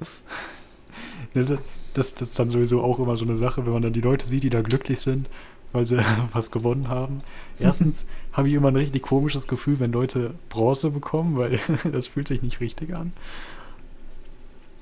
Das, 1.32 1.48
das, 1.94 2.12
ist 2.12 2.38
dann 2.38 2.50
sowieso 2.50 2.82
auch 2.82 2.98
immer 2.98 3.16
so 3.16 3.24
eine 3.24 3.38
Sache, 3.38 3.64
wenn 3.64 3.72
man 3.72 3.80
dann 3.80 3.94
die 3.94 4.02
Leute 4.02 4.26
sieht, 4.26 4.42
die 4.42 4.50
da 4.50 4.60
glücklich 4.60 5.00
sind, 5.00 5.30
weil 5.72 5.86
sie 5.86 5.98
was 6.32 6.50
gewonnen 6.50 6.88
haben. 6.88 7.18
Erstens 7.58 8.04
habe 8.32 8.48
ich 8.48 8.54
immer 8.54 8.68
ein 8.68 8.76
richtig 8.76 9.02
komisches 9.02 9.46
Gefühl, 9.46 9.80
wenn 9.80 9.92
Leute 9.92 10.34
Bronze 10.50 10.90
bekommen, 10.90 11.38
weil 11.38 11.58
das 11.90 12.06
fühlt 12.06 12.28
sich 12.28 12.42
nicht 12.42 12.60
richtig 12.60 12.94
an. 12.94 13.12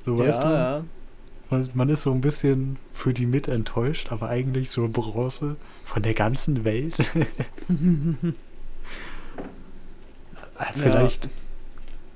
So 0.05 0.19
weißt 0.19 0.43
du? 0.43 0.47
ja. 0.49 0.85
Man, 1.51 1.69
man 1.75 1.89
ist 1.89 2.03
so 2.03 2.13
ein 2.13 2.21
bisschen 2.21 2.77
für 2.93 3.15
die 3.15 3.27
mit 3.27 3.49
enttäuscht, 3.49 4.13
aber 4.13 4.29
eigentlich 4.29 4.71
so 4.71 4.87
Bronze 4.89 5.57
von 5.85 6.03
der 6.03 6.15
ganzen 6.15 6.65
Welt. 6.65 6.97
Vielleicht 10.75 11.29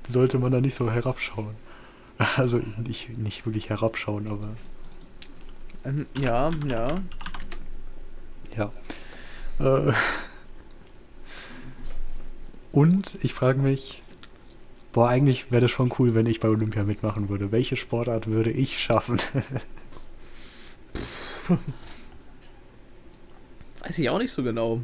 sollte 0.09 0.39
man 0.39 0.51
da 0.51 0.61
nicht 0.61 0.75
so 0.75 0.91
herabschauen. 0.91 1.55
Also 2.37 2.61
nicht, 2.85 3.17
nicht 3.17 3.45
wirklich 3.45 3.69
herabschauen, 3.69 4.27
aber 4.27 4.49
Ähm, 5.83 6.05
Ja, 6.21 6.51
ja. 6.69 6.95
ja. 8.55 8.71
Äh, 9.59 9.93
und 12.71 13.17
ich 13.23 13.33
frage 13.33 13.59
mich, 13.59 14.03
boah, 14.93 15.09
eigentlich 15.09 15.51
wäre 15.51 15.61
das 15.61 15.71
schon 15.71 15.91
cool, 15.99 16.13
wenn 16.15 16.27
ich 16.27 16.39
bei 16.39 16.47
Olympia 16.47 16.83
mitmachen 16.83 17.29
würde. 17.29 17.51
Welche 17.51 17.75
Sportart 17.75 18.27
würde 18.27 18.51
ich 18.51 18.79
schaffen? 18.79 19.19
Weiß 23.83 23.99
ich 23.99 24.09
auch 24.09 24.19
nicht 24.19 24.31
so 24.31 24.43
genau. 24.43 24.81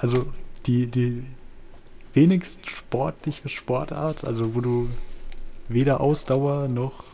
Also 0.00 0.26
die, 0.66 0.86
die 0.86 1.24
wenigst 2.14 2.68
sportliche 2.68 3.48
Sportart, 3.48 4.24
also 4.24 4.54
wo 4.54 4.60
du 4.60 4.88
weder 5.68 6.00
Ausdauer 6.00 6.68
noch 6.68 7.04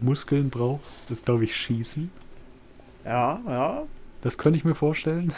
Muskeln 0.00 0.48
brauchst, 0.48 1.10
ist 1.10 1.24
glaube 1.24 1.44
ich 1.44 1.56
Schießen. 1.56 2.10
Ja, 3.04 3.40
ja. 3.46 3.82
Das 4.22 4.38
könnte 4.38 4.56
ich 4.56 4.64
mir 4.64 4.76
vorstellen. 4.76 5.32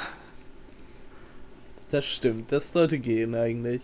Das 1.91 2.07
stimmt. 2.07 2.53
Das 2.53 2.73
sollte 2.73 2.99
gehen 2.99 3.35
eigentlich. 3.35 3.83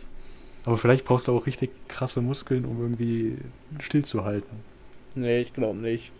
Aber 0.64 0.76
vielleicht 0.78 1.04
brauchst 1.04 1.28
du 1.28 1.36
auch 1.36 1.46
richtig 1.46 1.70
krasse 1.88 2.20
Muskeln, 2.20 2.64
um 2.64 2.80
irgendwie 2.80 3.38
stillzuhalten. 3.78 4.58
Nee, 5.14 5.40
ich 5.40 5.52
glaube 5.52 5.78
nicht. 5.78 6.12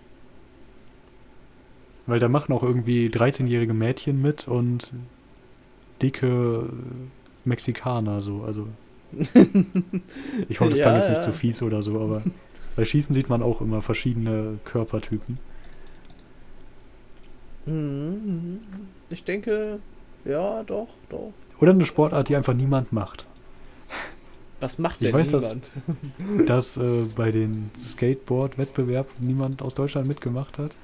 Weil 2.07 2.21
da 2.21 2.29
machen 2.29 2.53
auch 2.53 2.63
irgendwie 2.63 3.09
13-jährige 3.09 3.75
Mädchen 3.75 4.23
mit 4.23 4.49
und 4.49 4.93
dicke 6.03 6.69
Mexikaner 7.45 8.21
so. 8.21 8.43
Also 8.45 8.67
Ich 10.49 10.61
hoffe, 10.61 10.71
das 10.71 10.79
Ja, 10.79 10.85
klang 10.85 10.97
jetzt 10.97 11.09
nicht 11.09 11.19
ja. 11.19 11.23
zu 11.23 11.33
fies 11.33 11.63
oder 11.63 11.83
so, 11.83 12.01
aber 12.01 12.23
bei 12.75 12.85
Schießen 12.85 13.15
sieht 13.15 13.29
man 13.29 13.43
auch 13.43 13.61
immer 13.61 13.81
verschiedene 13.83 14.59
Körpertypen. 14.65 15.39
Mhm. 17.67 18.61
Ich 19.11 19.25
denke, 19.25 19.81
ja, 20.25 20.63
doch, 20.65 20.89
doch. 21.09 21.33
Oder 21.61 21.73
eine 21.73 21.87
Sportart, 21.87 22.29
die 22.29 22.37
einfach 22.37 22.55
niemand 22.55 22.93
macht. 22.93 23.27
Was 24.61 24.79
macht 24.79 25.01
Ich 25.03 25.09
denn 25.11 25.15
weiß, 25.19 25.31
dass- 25.31 25.55
niemand? 25.55 25.71
Dass 26.49 26.77
äh, 26.77 27.05
bei 27.15 27.31
den 27.31 27.71
Skateboard-Wettbewerb 27.79 29.07
niemand 29.21 29.63
aus 29.63 29.75
Deutschland 29.75 30.09
mitgemacht 30.09 30.59
hat. 30.59 30.75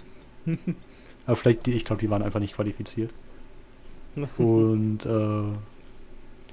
Aber 1.26 1.36
vielleicht, 1.36 1.66
die, 1.66 1.72
ich 1.72 1.84
glaube, 1.84 2.00
die 2.00 2.10
waren 2.10 2.22
einfach 2.22 2.40
nicht 2.40 2.54
qualifiziert. 2.54 3.10
Und 4.38 5.06
äh, 5.06 5.56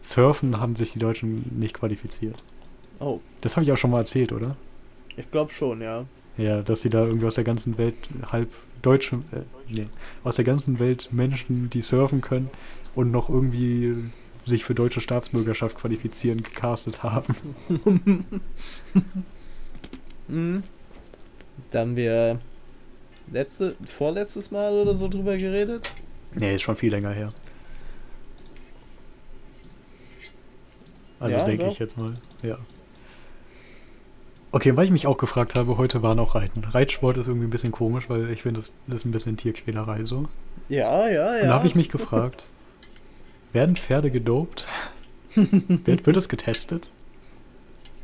Surfen 0.02 0.60
haben 0.60 0.76
sich 0.76 0.94
die 0.94 1.00
Deutschen 1.00 1.44
nicht 1.60 1.74
qualifiziert. 1.74 2.42
Oh, 3.00 3.20
Das 3.42 3.56
habe 3.56 3.64
ich 3.64 3.72
auch 3.72 3.78
schon 3.78 3.92
mal 3.92 4.00
erzählt, 4.00 4.32
oder? 4.32 4.56
ich 5.18 5.30
glaube 5.32 5.52
schon, 5.52 5.82
ja. 5.82 6.06
Ja, 6.38 6.62
dass 6.62 6.82
die 6.82 6.90
da 6.90 7.04
irgendwie 7.06 7.26
aus 7.26 7.36
der 7.36 7.44
ganzen 7.44 7.78
Welt 7.78 7.96
halb 8.32 8.50
Deutsche, 8.82 9.18
äh, 9.34 9.42
nee, 9.70 9.88
aus 10.24 10.38
der 10.38 10.46
ganzen 10.46 10.80
Welt 10.80 11.10
Menschen, 11.12 11.70
die 11.70 11.82
surfen 11.82 12.22
können 12.22 12.50
und 12.96 13.12
noch 13.12 13.28
irgendwie 13.30 13.96
sich 14.46 14.64
für 14.64 14.74
deutsche 14.74 15.02
Staatsbürgerschaft 15.02 15.78
qualifizieren, 15.78 16.42
gecastet 16.44 17.04
haben. 17.04 17.36
Mhm. 20.28 20.64
Da 21.72 21.80
haben 21.80 21.96
wir 21.96 22.40
letzte, 23.32 23.76
vorletztes 23.86 24.52
Mal 24.52 24.74
oder 24.74 24.96
so 24.96 25.08
drüber 25.08 25.36
geredet. 25.38 25.92
Nee, 26.36 26.54
ist 26.56 26.62
schon 26.62 26.76
viel 26.76 26.92
länger 26.92 27.12
her. 27.12 27.30
Also 31.20 31.38
Ja, 31.38 31.46
denke 31.46 31.68
ich 31.68 31.80
jetzt 31.80 31.98
mal, 31.98 32.14
ja. 32.44 32.58
Okay, 34.52 34.76
weil 34.76 34.86
ich 34.86 34.92
mich 34.92 35.06
auch 35.06 35.18
gefragt 35.18 35.56
habe, 35.56 35.78
heute 35.78 36.02
war 36.02 36.16
noch 36.16 36.34
Reiten. 36.34 36.64
Reitsport 36.64 37.18
ist 37.18 37.28
irgendwie 37.28 37.46
ein 37.46 37.52
bisschen 37.52 37.72
komisch, 37.72 38.10
weil 38.10 38.32
ich 38.32 38.42
finde, 38.42 38.62
das 38.62 38.74
ist 38.88 39.06
ein 39.06 39.12
bisschen 39.12 39.38
Tierquälerei 39.38 40.06
so. 40.06 40.28
Ja, 40.70 41.08
ja, 41.08 41.36
ja. 41.36 41.42
Und 41.44 41.48
da 41.50 41.54
habe 41.54 41.68
ich 41.68 41.76
mich 41.76 41.90
gefragt, 41.90 42.46
werden 43.54 43.76
Pferde 43.76 44.10
gedopt? 44.10 44.68
wird, 45.36 46.06
wird 46.06 46.18
es 46.18 46.30
getestet? 46.30 46.90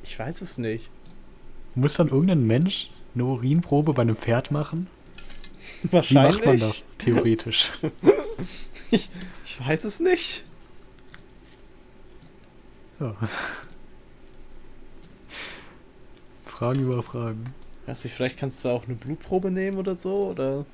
Ich 0.04 0.20
weiß 0.20 0.42
es 0.42 0.60
nicht. 0.60 0.92
Muss 1.74 1.96
dann 1.96 2.10
irgendein 2.10 2.46
Mensch 2.46 2.92
eine 3.16 3.26
Urinprobe 3.26 3.94
bei 3.94 4.04
einem 4.04 4.16
Pferd 4.16 4.52
machen? 4.52 4.88
Wie 5.82 5.94
Wahrscheinlich. 5.94 6.36
macht 6.36 6.46
man 6.46 6.60
das? 6.60 6.86
Theoretisch. 6.98 7.72
Ich 8.92 9.10
weiß 9.60 9.84
es 9.86 10.00
nicht. 10.00 10.44
Ja. 13.00 13.16
Fragen 16.46 16.82
über 16.84 17.04
Fragen. 17.04 17.46
Weiß 17.86 18.04
nicht, 18.04 18.14
vielleicht 18.14 18.40
kannst 18.40 18.64
du 18.64 18.70
auch 18.70 18.86
eine 18.86 18.96
Blutprobe 18.96 19.52
nehmen 19.52 19.78
oder 19.78 19.96
so, 19.98 20.30
oder? 20.32 20.66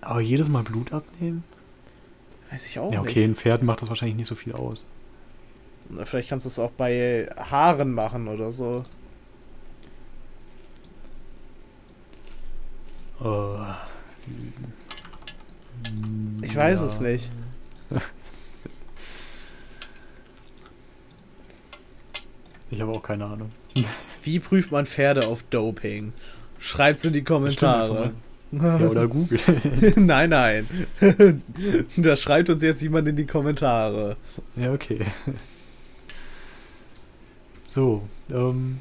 Aber 0.00 0.20
jedes 0.20 0.48
Mal 0.48 0.62
Blut 0.62 0.92
abnehmen? 0.92 1.44
Weiß 2.50 2.66
ich 2.66 2.78
auch 2.78 2.92
ja, 2.92 3.00
okay, 3.00 3.20
nicht. 3.26 3.30
ein 3.30 3.34
Pferd 3.36 3.62
macht 3.62 3.82
das 3.82 3.88
wahrscheinlich 3.88 4.16
nicht 4.16 4.28
so 4.28 4.34
viel 4.34 4.52
aus. 4.52 4.84
Na, 5.90 6.04
Vielleicht 6.04 6.28
kannst 6.28 6.46
du 6.46 6.48
es 6.48 6.58
auch 6.58 6.70
bei 6.70 7.28
Haaren 7.36 7.92
machen 7.92 8.28
oder 8.28 8.52
so. 8.52 8.84
Äh, 13.20 13.74
Ich 16.42 16.54
weiß 16.56 16.78
ja. 16.78 16.86
es 16.86 17.00
nicht. 17.00 17.30
Ich 22.70 22.80
habe 22.80 22.92
auch 22.92 23.02
keine 23.02 23.24
Ahnung. 23.26 23.50
Wie 24.22 24.38
prüft 24.40 24.72
man 24.72 24.86
Pferde 24.86 25.26
auf 25.26 25.42
Doping? 25.44 26.12
Schreibt's 26.58 27.04
in 27.04 27.12
die 27.12 27.22
Kommentare. 27.24 28.12
Ja, 28.52 28.78
oder 28.78 29.08
Google. 29.08 29.40
nein, 29.96 30.30
nein. 30.30 30.68
da 31.96 32.16
schreibt 32.16 32.50
uns 32.50 32.62
jetzt 32.62 32.82
jemand 32.82 33.08
in 33.08 33.16
die 33.16 33.26
Kommentare. 33.26 34.16
ja, 34.56 34.72
okay. 34.72 35.00
So, 37.66 38.08
ähm. 38.30 38.78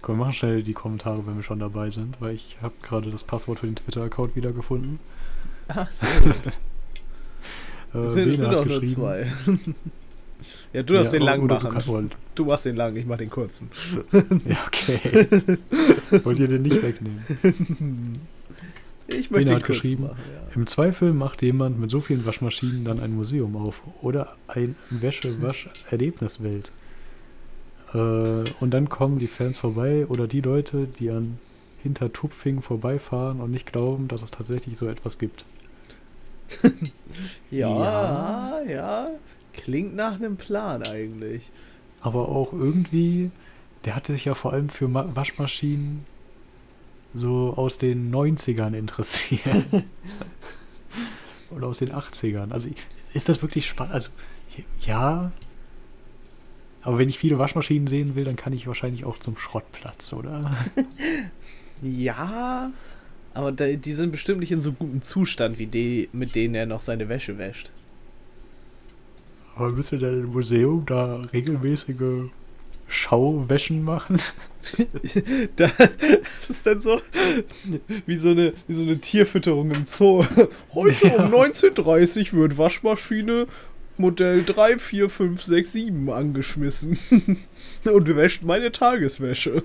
Komm, 0.00 0.16
wir 0.16 0.24
machen 0.24 0.32
schnell 0.32 0.62
die 0.64 0.72
Kommentare, 0.72 1.24
wenn 1.26 1.36
wir 1.36 1.44
schon 1.44 1.60
dabei 1.60 1.90
sind, 1.90 2.20
weil 2.20 2.34
ich 2.34 2.56
habe 2.60 2.74
gerade 2.82 3.10
das 3.10 3.22
Passwort 3.22 3.60
für 3.60 3.66
den 3.66 3.76
Twitter-Account 3.76 4.34
wiedergefunden. 4.34 4.98
Ah, 5.68 5.86
sehr 5.90 6.08
Äh, 7.94 7.98
Es 7.98 8.14
sind, 8.14 8.30
es 8.30 8.38
sind 8.38 8.54
auch 8.54 8.64
nur 8.64 8.82
zwei. 8.82 9.30
Ja, 10.72 10.82
du 10.82 10.94
darfst 10.94 11.12
Ja, 11.12 11.18
den 11.18 11.26
lang 11.26 11.40
oder 11.42 11.60
machen. 11.60 12.10
Du, 12.34 12.44
machst 12.44 12.66
den 12.66 12.76
lang, 12.76 12.96
ich 12.96 13.06
mach 13.06 13.18
den 13.18 13.30
kurzen. 13.30 13.68
ja, 14.44 14.58
okay. 14.66 15.58
Wollt 16.24 16.38
ihr 16.38 16.48
den 16.48 16.62
nicht 16.62 16.82
wegnehmen? 16.82 18.20
Ich 19.06 19.30
möchte 19.30 19.48
den 19.48 19.56
hat 19.56 19.64
geschrieben, 19.64 20.04
machen, 20.04 20.18
ja. 20.32 20.54
Im 20.54 20.66
Zweifel 20.66 21.12
macht 21.12 21.42
jemand 21.42 21.78
mit 21.78 21.90
so 21.90 22.00
vielen 22.00 22.24
Waschmaschinen 22.24 22.84
dann 22.84 23.00
ein 23.00 23.14
Museum 23.14 23.56
auf 23.56 23.82
oder 24.00 24.36
ein 24.48 24.76
Wäsche-Wasch-Erlebniswelt. 24.90 26.70
Äh, 27.94 27.98
und 27.98 28.70
dann 28.70 28.88
kommen 28.88 29.18
die 29.18 29.26
Fans 29.26 29.58
vorbei 29.58 30.06
oder 30.06 30.26
die 30.26 30.40
Leute, 30.40 30.86
die 30.86 31.10
an 31.10 31.38
Hintertupfing 31.82 32.62
vorbeifahren 32.62 33.40
und 33.40 33.50
nicht 33.50 33.72
glauben, 33.72 34.08
dass 34.08 34.22
es 34.22 34.30
tatsächlich 34.30 34.78
so 34.78 34.88
etwas 34.88 35.18
gibt. 35.18 35.44
Ja, 37.50 38.62
ja, 38.62 39.10
Klingt 39.52 39.94
nach 39.94 40.14
einem 40.14 40.36
Plan 40.36 40.82
eigentlich. 40.84 41.50
Aber 42.00 42.28
auch 42.28 42.52
irgendwie, 42.52 43.30
der 43.84 43.94
hatte 43.94 44.12
sich 44.12 44.24
ja 44.24 44.34
vor 44.34 44.52
allem 44.52 44.68
für 44.68 44.88
Ma 44.88 45.08
Waschmaschinen 45.14 46.04
so 47.14 47.54
aus 47.56 47.78
den 47.78 48.12
90ern 48.12 48.74
interessiert. 48.74 49.64
Oder 51.50 51.68
aus 51.68 51.78
den 51.78 51.92
80ern. 51.92 52.50
Also 52.50 52.68
ist 53.12 53.28
das 53.28 53.42
wirklich 53.42 53.66
spannend? 53.66 53.94
Also 53.94 54.10
ja. 54.80 55.32
Aber 56.82 56.98
wenn 56.98 57.08
ich 57.08 57.18
viele 57.18 57.38
Waschmaschinen 57.38 57.86
sehen 57.86 58.16
will, 58.16 58.24
dann 58.24 58.36
kann 58.36 58.52
ich 58.52 58.66
wahrscheinlich 58.66 59.04
auch 59.04 59.18
zum 59.18 59.36
Schrottplatz, 59.36 60.12
oder? 60.12 60.50
Ja, 61.82 62.70
aber 63.34 63.50
die 63.50 63.92
sind 63.92 64.12
bestimmt 64.12 64.38
nicht 64.38 64.52
in 64.52 64.60
so 64.60 64.72
gutem 64.72 65.02
Zustand 65.02 65.58
wie 65.58 65.66
die, 65.66 66.08
mit 66.12 66.36
denen 66.36 66.54
er 66.54 66.64
noch 66.64 66.78
seine 66.78 67.08
Wäsche 67.08 67.38
wäscht. 67.38 67.72
Aber 69.56 69.70
müsste 69.70 69.98
denn 69.98 70.22
ein 70.22 70.26
Museum 70.32 70.84
da 70.86 71.16
regelmäßige 71.32 72.30
Schauwäschen 72.88 73.82
machen? 73.84 74.20
Da- 75.56 75.70
Das 76.40 76.50
ist 76.50 76.64
dann 76.66 76.80
so 76.80 77.00
wie 78.06 78.16
so 78.16 78.30
eine, 78.30 78.52
wie 78.68 78.74
so 78.74 78.82
eine 78.84 78.98
Tierfütterung 78.98 79.70
im 79.72 79.84
Zoo. 79.86 80.24
Heute 80.74 81.08
Ja. 81.08 81.26
um 81.26 81.34
19.30 81.34 82.32
wird 82.32 82.56
Waschmaschine 82.58 83.46
Modell 83.98 84.42
3, 84.44 84.78
4, 84.78 85.10
5, 85.10 85.42
6, 85.42 85.72
7 85.72 86.10
angeschmissen. 86.10 86.98
Und 87.84 88.16
wäscht 88.16 88.42
meine 88.42 88.72
Tageswäsche. 88.72 89.62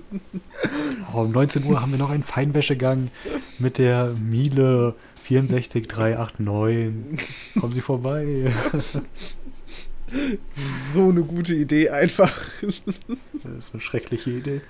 Oh, 1.14 1.20
um 1.22 1.32
19 1.32 1.64
Uhr 1.64 1.80
haben 1.80 1.92
wir 1.92 1.98
noch 1.98 2.10
einen 2.10 2.24
Feinwäschegang 2.24 3.10
mit 3.58 3.78
der 3.78 4.12
Miele 4.22 4.94
64389. 5.24 7.28
Kommen 7.60 7.72
Sie 7.72 7.80
vorbei. 7.80 8.52
So 10.50 11.08
eine 11.10 11.22
gute 11.22 11.54
Idee 11.54 11.90
einfach. 11.90 12.32
Das 12.62 13.58
ist 13.66 13.74
eine 13.74 13.80
schreckliche 13.80 14.30
Idee. 14.30 14.60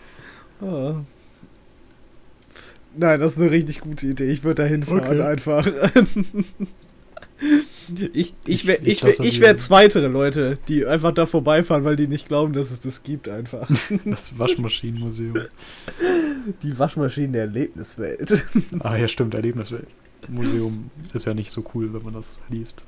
Ah. 0.60 0.94
Nein, 2.96 3.20
das 3.20 3.32
ist 3.36 3.40
eine 3.42 3.50
richtig 3.50 3.80
gute 3.80 4.06
Idee. 4.08 4.30
Ich 4.30 4.42
würde 4.44 4.62
da 4.62 4.68
hinfahren 4.68 5.04
Okay. 5.04 5.22
einfach. 5.22 5.66
ich 8.12 8.34
ich 8.46 8.66
wäre 8.66 8.78
Ich- 8.82 9.04
ich 9.04 9.20
ich 9.20 9.40
wär, 9.40 9.46
wär 9.48 9.54
die- 9.54 9.60
zweitere 9.60 10.08
Leute, 10.08 10.58
die 10.68 10.84
einfach 10.86 11.12
da 11.12 11.24
vorbeifahren, 11.26 11.84
weil 11.84 11.96
die 11.96 12.08
nicht 12.08 12.26
glauben, 12.26 12.52
dass 12.52 12.70
es 12.72 12.80
das 12.80 13.02
gibt 13.04 13.28
einfach. 13.28 13.70
Das 14.04 14.38
Waschmaschinenmuseum. 14.38 15.34
Die 16.62 16.78
Waschmaschinen 16.78 17.32
der 17.32 17.42
Erlebniswelt. 17.42 18.44
Ah 18.80 18.96
ja, 18.96 19.06
stimmt, 19.06 19.34
Erlebniswelt. 19.34 19.86
Museum 20.28 20.90
ist 21.14 21.26
ja 21.26 21.34
nicht 21.34 21.50
so 21.52 21.64
cool, 21.74 21.92
wenn 21.94 22.02
man 22.02 22.14
das 22.14 22.38
liest. 22.50 22.82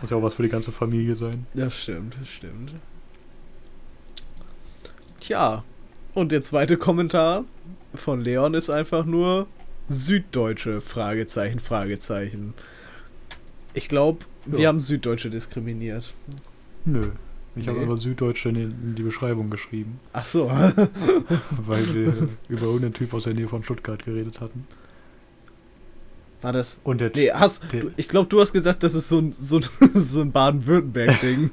Muss 0.00 0.10
ja 0.10 0.16
auch 0.16 0.22
was 0.22 0.34
für 0.34 0.42
die 0.42 0.48
ganze 0.48 0.70
Familie 0.72 1.16
sein. 1.16 1.46
Das 1.54 1.74
stimmt, 1.74 2.16
das 2.20 2.28
stimmt. 2.28 2.72
Tja, 5.20 5.64
und 6.14 6.32
der 6.32 6.42
zweite 6.42 6.76
Kommentar 6.76 7.44
von 7.94 8.20
Leon 8.20 8.54
ist 8.54 8.70
einfach 8.70 9.04
nur 9.04 9.46
Süddeutsche, 9.88 10.80
Fragezeichen, 10.80 11.58
Fragezeichen. 11.58 12.54
Ich 13.74 13.88
glaube, 13.88 14.24
wir 14.46 14.60
Ja. 14.60 14.68
haben 14.68 14.80
Süddeutsche 14.80 15.30
diskriminiert. 15.30 16.14
Nö. 16.84 17.10
Ich 17.56 17.66
habe 17.66 17.78
Nee. 17.78 17.86
aber 17.86 17.96
Süddeutsche 17.98 18.50
in, 18.50 18.54
die- 18.54 18.62
in 18.62 18.94
die 18.94 19.02
Beschreibung 19.02 19.50
geschrieben, 19.50 19.98
Ach 20.12 20.24
so. 20.24 20.48
weil 21.50 21.94
wir 21.94 22.28
über 22.48 22.62
irgendeinen 22.62 22.94
Typ 22.94 23.12
aus 23.14 23.24
der 23.24 23.34
Nähe 23.34 23.48
von 23.48 23.64
Stuttgart 23.64 24.04
geredet 24.04 24.40
hatten. 24.40 24.66
War 26.40 26.52
das. 26.52 26.80
Und 26.84 27.00
der 27.00 27.10
Nee, 27.14 27.30
hast, 27.32 27.64
Der- 27.72 27.80
du, 27.82 27.90
ich 27.96 28.08
glaube, 28.08 28.28
du 28.28 28.40
hast 28.40 28.52
gesagt, 28.52 28.82
das 28.82 28.94
ist 28.94 29.08
so 29.08 29.18
ein, 29.18 29.32
so 29.32 29.58
ein, 29.58 29.64
so 29.94 30.20
ein 30.20 30.30
Baden-Württemberg-Ding. 30.32 31.50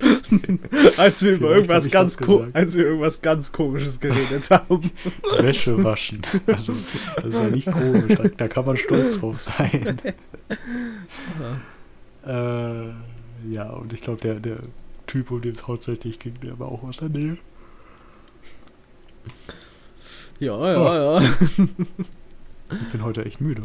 als 0.96 1.22
wir 1.22 1.32
über 1.32 1.54
irgendwas 1.54 1.88
ganz 1.90 2.18
als 2.52 2.76
wir 2.76 2.86
irgendwas 2.86 3.20
ganz 3.22 3.52
komisches 3.52 4.00
geredet 4.00 4.50
haben. 4.50 4.90
Wäsche 5.38 5.82
waschen. 5.84 6.22
Also, 6.46 6.74
das 7.16 7.24
ist 7.26 7.40
ja 7.40 7.48
nicht 7.48 7.70
komisch. 7.70 8.16
Da, 8.16 8.24
da 8.36 8.48
kann 8.48 8.64
man 8.66 8.76
stolz 8.76 9.18
drauf 9.18 9.40
sein. 9.40 9.98
äh, 12.26 12.88
ja, 13.50 13.70
und 13.70 13.92
ich 13.92 14.00
glaube, 14.02 14.20
der, 14.20 14.34
der 14.40 14.58
Typ, 15.06 15.30
um 15.30 15.40
den 15.40 15.52
es 15.52 15.66
hauptsächlich 15.68 16.18
ging, 16.18 16.34
der 16.42 16.58
war 16.58 16.68
auch 16.68 16.82
aus 16.82 16.96
der 16.98 17.08
Nähe. 17.08 17.38
Ja, 20.40 20.72
ja, 20.72 21.20
ja. 21.20 21.28
Ich 21.58 22.88
bin 22.90 23.04
heute 23.04 23.24
echt 23.24 23.40
müde. 23.40 23.62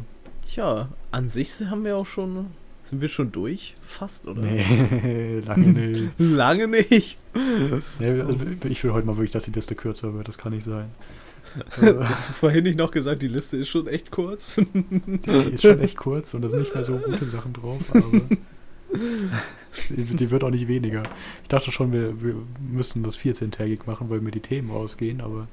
Ja, 0.55 0.89
an 1.11 1.29
sich 1.29 1.51
haben 1.69 1.83
wir 1.83 1.97
auch 1.97 2.05
schon. 2.05 2.47
Sind 2.81 3.01
wir 3.01 3.09
schon 3.09 3.31
durch? 3.31 3.75
Fast, 3.85 4.27
oder? 4.27 4.41
Nee, 4.41 5.39
lange 5.45 5.67
nicht. 5.67 6.11
Lange 6.19 6.67
nicht. 6.67 7.17
Nee, 7.99 8.21
also 8.21 8.37
ich 8.69 8.83
will 8.83 8.93
heute 8.93 9.05
mal 9.05 9.17
wirklich, 9.17 9.31
dass 9.31 9.43
die 9.43 9.51
Liste 9.51 9.75
kürzer 9.75 10.13
wird. 10.13 10.27
Das 10.27 10.37
kann 10.37 10.53
nicht 10.53 10.63
sein. 10.63 10.89
Hast 11.71 12.29
du 12.29 12.33
vorhin 12.33 12.63
nicht 12.63 12.77
noch 12.77 12.91
gesagt, 12.91 13.21
die 13.21 13.27
Liste 13.27 13.57
ist 13.57 13.69
schon 13.69 13.87
echt 13.87 14.11
kurz? 14.11 14.55
Die, 14.55 15.31
ist 15.53 15.61
schon 15.61 15.79
echt 15.79 15.97
kurz 15.97 16.33
und 16.33 16.41
da 16.41 16.49
sind 16.49 16.59
nicht 16.59 16.73
mehr 16.73 16.83
so 16.83 16.97
gute 16.97 17.25
Sachen 17.25 17.53
drauf, 17.53 17.81
aber 17.89 18.21
die, 19.89 20.03
die 20.03 20.31
wird 20.31 20.43
auch 20.43 20.49
nicht 20.49 20.67
weniger. 20.67 21.03
Ich 21.43 21.49
dachte 21.49 21.71
schon, 21.71 21.91
wir, 21.91 22.21
wir 22.21 22.35
müssen 22.59 23.03
das 23.03 23.17
14-tägig 23.17 23.79
machen, 23.85 24.09
weil 24.09 24.21
mir 24.21 24.31
die 24.31 24.39
Themen 24.39 24.71
ausgehen, 24.71 25.21
aber 25.21 25.47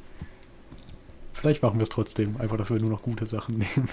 vielleicht 1.32 1.62
machen 1.62 1.78
wir 1.78 1.84
es 1.84 1.88
trotzdem. 1.88 2.36
Einfach, 2.38 2.56
dass 2.56 2.70
wir 2.70 2.80
nur 2.80 2.90
noch 2.90 3.02
gute 3.02 3.26
Sachen 3.26 3.58
nehmen. 3.58 3.88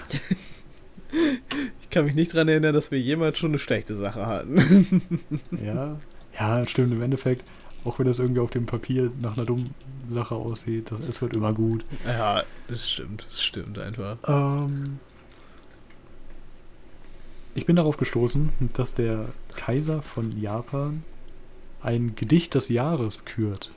Ich 1.82 1.90
kann 1.90 2.04
mich 2.06 2.14
nicht 2.14 2.32
dran 2.32 2.48
erinnern, 2.48 2.72
dass 2.74 2.90
wir 2.90 2.98
jemals 2.98 3.38
schon 3.38 3.50
eine 3.50 3.58
schlechte 3.58 3.96
Sache 3.96 4.26
hatten. 4.26 5.02
Ja, 5.64 5.98
ja, 6.38 6.66
stimmt. 6.66 6.92
Im 6.92 7.02
Endeffekt, 7.02 7.44
auch 7.84 7.98
wenn 7.98 8.06
das 8.06 8.18
irgendwie 8.18 8.40
auf 8.40 8.50
dem 8.50 8.66
Papier 8.66 9.10
nach 9.20 9.36
einer 9.36 9.44
dummen 9.44 9.74
Sache 10.08 10.34
aussieht, 10.34 10.90
das, 10.90 11.00
es 11.00 11.20
wird 11.20 11.36
immer 11.36 11.52
gut. 11.52 11.84
Ja, 12.06 12.44
das 12.68 12.90
stimmt. 12.90 13.26
Das 13.28 13.42
stimmt 13.42 13.78
einfach. 13.78 14.16
Ähm, 14.26 14.98
ich 17.54 17.66
bin 17.66 17.76
darauf 17.76 17.98
gestoßen, 17.98 18.50
dass 18.74 18.94
der 18.94 19.28
Kaiser 19.54 20.02
von 20.02 20.40
Japan 20.40 21.04
ein 21.82 22.14
Gedicht 22.16 22.54
des 22.54 22.68
Jahres 22.70 23.24
kürt. 23.24 23.70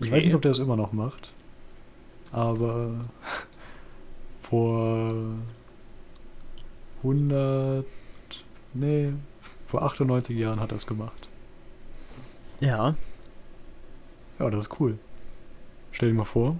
Ich 0.00 0.10
weiß 0.10 0.24
nicht, 0.24 0.34
ob 0.34 0.42
der 0.42 0.52
das 0.52 0.58
immer 0.58 0.76
noch 0.76 0.92
macht, 0.92 1.32
aber 2.32 3.00
vor 4.48 5.14
100, 7.02 7.84
nee, 8.74 9.12
vor 9.66 9.82
98 9.82 10.36
Jahren 10.36 10.60
hat 10.60 10.72
er 10.72 10.76
es 10.76 10.86
gemacht. 10.86 11.28
Ja. 12.60 12.94
Ja, 14.38 14.50
das 14.50 14.66
ist 14.66 14.80
cool. 14.80 14.98
Stell 15.92 16.10
dir 16.10 16.14
mal 16.14 16.24
vor, 16.24 16.56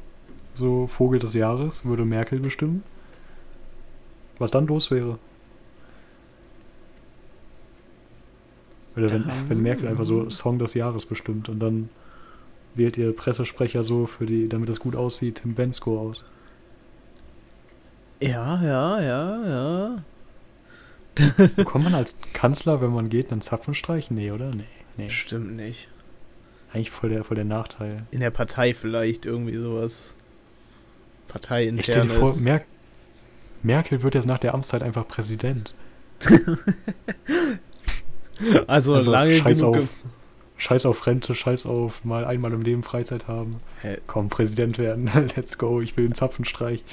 so 0.54 0.86
Vogel 0.86 1.18
des 1.18 1.34
Jahres 1.34 1.84
würde 1.84 2.04
Merkel 2.04 2.40
bestimmen. 2.40 2.82
Was 4.38 4.50
dann 4.50 4.66
los 4.66 4.90
wäre? 4.90 5.18
Oder 8.96 9.10
wenn, 9.10 9.30
wenn 9.48 9.62
Merkel 9.62 9.88
einfach 9.88 10.04
so 10.04 10.28
Song 10.28 10.58
des 10.58 10.74
Jahres 10.74 11.06
bestimmt 11.06 11.48
und 11.48 11.60
dann 11.60 11.88
wählt 12.74 12.96
ihr 12.98 13.14
Pressesprecher 13.14 13.82
so 13.82 14.06
für 14.06 14.26
die, 14.26 14.48
damit 14.48 14.68
das 14.68 14.80
gut 14.80 14.94
aussieht, 14.94 15.36
Tim 15.42 15.54
Bensko 15.54 15.98
aus. 15.98 16.24
Ja, 18.20 18.62
ja, 18.62 19.00
ja, 19.00 19.48
ja. 19.48 20.02
Bekommt 21.56 21.84
man 21.84 21.94
als 21.94 22.16
Kanzler, 22.32 22.80
wenn 22.80 22.90
man 22.90 23.08
geht, 23.08 23.32
einen 23.32 23.40
Zapfenstreich? 23.40 24.10
Nee, 24.10 24.30
oder? 24.30 24.50
Nee. 24.50 24.64
nee. 24.96 25.08
Stimmt 25.08 25.56
nicht. 25.56 25.88
Eigentlich 26.72 26.90
voll 26.90 27.10
der, 27.10 27.24
voll 27.24 27.36
der 27.36 27.44
Nachteil. 27.44 28.04
In 28.10 28.20
der 28.20 28.30
Partei 28.30 28.74
vielleicht 28.74 29.26
irgendwie 29.26 29.56
sowas. 29.56 30.16
Ich 31.28 31.84
stell 31.84 32.02
dir 32.02 32.08
vor. 32.08 32.36
Mer 32.36 32.62
Merkel 33.62 34.02
wird 34.02 34.14
jetzt 34.14 34.26
nach 34.26 34.38
der 34.38 34.54
Amtszeit 34.54 34.82
einfach 34.82 35.06
Präsident. 35.06 35.74
Also 38.68 38.94
Einfach 38.94 39.10
lange 39.10 39.32
scheiß 39.32 39.62
auf, 39.62 39.88
scheiß 40.58 40.86
auf 40.86 41.06
Rente, 41.06 41.34
scheiß 41.34 41.66
auf 41.66 42.04
mal 42.04 42.24
einmal 42.24 42.52
im 42.52 42.62
Leben 42.62 42.82
Freizeit 42.82 43.26
haben. 43.26 43.56
Hä? 43.82 43.98
Komm, 44.06 44.28
Präsident 44.28 44.78
werden. 44.78 45.10
Let's 45.36 45.58
go. 45.58 45.80
Ich 45.80 45.96
will 45.96 46.04
einen 46.04 46.14
Zapfenstreich. 46.14 46.84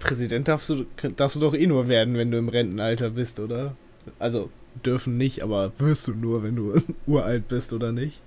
Präsident 0.00 0.48
darfst 0.48 0.70
du, 0.70 0.86
darfst 1.16 1.36
du 1.36 1.40
doch 1.40 1.54
eh 1.54 1.66
nur 1.66 1.86
werden, 1.88 2.14
wenn 2.16 2.30
du 2.30 2.38
im 2.38 2.48
Rentenalter 2.48 3.10
bist, 3.10 3.38
oder? 3.38 3.76
Also, 4.18 4.50
dürfen 4.84 5.16
nicht, 5.16 5.42
aber 5.42 5.72
wirst 5.78 6.08
du 6.08 6.14
nur, 6.14 6.42
wenn 6.42 6.56
du 6.56 6.74
uralt 7.06 7.46
bist, 7.48 7.72
oder 7.72 7.92
nicht? 7.92 8.20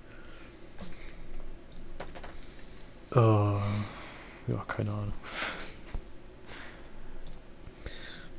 Äh, 3.11 3.19
ja, 3.19 4.65
keine 4.67 4.91
Ahnung. 4.91 5.13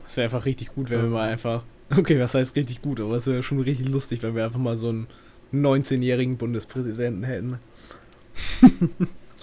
Das 0.04 0.16
wäre 0.16 0.24
einfach 0.24 0.44
richtig 0.44 0.74
gut, 0.74 0.90
wenn 0.90 1.02
wir 1.02 1.08
mal 1.08 1.28
einfach. 1.28 1.64
Okay, 1.90 2.18
was 2.20 2.34
heißt 2.34 2.56
richtig 2.56 2.82
gut, 2.82 3.00
aber 3.00 3.16
es 3.16 3.26
wäre 3.26 3.42
schon 3.42 3.60
richtig 3.60 3.88
lustig, 3.88 4.22
wenn 4.22 4.34
wir 4.34 4.44
einfach 4.44 4.60
mal 4.60 4.76
so 4.76 4.88
einen 4.88 5.08
19-jährigen 5.52 6.36
Bundespräsidenten 6.36 7.24
hätten. 7.24 7.58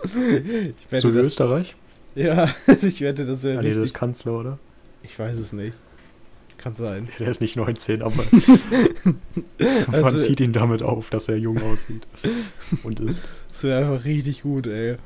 ich 0.03 0.91
wette, 0.91 1.01
So 1.01 1.13
wie 1.13 1.19
Österreich? 1.19 1.75
Ja, 2.15 2.49
ich 2.81 3.01
wette, 3.01 3.25
das 3.25 3.43
wäre 3.43 3.61
nee, 3.63 3.73
der 3.73 3.83
ist. 3.83 3.93
Kanzler, 3.93 4.33
oder? 4.39 4.59
Ich 5.03 5.17
weiß 5.17 5.37
es 5.39 5.53
nicht. 5.53 5.73
Kann 6.57 6.75
sein. 6.75 7.09
Der 7.17 7.27
ist 7.29 7.41
nicht 7.41 7.55
19, 7.55 8.01
aber 8.03 8.23
man 9.87 10.03
Also- 10.03 10.19
zieht 10.19 10.39
ihn 10.41 10.51
damit 10.51 10.83
auf, 10.83 11.09
dass 11.09 11.27
er 11.27 11.37
jung 11.37 11.61
aussieht. 11.61 12.05
Und 12.83 12.99
ist. 12.99 13.23
Das 13.51 13.63
wäre 13.63 13.79
einfach 13.85 14.05
richtig 14.05 14.43
gut, 14.43 14.67
ey. 14.67 14.97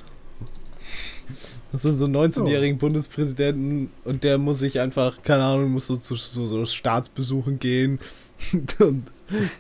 Das 1.72 1.82
sind 1.82 1.96
so 1.96 2.06
einen 2.06 2.16
19-jährigen 2.16 2.78
Bundespräsidenten 2.78 3.90
und 4.06 4.24
der 4.24 4.38
muss 4.38 4.60
sich 4.60 4.80
einfach, 4.80 5.22
keine 5.24 5.44
Ahnung, 5.44 5.72
muss 5.72 5.88
so 5.88 5.96
zu 5.96 6.16
so, 6.16 6.46
so 6.46 6.66
Staatsbesuchen 6.66 7.60
gehen 7.60 8.00
und 8.80 9.12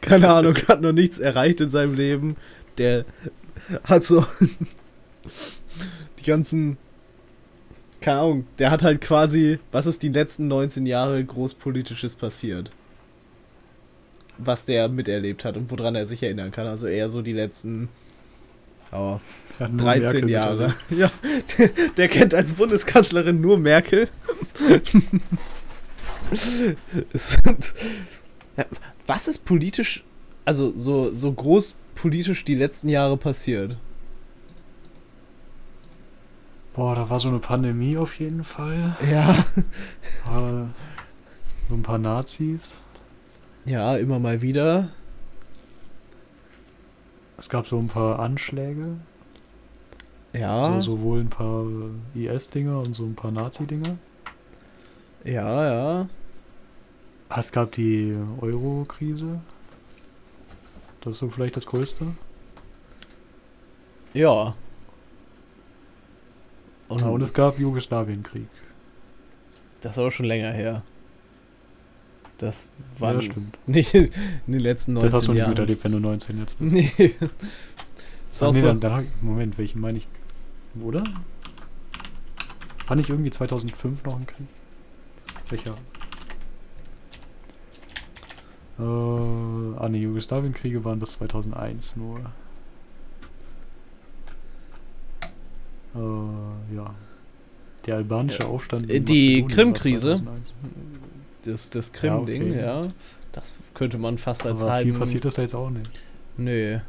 keine 0.01 0.29
Ahnung, 0.29 0.55
hat 0.67 0.81
noch 0.81 0.93
nichts 0.93 1.19
erreicht 1.19 1.61
in 1.61 1.69
seinem 1.69 1.93
Leben. 1.95 2.35
Der 2.77 3.05
hat 3.83 4.05
so 4.05 4.25
die 6.19 6.23
ganzen, 6.25 6.77
keine 8.05 8.19
Ahnung, 8.19 8.47
der 8.59 8.69
hat 8.69 8.83
halt 8.83 9.01
quasi, 9.01 9.57
was 9.71 9.87
ist 9.87 10.03
die 10.03 10.09
letzten 10.09 10.47
19 10.47 10.85
Jahre 10.85 11.23
großpolitisches 11.25 12.15
passiert? 12.15 12.69
Was 14.37 14.65
der 14.65 14.89
miterlebt 14.89 15.43
hat 15.43 15.57
und 15.57 15.71
woran 15.71 15.95
er 15.95 16.05
sich 16.05 16.21
erinnern 16.21 16.51
kann. 16.51 16.67
Also 16.67 16.85
eher 16.85 17.09
so 17.09 17.23
die 17.23 17.33
letzten, 17.33 17.89
nur 18.91 19.21
13 19.59 20.03
Merkel 20.03 20.29
Jahre. 20.29 20.75
Ja, 20.91 21.11
der, 21.57 21.69
der 21.97 22.07
kennt 22.07 22.35
als 22.35 22.53
Bundeskanzlerin 22.53 23.41
nur 23.41 23.57
Merkel. 23.57 24.07
sind, 27.11 27.73
was 29.07 29.27
ist 29.27 29.45
politisch, 29.45 30.03
also 30.43 30.71
so, 30.75 31.11
so 31.11 31.33
groß 31.33 31.75
politisch 31.95 32.43
die 32.43 32.55
letzten 32.55 32.89
Jahre 32.89 33.17
passiert? 33.17 33.77
Boah, 36.75 36.93
da 36.93 37.09
war 37.09 37.19
so 37.19 37.29
eine 37.29 37.39
Pandemie 37.39 37.97
auf 37.97 38.19
jeden 38.19 38.43
Fall. 38.43 38.97
Ja. 39.09 39.45
So 41.67 41.73
ein 41.73 41.81
paar 41.81 41.97
Nazis. 41.97 42.73
Ja, 43.65 43.97
immer 43.97 44.19
mal 44.19 44.43
wieder. 44.43 44.89
Es 47.39 47.49
gab 47.49 47.65
so 47.65 47.79
ein 47.79 47.87
paar 47.87 48.19
Anschläge. 48.19 48.97
Ja. 50.33 50.75
Also 50.75 50.97
sowohl 50.97 51.21
ein 51.21 51.29
paar 51.29 51.65
IS-Dinger 52.13 52.77
und 52.77 52.93
so 52.93 53.03
ein 53.03 53.15
paar 53.15 53.31
Nazi-Dinger. 53.31 53.97
Ja, 55.23 55.65
ja. 55.65 56.09
Es 57.35 57.51
gab 57.51 57.71
die 57.71 58.15
Euro-Krise. 58.41 59.41
Das 61.01 61.13
ist 61.13 61.19
so 61.19 61.29
vielleicht 61.29 61.55
das 61.57 61.65
Größte. 61.65 62.05
Ja. 64.13 64.55
Und, 66.87 67.01
Ah, 67.03 67.09
und 67.09 67.21
es 67.21 67.33
gab 67.33 67.57
Jugoslawienkrieg. 67.59 68.47
das 69.81 69.93
ist 69.93 69.99
aber 69.99 70.11
schon 70.11 70.25
länger 70.27 70.51
her. 70.51 70.83
Das 72.37 72.69
war 72.99 73.13
Ja, 73.21 73.29
nicht 73.65 73.93
in 73.93 74.11
den 74.47 74.59
letzten 74.59 74.93
19 74.93 75.09
Das 75.11 75.17
hast 75.19 75.27
du 75.27 75.31
nicht 75.31 75.39
Jahren. 75.39 75.49
miterlebt, 75.51 75.83
wenn 75.83 75.91
du 75.93 75.99
19 75.99 76.37
jetzt 76.39 76.59
bist. 76.59 76.73
Nee. 76.73 76.91
ist 78.31 78.43
Ach, 78.43 78.51
nee, 78.51 78.59
so. 78.59 78.67
dann, 78.67 78.79
dann, 78.81 79.03
ich- 79.05 79.09
Moment, 79.21 79.57
welchen 79.57 79.79
meine 79.81 79.97
ich? 79.97 80.07
Oder? 80.81 81.03
War 82.87 82.95
nicht 82.97 83.09
irgendwie 83.09 83.31
2005 83.31 84.03
noch 84.03 84.17
ein 84.19 84.27
Krieg? 84.27 84.47
Welcher? 85.49 85.75
Äh, 88.77 88.83
ah 88.83 89.87
ne, 89.89 89.97
Jugoslawienkriege 89.97 90.83
waren 90.83 90.99
bis 90.99 91.13
2001 91.13 91.95
nur. 91.95 92.19
Äh, 95.95 96.75
ja. 96.75 96.93
Der 97.85 97.95
albanische 97.95 98.39
Ja. 98.41 98.47
Aufstand. 98.47 98.89
Äh, 98.89 98.99
die 98.99 99.45
Krim-Krise? 99.47 100.15
2001. 100.17 100.53
Das, 101.43 101.69
das 101.69 101.87
Ja, 101.93 101.99
Krim-Ding, 101.99 102.51
okay. 102.51 102.59
ja. 102.61 102.81
Das 103.31 103.55
könnte 103.73 103.97
man 103.97 104.17
fast 104.17 104.45
als 104.45 104.61
Aber 104.61 104.71
viel 104.77 104.85
halben. 104.91 104.99
passiert 104.99 105.25
ist 105.25 105.37
da 105.37 105.41
jetzt 105.41 105.55
auch 105.55 105.69
nicht. 105.69 105.89
Nö. 106.37 106.79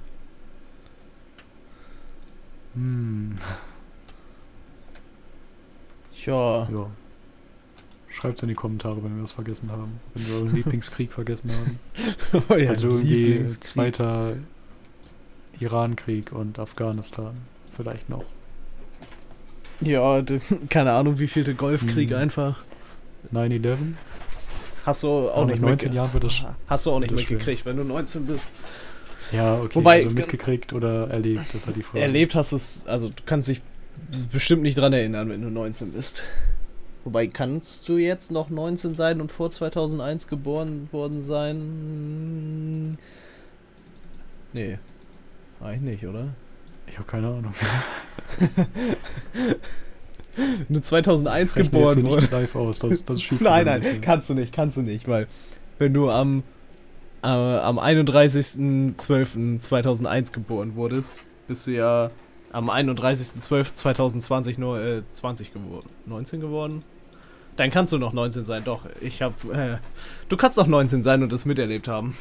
Hm, 2.74 3.36
Ja. 6.24 6.68
ja. 6.70 6.90
Schreibt 8.08 8.42
in 8.42 8.48
die 8.48 8.54
Kommentare, 8.54 9.02
wenn 9.04 9.14
wir 9.16 9.22
das 9.22 9.32
vergessen 9.32 9.70
haben. 9.70 10.00
Wenn 10.14 10.26
wir 10.26 10.34
euren 10.36 10.54
Lieblingskrieg 10.54 11.12
vergessen 11.12 11.50
haben. 11.52 11.78
Euer 12.48 12.70
also 12.70 12.88
irgendwie 12.88 13.46
zweiter 13.48 14.36
Irankrieg 15.60 16.32
und 16.32 16.58
Afghanistan. 16.58 17.34
Vielleicht 17.76 18.08
noch. 18.08 18.24
Ja, 19.80 20.22
keine 20.68 20.92
Ahnung, 20.92 21.18
wie 21.18 21.26
viel 21.28 21.44
der 21.44 21.54
Golfkrieg 21.54 22.10
Hm. 22.10 22.16
einfach. 22.16 22.60
9-11. 23.32 23.94
Hast 24.84 25.02
du 25.02 25.08
auch 25.08 25.36
Aber 25.38 25.46
nicht 25.46 25.56
mit 25.60 25.62
19 25.70 25.88
mitge- 25.90 25.96
Jahren 25.96 26.12
wird 26.12 26.24
das. 26.24 26.44
Hast 26.68 26.86
du 26.86 26.92
auch 26.92 27.00
nicht 27.00 27.10
mitgekriegt, 27.10 27.64
wenn 27.66 27.76
du 27.76 27.84
19 27.84 28.24
bist. 28.26 28.50
Ja, 29.32 29.56
okay. 29.56 29.74
Wobei- 29.74 29.96
also 29.96 30.10
mitgekriegt 30.10 30.72
oder 30.72 31.08
erlebt, 31.10 31.46
das 31.48 31.56
ist 31.62 31.66
halt 31.66 31.76
die 31.76 31.82
Frage. 31.82 32.00
Erlebt 32.00 32.34
hast 32.36 32.52
du 32.52 32.56
es, 32.56 32.86
also 32.86 33.08
du 33.08 33.22
kannst 33.26 33.48
dich 33.48 33.60
bestimmt 34.30 34.62
nicht 34.62 34.78
dran 34.78 34.92
erinnern, 34.92 35.28
wenn 35.28 35.42
du 35.42 35.50
19 35.50 35.90
bist. 35.92 36.22
Wobei, 37.04 37.26
kannst 37.26 37.88
du 37.88 37.96
jetzt 37.98 38.30
noch 38.30 38.50
19 38.50 38.94
sein 38.94 39.20
und 39.20 39.30
vor 39.32 39.50
2001 39.50 40.28
geboren 40.28 40.88
worden 40.92 41.22
sein? 41.22 42.98
Nee. 44.52 44.78
Eigentlich 45.60 46.00
nicht, 46.00 46.06
oder? 46.06 46.28
Ich 46.86 46.98
habe 46.98 47.08
keine 47.08 47.28
Ahnung. 47.28 47.54
Nur 50.68 50.82
2001 50.82 51.56
Rechne 51.56 51.62
jetzt 51.64 51.72
geboren 51.72 52.02
worden. 52.02 52.16
nichts 52.16 52.30
live 52.30 52.54
aus, 52.56 52.78
das, 52.78 53.02
das 53.04 53.20
ist. 53.20 53.40
Nein, 53.40 53.64
nein, 53.64 53.80
kannst 54.02 54.28
du 54.30 54.34
nicht, 54.34 54.52
kannst 54.52 54.76
du 54.76 54.82
nicht, 54.82 55.08
weil 55.08 55.26
wenn 55.78 55.94
du 55.94 56.10
am, 56.10 56.42
äh, 57.22 57.26
am 57.28 57.78
31.12.2001 57.78 60.32
geboren 60.32 60.74
wurdest, 60.74 61.24
bist 61.48 61.66
du 61.66 61.70
ja 61.72 62.10
am 62.52 62.68
31.12.2020 62.70 64.60
nur 64.60 64.78
äh, 64.80 65.02
20 65.10 65.52
geworden. 65.54 65.86
19 66.06 66.40
geworden? 66.40 66.82
Dann 67.56 67.70
kannst 67.70 67.92
du 67.92 67.98
noch 67.98 68.12
19 68.12 68.44
sein, 68.44 68.62
doch. 68.64 68.84
Ich 69.00 69.22
hab, 69.22 69.32
äh, 69.52 69.78
du 70.28 70.36
kannst 70.36 70.58
noch 70.58 70.66
19 70.66 71.02
sein 71.02 71.22
und 71.22 71.32
das 71.32 71.44
miterlebt 71.46 71.88
haben, 71.88 72.14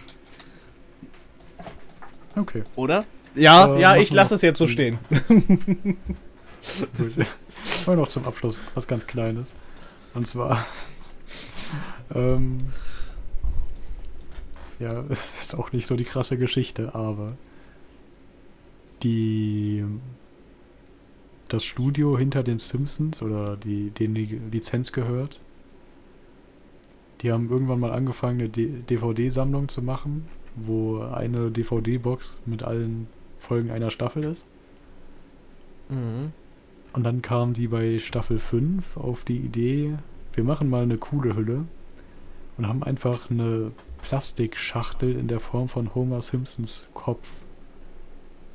Okay. 2.38 2.63
oder? 2.76 3.05
Ja, 3.36 3.76
Äh, 3.76 3.82
ja, 3.82 3.96
ich 3.98 4.12
lasse 4.12 4.36
es 4.36 4.42
jetzt 4.42 4.60
so 4.60 4.68
stehen. 4.68 4.98
Und 7.88 7.96
noch 7.96 8.08
zum 8.08 8.26
Abschluss 8.26 8.62
was 8.74 8.88
ganz 8.88 9.08
Kleines. 9.08 9.54
Und 10.14 10.28
zwar. 10.28 10.66
ähm, 12.16 12.68
ja, 14.80 15.04
es 15.10 15.36
ist 15.42 15.56
auch 15.56 15.72
nicht 15.72 15.88
so 15.88 15.96
die 15.96 16.04
krasse 16.04 16.38
Geschichte, 16.38 16.96
aber 16.96 17.34
die 19.04 19.84
das 21.48 21.64
Studio 21.64 22.18
hinter 22.18 22.42
den 22.44 22.58
Simpsons 22.58 23.22
oder 23.22 23.56
die 23.56 23.92
denen 23.92 24.16
die 24.16 24.42
Lizenz 24.52 24.92
gehört, 24.92 25.40
die 27.22 27.32
haben 27.32 27.50
irgendwann 27.50 27.80
mal 27.80 27.92
angefangen 27.92 28.40
eine 28.40 28.50
DVD-Sammlung 28.50 29.70
zu 29.70 29.82
machen, 29.82 30.28
wo 30.56 31.02
eine 31.02 31.52
DVD-Box 31.52 32.38
mit 32.46 32.64
allen 32.64 33.08
Folgen 33.46 33.72
einer 33.72 33.91
Staffel 33.91 34.26
ist. 34.26 34.46
Mhm. 35.89 36.34
Und 36.93 37.04
dann 37.04 37.22
kamen 37.22 37.54
die 37.54 37.68
bei 37.68 38.00
Staffel 38.00 38.39
5 38.39 38.98
auf 38.98 39.24
die 39.24 39.38
Idee, 39.38 39.96
wir 40.34 40.43
machen 40.43 40.70
mal 40.70 40.84
eine 40.84 40.98
coole 40.98 41.36
Hülle 41.36 41.66
und 42.58 42.68
haben 42.68 42.84
einfach 42.84 43.30
eine 43.30 43.72
Plastikschachtel 44.02 45.16
in 45.16 45.28
der 45.28 45.39
Form 45.39 45.68
von 45.68 45.93
Homer 45.96 46.22
Simpsons 46.22 46.88
Kopf 46.93 47.30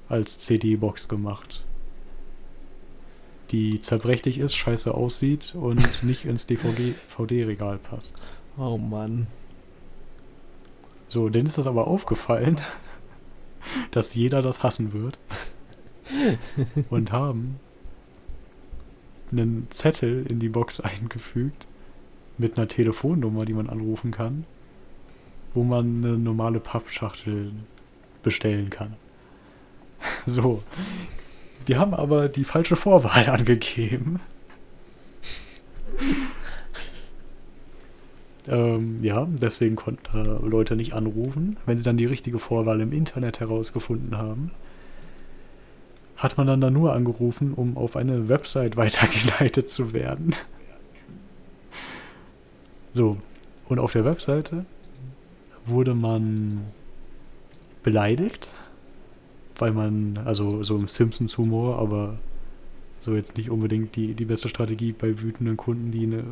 als 0.08 0.38
CD-Box 0.38 1.08
gemacht. 1.08 1.64
Die 3.50 3.80
zerbrechlich 3.80 4.38
ist, 4.38 4.54
scheiße 4.54 4.94
aussieht 4.94 5.54
und 5.54 6.02
nicht 6.02 6.24
ins 6.24 6.46
DVD-Regal 6.46 7.78
passt. 7.78 8.14
Oh 8.56 8.78
Mann. 8.78 9.26
So, 11.08 11.28
denen 11.28 11.46
ist 11.46 11.58
das 11.58 11.66
aber 11.66 11.88
aufgefallen, 11.88 12.60
dass 13.90 14.14
jeder 14.14 14.42
das 14.42 14.62
hassen 14.62 14.92
wird. 14.92 15.18
und 16.90 17.12
haben 17.12 17.60
einen 19.30 19.68
Zettel 19.70 20.26
in 20.26 20.40
die 20.40 20.48
Box 20.48 20.80
eingefügt 20.80 21.66
mit 22.36 22.56
einer 22.56 22.68
Telefonnummer, 22.68 23.44
die 23.44 23.52
man 23.52 23.68
anrufen 23.68 24.10
kann, 24.10 24.44
wo 25.54 25.62
man 25.62 26.04
eine 26.04 26.18
normale 26.18 26.60
Pappschachtel 26.60 27.52
bestellen 28.22 28.70
kann. 28.70 28.96
So. 30.26 30.62
Die 31.68 31.76
haben 31.76 31.92
aber 31.92 32.28
die 32.28 32.44
falsche 32.44 32.74
Vorwahl 32.74 33.28
angegeben. 33.28 34.20
Ähm, 38.48 39.02
ja, 39.02 39.26
deswegen 39.30 39.76
konnten 39.76 40.02
da 40.12 40.38
Leute 40.42 40.76
nicht 40.76 40.94
anrufen. 40.94 41.56
Wenn 41.66 41.78
sie 41.78 41.84
dann 41.84 41.96
die 41.96 42.06
richtige 42.06 42.38
Vorwahl 42.38 42.80
im 42.80 42.92
Internet 42.92 43.40
herausgefunden 43.40 44.16
haben, 44.16 44.50
hat 46.16 46.36
man 46.36 46.46
dann 46.46 46.60
da 46.60 46.70
nur 46.70 46.92
angerufen, 46.92 47.54
um 47.54 47.76
auf 47.76 47.96
eine 47.96 48.28
Website 48.28 48.76
weitergeleitet 48.76 49.70
zu 49.70 49.92
werden. 49.92 50.34
So, 52.92 53.18
und 53.68 53.78
auf 53.78 53.92
der 53.92 54.04
Webseite 54.04 54.64
wurde 55.64 55.94
man 55.94 56.64
beleidigt, 57.82 58.52
weil 59.56 59.72
man, 59.72 60.18
also 60.24 60.62
so 60.62 60.76
im 60.76 60.88
Simpsons-Humor, 60.88 61.78
aber 61.78 62.18
so 63.00 63.14
jetzt 63.14 63.36
nicht 63.36 63.50
unbedingt 63.50 63.96
die, 63.96 64.14
die 64.14 64.24
beste 64.24 64.48
Strategie 64.48 64.92
bei 64.92 65.20
wütenden 65.20 65.56
Kunden, 65.56 65.90
die 65.92 66.06
ne, 66.06 66.24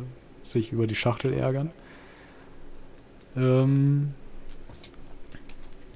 sich 0.43 0.71
über 0.71 0.85
die 0.85 0.95
Schachtel 0.95 1.33
ärgern. 1.33 1.71
Ähm, 3.35 4.13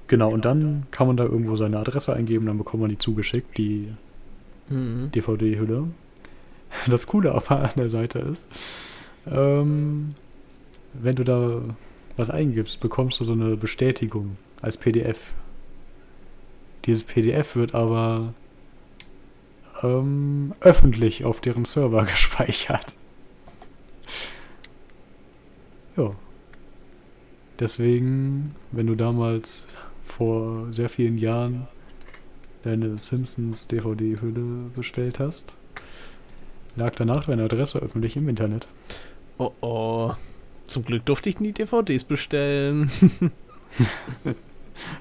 genau, 0.06 0.30
und 0.32 0.44
dann 0.44 0.86
kann 0.90 1.06
man 1.06 1.16
da 1.16 1.24
irgendwo 1.24 1.56
seine 1.56 1.78
Adresse 1.78 2.14
eingeben, 2.14 2.46
dann 2.46 2.58
bekommt 2.58 2.80
man 2.82 2.90
die 2.90 2.98
zugeschickt, 2.98 3.56
die 3.58 3.88
Mhm. 4.70 5.10
DVD-Hülle. 5.12 5.88
Das 6.86 7.06
Coole 7.06 7.32
aber 7.32 7.60
an 7.64 7.70
der 7.76 7.90
Seite 7.90 8.18
ist, 8.20 8.48
ähm, 9.30 10.14
wenn 10.94 11.16
du 11.16 11.24
da 11.24 11.60
was 12.16 12.30
eingibst, 12.30 12.80
bekommst 12.80 13.20
du 13.20 13.24
so 13.24 13.32
eine 13.32 13.56
Bestätigung 13.56 14.36
als 14.62 14.76
PDF. 14.76 15.34
Dieses 16.86 17.04
PDF 17.04 17.56
wird 17.56 17.74
aber 17.74 18.32
ähm, 19.82 20.52
öffentlich 20.60 21.24
auf 21.24 21.40
deren 21.40 21.64
Server 21.64 22.04
gespeichert. 22.06 22.94
Ja. 25.96 26.10
Deswegen, 27.58 28.54
wenn 28.72 28.86
du 28.86 28.94
damals 28.94 29.66
vor 30.04 30.72
sehr 30.72 30.88
vielen 30.88 31.18
Jahren 31.18 31.68
deine 32.62 32.98
Simpsons 32.98 33.66
DVD-Hülle 33.66 34.70
bestellt 34.74 35.18
hast, 35.18 35.54
lag 36.76 36.94
danach 36.96 37.26
deine 37.26 37.44
Adresse 37.44 37.78
öffentlich 37.78 38.16
im 38.16 38.28
Internet. 38.28 38.66
Oh 39.38 39.52
oh. 39.60 40.12
Zum 40.66 40.84
Glück 40.84 41.04
durfte 41.04 41.28
ich 41.28 41.40
nie 41.40 41.52
DVDs 41.52 42.04
bestellen. 42.04 42.90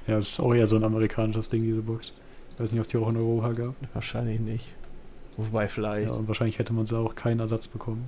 Ja, 0.07 0.15
das 0.15 0.29
ist 0.29 0.39
auch 0.39 0.53
eher 0.53 0.67
so 0.67 0.75
ein 0.75 0.83
amerikanisches 0.83 1.49
Ding, 1.49 1.61
diese 1.63 1.81
Box. 1.81 2.13
Weiß 2.57 2.71
nicht, 2.71 2.79
ob 2.79 2.85
es 2.85 2.91
die 2.91 2.97
auch 2.97 3.09
in 3.09 3.17
Europa 3.17 3.53
gab. 3.53 3.75
Wahrscheinlich 3.93 4.39
nicht. 4.39 4.65
Wobei 5.37 5.67
vielleicht. 5.67 6.09
Ja, 6.09 6.15
und 6.15 6.27
wahrscheinlich 6.27 6.59
hätte 6.59 6.73
man 6.73 6.85
so 6.85 6.97
auch 6.97 7.15
keinen 7.15 7.39
Ersatz 7.39 7.67
bekommen. 7.67 8.05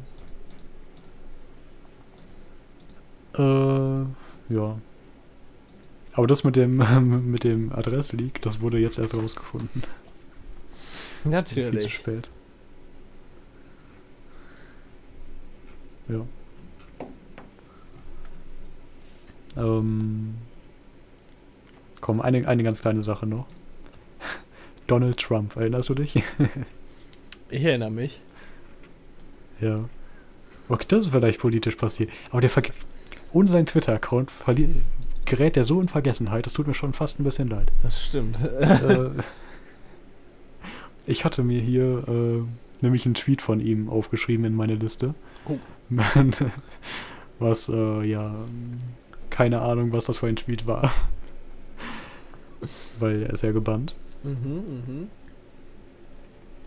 Äh, 3.33 4.05
ja. 4.49 4.77
Aber 6.13 6.27
das 6.27 6.43
mit 6.43 6.55
dem, 6.55 6.77
mit 7.31 7.43
dem 7.43 7.71
Adressleak, 7.73 8.41
das 8.41 8.61
wurde 8.61 8.77
jetzt 8.79 8.97
erst 8.97 9.15
rausgefunden. 9.15 9.83
Viel 11.23 11.23
zu 11.23 11.29
Natürlich. 11.29 11.93
spät. 11.93 12.29
Ja. 16.07 16.25
Ähm, 19.57 20.35
komm, 22.01 22.21
eine, 22.21 22.47
eine 22.47 22.63
ganz 22.63 22.81
kleine 22.81 23.03
Sache 23.03 23.25
noch. 23.25 23.47
Donald 24.87 25.17
Trump, 25.17 25.55
erinnerst 25.55 25.89
du 25.89 25.95
dich? 25.95 26.21
Ich 27.49 27.63
erinnere 27.63 27.91
mich. 27.91 28.21
ja. 29.61 29.87
Okay, 30.67 30.85
das 30.87 31.05
ist 31.05 31.11
vielleicht 31.11 31.39
politisch 31.39 31.75
passiert. 31.75 32.09
Aber 32.31 32.41
der 32.41 32.49
Verge 32.49 32.71
ohne 33.35 33.49
seinen 33.49 33.65
Twitter-Account 33.65 34.31
gerät 35.25 35.55
der 35.55 35.65
so 35.65 35.81
in 35.81 35.89
Vergessenheit, 35.89 36.45
das 36.45 36.53
tut 36.53 36.67
mir 36.67 36.73
schon 36.73 36.93
fast 36.93 37.19
ein 37.19 37.23
bisschen 37.25 37.49
leid. 37.49 37.69
Das 37.83 38.01
stimmt. 38.05 38.41
äh, 38.41 39.09
ich 41.05 41.25
hatte 41.25 41.43
mir 41.43 41.59
hier 41.59 42.07
äh, 42.07 42.43
nämlich 42.81 43.05
einen 43.05 43.15
Tweet 43.15 43.41
von 43.41 43.59
ihm 43.59 43.89
aufgeschrieben 43.89 44.45
in 44.45 44.55
meine 44.55 44.75
Liste. 44.75 45.15
Oh. 45.47 45.57
was, 47.39 47.67
äh, 47.67 48.03
ja, 48.03 48.35
keine 49.29 49.61
Ahnung, 49.61 49.91
was 49.91 50.05
das 50.05 50.17
für 50.17 50.27
ein 50.27 50.37
Tweet 50.37 50.65
war. 50.65 50.93
weil 52.99 53.23
er 53.23 53.31
ist 53.31 53.43
ja 53.43 53.51
gebannt. 53.51 53.95
Mhm, 54.23 54.31
mhm. 54.33 55.07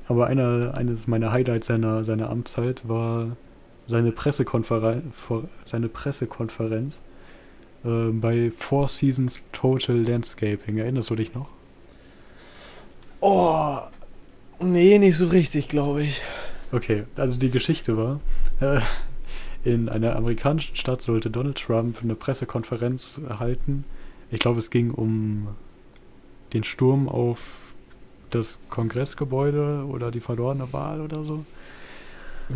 Aber 0.06 0.26
einer, 0.26 0.74
eines 0.76 1.06
meiner 1.06 1.32
Highlights 1.32 1.68
seiner, 1.68 2.04
seiner 2.04 2.28
Amtszeit 2.28 2.86
war 2.86 3.36
seine 3.88 4.12
Pressekonferenz, 4.12 5.02
seine 5.64 5.88
Pressekonferenz 5.88 7.00
äh, 7.84 8.10
bei 8.12 8.52
Four 8.56 8.86
Seasons 8.88 9.42
Total 9.52 9.96
Landscaping. 9.96 10.78
Erinnerst 10.78 11.10
du 11.10 11.16
dich 11.16 11.34
noch? 11.34 11.48
Oh, 13.20 13.78
nee, 14.60 14.98
nicht 14.98 15.16
so 15.16 15.26
richtig, 15.26 15.68
glaube 15.68 16.04
ich. 16.04 16.20
Okay, 16.70 17.04
also 17.16 17.38
die 17.38 17.50
Geschichte 17.50 17.96
war, 17.96 18.20
äh, 18.60 18.80
in 19.64 19.88
einer 19.88 20.14
amerikanischen 20.14 20.76
Stadt 20.76 21.02
sollte 21.02 21.30
Donald 21.30 21.58
Trump 21.58 21.98
eine 22.02 22.14
Pressekonferenz 22.14 23.18
halten. 23.38 23.84
Ich 24.30 24.38
glaube, 24.38 24.58
es 24.58 24.70
ging 24.70 24.90
um 24.90 25.48
den 26.52 26.62
Sturm 26.62 27.08
auf 27.08 27.52
das 28.30 28.60
Kongressgebäude 28.68 29.86
oder 29.88 30.10
die 30.10 30.20
verlorene 30.20 30.72
Wahl 30.72 31.00
oder 31.00 31.24
so. 31.24 31.44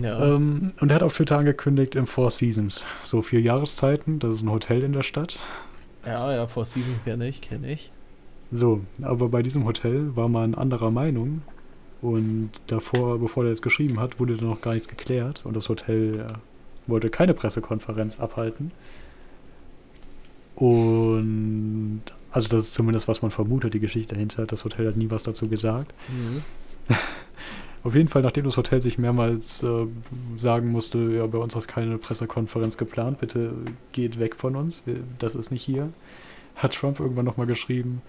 Ja. 0.01 0.35
Ähm, 0.35 0.73
und 0.81 0.91
er 0.91 0.97
hat 0.97 1.03
auf 1.03 1.15
Twitter 1.15 1.39
angekündigt 1.39 1.95
im 1.95 2.07
Four 2.07 2.31
Seasons. 2.31 2.85
So 3.05 3.23
vier 3.23 3.41
Jahreszeiten, 3.41 4.19
das 4.19 4.37
ist 4.37 4.43
ein 4.43 4.51
Hotel 4.51 4.83
in 4.83 4.93
der 4.93 5.03
Stadt. 5.03 5.39
ja, 6.07 6.33
ja, 6.33 6.47
Four 6.47 6.65
Seasons 6.65 6.97
kenne 7.05 7.29
ich, 7.29 7.41
kenne 7.41 7.71
ich. 7.73 7.91
So, 8.51 8.81
aber 9.03 9.29
bei 9.29 9.43
diesem 9.43 9.65
Hotel 9.65 10.15
war 10.15 10.29
man 10.29 10.55
anderer 10.55 10.91
Meinung. 10.91 11.43
Und 12.03 12.51
davor, 12.67 13.19
bevor 13.19 13.45
er 13.45 13.51
jetzt 13.51 13.63
geschrieben 13.63 14.01
hat, 14.01 14.19
wurde 14.19 14.37
da 14.37 14.45
noch 14.45 14.61
gar 14.61 14.75
nichts 14.75 14.89
geklärt. 14.89 15.43
Und 15.45 15.55
das 15.57 15.69
Hotel 15.69 16.19
äh, 16.19 16.33
wollte 16.87 17.11
keine 17.11 17.33
Pressekonferenz 17.33 18.19
abhalten. 18.19 18.73
Und 20.57 22.03
also 22.31 22.49
das 22.49 22.67
ist 22.67 22.75
zumindest, 22.75 23.09
was 23.09 23.23
man 23.23 23.31
vermutet, 23.31 23.75
die 23.75 23.81
Geschichte 23.81 24.15
dahinter. 24.15 24.47
Das 24.47 24.65
Hotel 24.65 24.89
hat 24.89 24.97
nie 24.97 25.11
was 25.11 25.23
dazu 25.23 25.49
gesagt. 25.49 25.95
Mhm. 26.09 26.43
Auf 27.85 27.95
jeden 27.97 28.09
Fall, 28.09 28.23
nachdem 28.23 28.45
das 28.45 28.57
Hotel 28.57 28.81
sich 28.81 28.97
mehrmals 28.97 29.63
äh, 29.63 29.87
sagen 30.37 30.71
musste, 30.71 30.99
ja, 30.99 31.27
bei 31.27 31.39
uns 31.39 31.57
ist 31.57 31.67
keine 31.67 31.99
Pressekonferenz 31.99 32.77
geplant, 32.77 33.19
bitte 33.19 33.53
geht 33.91 34.21
weg 34.21 34.37
von 34.37 34.55
uns, 34.55 34.83
wir, 34.87 35.01
das 35.19 35.35
ist 35.35 35.51
nicht 35.51 35.65
hier, 35.65 35.93
hat 36.55 36.75
Trump 36.75 37.01
irgendwann 37.01 37.25
nochmal 37.25 37.47
geschrieben, 37.47 38.03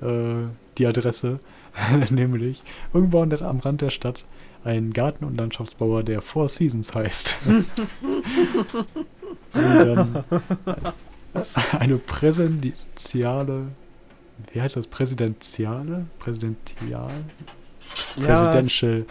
äh, 0.00 0.46
die 0.78 0.86
Adresse, 0.86 1.40
nämlich 2.10 2.62
irgendwo 2.94 3.24
der, 3.26 3.42
am 3.42 3.58
Rand 3.58 3.82
der 3.82 3.90
Stadt 3.90 4.24
ein 4.64 4.92
Garten- 4.92 5.24
und 5.24 5.36
Landschaftsbauer, 5.36 6.02
der 6.04 6.22
Four 6.22 6.48
Seasons 6.48 6.94
heißt. 6.94 7.36
dann 9.52 10.24
eine 11.78 11.98
präsidentiale, 11.98 13.66
wie 14.52 14.60
heißt 14.60 14.76
das, 14.76 14.86
präsidentiale, 14.86 16.06
präsidential, 16.18 17.10
Presidential 18.16 19.04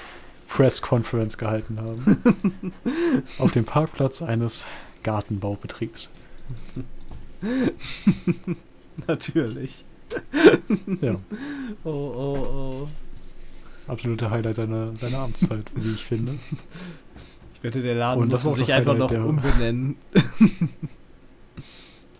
Press 0.47 0.81
Conference 0.81 1.37
gehalten 1.37 1.79
haben. 1.79 2.73
auf 3.37 3.51
dem 3.51 3.65
Parkplatz 3.65 4.21
eines 4.21 4.65
Gartenbaubetriebs. 5.03 6.09
Natürlich. 9.07 9.85
Ja, 11.01 11.15
Oh, 11.83 11.89
oh, 11.89 12.37
oh. 12.37 12.89
absolute 13.87 14.29
Highlight 14.29 14.55
seiner, 14.55 14.95
seiner 14.97 15.19
Amtszeit, 15.19 15.63
wie 15.73 15.93
ich 15.93 16.03
finde. 16.03 16.37
Ich 17.53 17.63
wette, 17.63 17.81
der 17.81 17.95
Laden 17.95 18.27
musste 18.27 18.53
sich 18.53 18.73
einfach 18.73 18.93
Highlight 18.93 19.11
noch 19.11 19.25
umbenennen. 19.25 19.95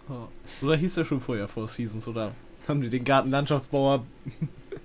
Oh. 0.09 0.28
Oder 0.66 0.76
hieß 0.76 0.97
er 0.97 1.05
schon 1.05 1.22
vorher 1.22 1.47
Four 1.47 1.70
Seasons, 1.70 2.05
oder 2.05 2.34
haben 2.68 2.82
die 2.82 2.89
den 2.89 3.05
Gartenlandschaftsbauer 3.05 4.05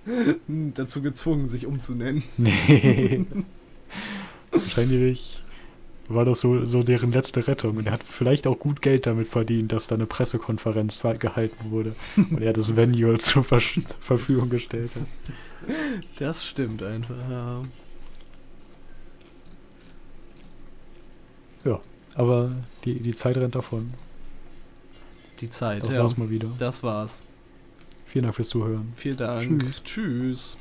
dazu 0.49 1.03
gezwungen, 1.03 1.49
sich 1.49 1.67
umzunennen? 1.67 2.23
Nee. 2.37 3.25
Wahrscheinlich 4.51 5.43
war 6.09 6.25
das 6.25 6.41
so, 6.41 6.65
so 6.67 6.83
deren 6.83 7.13
letzte 7.13 7.47
Rettung. 7.47 7.77
Und 7.77 7.87
er 7.87 7.93
hat 7.93 8.05
vielleicht 8.05 8.47
auch 8.47 8.59
gut 8.59 8.81
Geld 8.81 9.07
damit 9.07 9.29
verdient, 9.29 9.73
dass 9.73 9.87
da 9.87 9.97
eine 9.97 10.07
Pressekonferenz 10.07 11.03
gehalten 11.19 11.71
wurde. 11.71 11.95
Und 12.17 12.41
er 12.41 12.53
das 12.53 12.77
Venue 12.77 13.19
zur 13.19 13.45
Ver 13.45 13.61
Verfügung 14.01 14.49
gestellt 14.49 14.93
hat. 14.95 15.75
Das 16.19 16.47
stimmt 16.47 16.83
einfach, 16.83 17.17
ja. 17.29 17.63
Aber 22.17 22.51
die, 22.85 23.01
die 23.01 23.15
Zeit 23.15 23.37
rennt 23.37 23.55
davon. 23.55 23.93
Die 25.41 25.51
Zeit, 25.51 25.85
Das 25.85 25.93
ja. 25.93 26.03
war's 26.03 26.17
mal 26.17 26.31
wieder. 26.31 26.49
Das 26.59 26.83
war's. 26.83 27.23
Vielen 28.17 28.25
Dank 28.25 28.37
fürs 28.37 28.49
Zuhören. 28.49 28.95
Vielen 28.97 29.17
Dank. 29.19 29.61
Tschüss. 29.61 29.83
Tschüss. 29.85 30.59